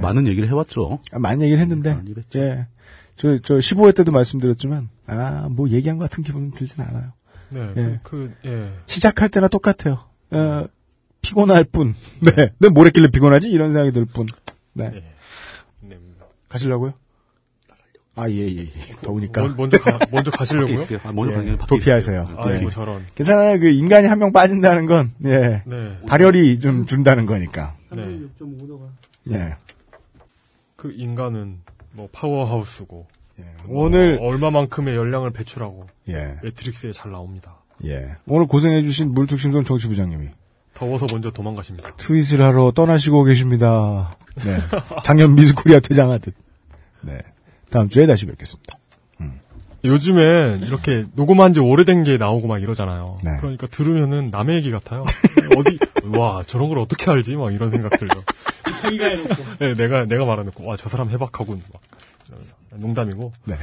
[0.00, 0.06] 네.
[0.06, 0.98] 많은 얘기를 해왔죠.
[1.12, 2.38] 아, 많은 얘기를 했는데, 많이 했죠.
[2.38, 2.66] 예.
[3.16, 7.12] 저, 저 15회 때도 말씀드렸지만, 아, 뭐 얘기한 것 같은 기분은 들진 않아요.
[7.50, 7.72] 네.
[7.76, 8.00] 예.
[8.02, 8.72] 그, 그, 예.
[8.86, 9.98] 시작할 때나 똑같아요.
[10.30, 10.64] 어,
[11.22, 11.94] 피곤할 뿐.
[12.20, 12.50] 네.
[12.58, 13.50] 내뭘 했길래 피곤하지?
[13.50, 14.26] 이런 생각이 들 뿐.
[14.72, 14.90] 네.
[14.94, 15.04] 예.
[15.86, 15.96] 네.
[16.48, 16.94] 가시려고요?
[18.16, 18.72] 아, 예, 예, 예.
[19.02, 19.40] 더우니까.
[19.42, 20.84] 먼- 먼저 가, 먼저 가시려고요?
[21.04, 22.34] 아, 먼저 예, 가는 도피하세요.
[22.38, 22.70] 아이고, 네.
[22.70, 23.04] 저런.
[23.14, 23.58] 괜찮아요.
[23.60, 25.62] 그 인간이 한 명 빠진다는 건, 예.
[25.66, 25.98] 네.
[26.06, 27.74] 발열이 좀 준다는 거니까.
[27.92, 28.02] 네.
[28.38, 28.88] 36.5도가.
[29.32, 29.54] 예.
[30.80, 31.60] 그 인간은,
[31.92, 33.06] 뭐, 파워하우스고.
[33.38, 33.44] 예.
[33.68, 36.38] 오늘, 어, 얼마만큼의 열량을 배출하고, 예.
[36.42, 37.58] 매트릭스에 잘 나옵니다.
[37.84, 38.16] 예.
[38.26, 40.28] 오늘 고생해주신 물특심동 정치부장님이
[40.72, 41.94] 더워서 먼저 도망가십니다.
[41.96, 44.16] 트윗을 하러 떠나시고 계십니다.
[44.36, 44.56] 네.
[45.04, 46.34] 작년 미스코리아 퇴장하듯.
[47.02, 47.18] 네.
[47.68, 48.78] 다음 주에 다시 뵙겠습니다.
[49.84, 53.16] 요즘엔 이렇게 녹음한 지 오래된 게 나오고 막 이러잖아요.
[53.24, 53.30] 네.
[53.40, 55.04] 그러니까 들으면은 남의 얘기 같아요.
[55.56, 55.78] 어디,
[56.16, 57.36] 와, 저런 걸 어떻게 알지?
[57.36, 58.20] 막 이런 생각 들죠.
[58.80, 59.34] 자기가 해놓고.
[59.58, 61.62] 네, 내가, 내가 말해놓고, 와, 저 사람 해박하군.
[61.72, 61.82] 막.
[62.78, 63.32] 농담이고.
[63.44, 63.56] 네.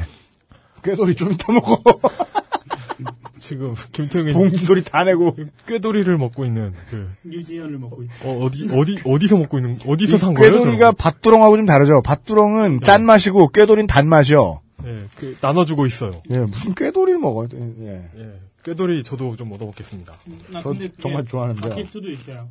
[0.84, 1.77] 꾀돌이 좀 이따 먹어.
[3.39, 5.35] 지금, 김태형이 봉지 소리 다 내고.
[5.68, 8.14] 꾀돌이를 먹고 있는, 그, 유지현을 먹고 있다.
[8.23, 10.53] 어, 어디, 어디, 어디서 먹고 있는, 어디서 산 거예요?
[10.53, 10.94] 꾀돌이가?
[10.94, 12.02] 밭두렁하고 좀 다르죠.
[12.02, 14.61] 밭두렁은 짠 맛이고 꾀돌이는 단 맛이요.
[14.86, 16.22] 예, 그, 나눠주고 있어요.
[16.30, 17.48] 예, 무슨 꾀돌이를 먹어요.
[17.82, 18.10] 예.
[18.18, 18.40] 예.
[18.64, 20.14] 꾀돌이 저도 좀 얻어먹겠습니다.
[20.49, 21.70] 나 저 근데 정말 좋아하는데요.
[21.70, 22.48] 바뀔 수도 있어요.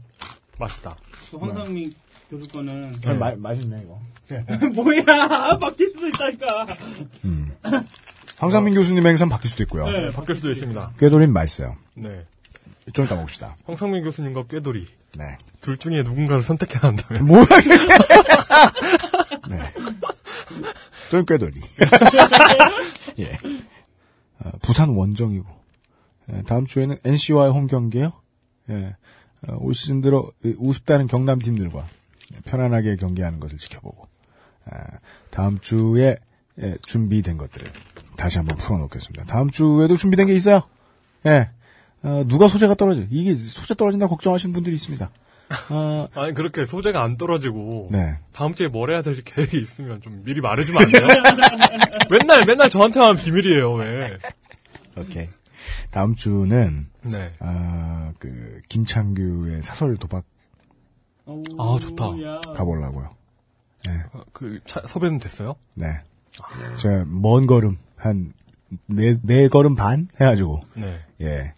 [0.59, 0.97] 맛있다.
[1.31, 1.93] 그 황상민
[2.31, 3.15] 교수 거는 네.
[3.15, 4.01] 마, 맛있네, 이거.
[4.82, 6.66] 뭐야 바뀔 수도 있다니까.
[8.39, 9.86] 황상민 교수님 행사는 바뀔 수도 있고요.
[9.89, 10.93] 네, 바뀔 수도 있습니다.
[10.98, 11.77] 꾀돌이는 맛있어요.
[11.94, 12.24] 네.
[12.93, 13.57] 좀 이따 먹읍시다.
[13.66, 14.86] 황상민 교수님과 꾀돌이.
[15.19, 15.24] 네.
[15.61, 17.27] 둘 중에 누군가를 선택해야 한다면.
[17.27, 17.70] 뭐야, 이게.
[19.48, 19.59] 네.
[21.10, 21.60] 좀 꾀돌이.
[23.20, 23.32] 예.
[24.40, 25.47] 어, 부산 원정이고.
[26.32, 28.12] 예, 다음 주에는 NC와의 홈 경기요.
[28.70, 28.97] 예.
[29.48, 31.86] 어, 올 시즌 들어 우습다는 경남 팀들과
[32.44, 34.09] 편안하게 경기하는 것을 지켜보고
[34.66, 34.98] 아,
[35.31, 36.16] 다음 주에
[36.62, 37.70] 예, 준비된 것들을
[38.16, 39.24] 다시 한번 풀어놓겠습니다.
[39.27, 40.62] 다음 주에도 준비된 게 있어요.
[41.27, 41.51] 예.
[42.02, 43.02] 어, 누가 소재가 떨어져?
[43.10, 45.10] 이게 소재 떨어진다 걱정하시는 분들이 있습니다.
[45.70, 47.89] 어, 아니, 그렇게 소재가 안 떨어지고.
[47.90, 48.18] 네.
[48.32, 51.06] 다음 주에 뭘 해야 될지 계획이 있으면 좀 미리 말해주면 안 돼요?
[52.10, 54.18] 맨날, 맨날 저한테만 비밀이에요, 왜.
[54.97, 55.28] 오케이.
[55.90, 57.32] 다음 주는 네.
[57.40, 60.24] 아, 그 김창규의 사설 도박
[61.27, 62.05] 아, 좋다.
[62.23, 62.39] 야.
[62.55, 63.14] 가보려고요.
[64.12, 65.55] 어, 그, 차, 섭외는 됐어요?
[65.74, 65.86] 네.
[66.78, 68.32] 제가 먼 걸음 한
[68.89, 70.98] 네 네 걸음 반 해가지고 네.
[71.20, 71.55] 예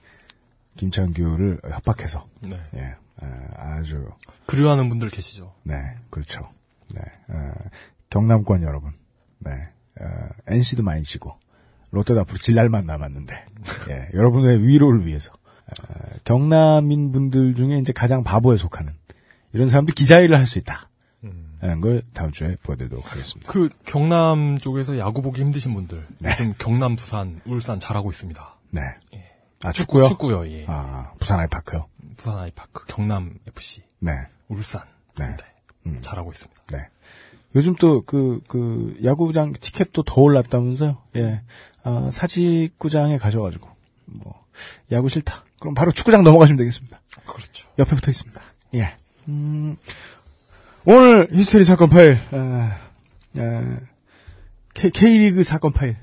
[0.76, 2.62] 김창규를 협박해서 네.
[2.76, 4.08] 예 아, 아주
[4.46, 5.54] 그리워하는 분들 계시죠?
[5.64, 5.74] 네
[6.10, 6.48] 그렇죠.
[6.94, 7.52] 네 어,
[8.10, 8.92] 경남권 여러분
[9.38, 9.50] 네
[10.00, 10.04] 어,
[10.46, 11.36] NC도 많이 치고
[11.90, 13.46] 롯데도 앞으로 질 날만 남았는데
[13.90, 18.92] 예 여러분의 위로를 위해서 어, 경남인 분들 중에 이제 가장 바보에 속하는
[19.52, 20.88] 이런 사람도 기자일을 할 수 있다.
[21.24, 21.56] 음.
[21.60, 23.50] 라는 걸 다음 주에 보여드리도록 하겠습니다.
[23.50, 26.06] 그, 경남 쪽에서 야구 보기 힘드신 분들.
[26.20, 26.30] 네.
[26.30, 28.56] 요즘 경남, 부산, 울산 잘하고 있습니다.
[28.70, 28.80] 네.
[29.64, 30.04] 아, 축구요?
[30.04, 30.64] 축구요, 예.
[30.68, 31.86] 아, 부산 아이파크요?
[32.18, 34.10] 부산 아이파크, 경남 FC, 네.
[34.48, 34.82] 울산.
[35.16, 35.24] 네.
[35.84, 36.00] 네.
[36.00, 36.62] 잘하고 있습니다.
[36.72, 36.78] 네.
[37.54, 41.00] 요즘 또 그, 그, 야구장 티켓도 더 올랐다면서요?
[41.16, 41.42] 예.
[41.84, 43.68] 어, 사직구장에 가셔가지고,
[44.06, 44.44] 뭐,
[44.90, 45.44] 야구 싫다.
[45.60, 47.00] 그럼 바로 축구장 넘어가시면 되겠습니다.
[47.24, 47.68] 그렇죠.
[47.78, 48.42] 옆에 붙어 있습니다.
[48.74, 48.96] 예.
[49.28, 49.76] 음,
[50.84, 52.78] 오늘 히스테리 사건 파일, 아,
[53.36, 53.80] 아,
[54.74, 55.96] K, K리그 사건 파일.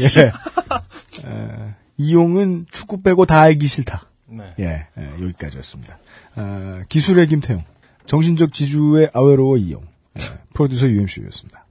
[0.00, 0.32] 예.
[1.24, 4.08] 아, 이용은 축구 빼고 다 알기 싫다.
[4.30, 4.54] 네.
[4.58, 5.98] 예, 예, 여기까지였습니다.
[6.36, 7.64] 아, 기술의 김태용,
[8.06, 9.82] 정신적 지주의 아웨로워 이용,
[10.18, 10.22] 예,
[10.52, 11.64] 프로듀서 UMC였습니다.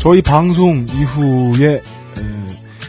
[0.00, 1.82] 저희 방송 이후에 에,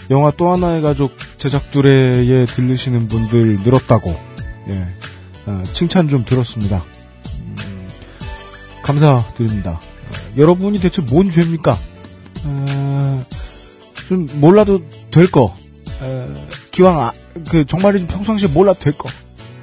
[0.10, 4.10] 영화 또 하나의 가족 제작들에 들르시는 분들 늘었다고
[4.70, 4.86] 예,
[5.46, 6.84] 아, 칭찬 좀 들었습니다.
[8.86, 9.72] 음, 감사드립니다.
[9.72, 11.78] 어, 여러분이 대체 뭔 죄입니까?
[12.46, 13.26] 어,
[14.08, 14.82] 좀 몰라도
[15.12, 15.56] 될 거.
[16.02, 16.28] 에,
[16.72, 17.14] 기왕 아,
[17.50, 19.10] 그 정말이지 평상시에 몰라도 될 거.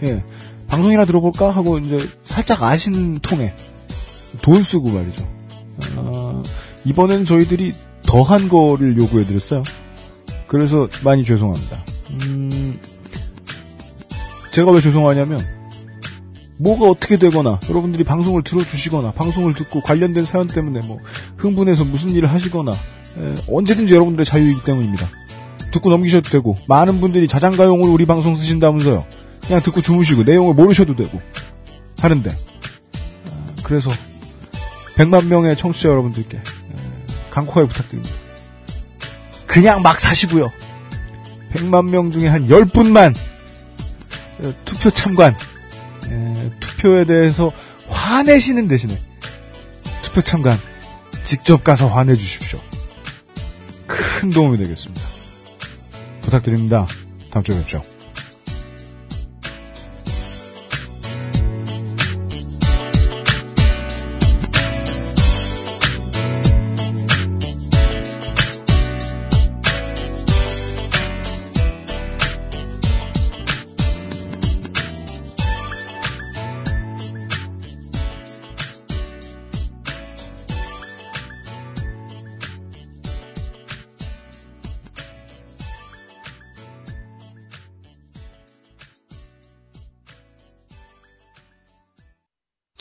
[0.02, 0.24] 예.
[0.68, 3.54] 방송이나 들어볼까 하고 이제 살짝 아시는 통에
[4.40, 5.28] 돈 쓰고 말이죠.
[5.96, 6.42] 아,
[6.84, 9.62] 이번엔 저희들이 더한 거를 요구해드렸어요.
[10.46, 11.84] 그래서 많이 죄송합니다.
[12.10, 12.78] 음,
[14.52, 15.38] 제가 왜 죄송하냐면
[16.62, 20.98] 뭐가 어떻게 되거나 여러분들이 방송을 들어주시거나 방송을 듣고 관련된 사연 때문에 뭐
[21.36, 25.08] 흥분해서 무슨 일을 하시거나 에, 언제든지 여러분들의 자유이기 때문입니다.
[25.72, 29.04] 듣고 넘기셔도 되고 많은 분들이 자장가용으로 우리 방송 쓰신다면서요.
[29.44, 31.20] 그냥 듣고 주무시고 내용을 모르셔도 되고
[32.00, 33.90] 하는데 아, 그래서
[34.96, 36.42] 100만 명의 청취자 여러분들께 에,
[37.30, 38.14] 강코하게 부탁드립니다.
[39.46, 40.52] 그냥 막 사시고요.
[41.52, 43.14] 100만 명 중에 한 10분만
[44.40, 45.34] 어, 투표 참관
[46.10, 47.52] 에, 투표에 대해서
[47.88, 48.98] 화내시는 대신에
[50.02, 50.58] 투표 참관
[51.24, 52.58] 직접 가서 화내 주십시오.
[53.86, 55.02] 큰 도움이 되겠습니다.
[56.22, 56.86] 부탁드립니다.
[57.30, 57.82] 다음 주에 뵙죠.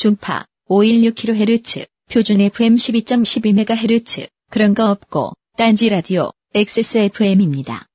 [0.02, 7.86] 중파 516kHz, 표준 FM 12.12MHz, 그런 거 없고, 딴지 라디오, XSFM입니다.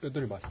[0.00, 0.50] 뼈들이 맛있어.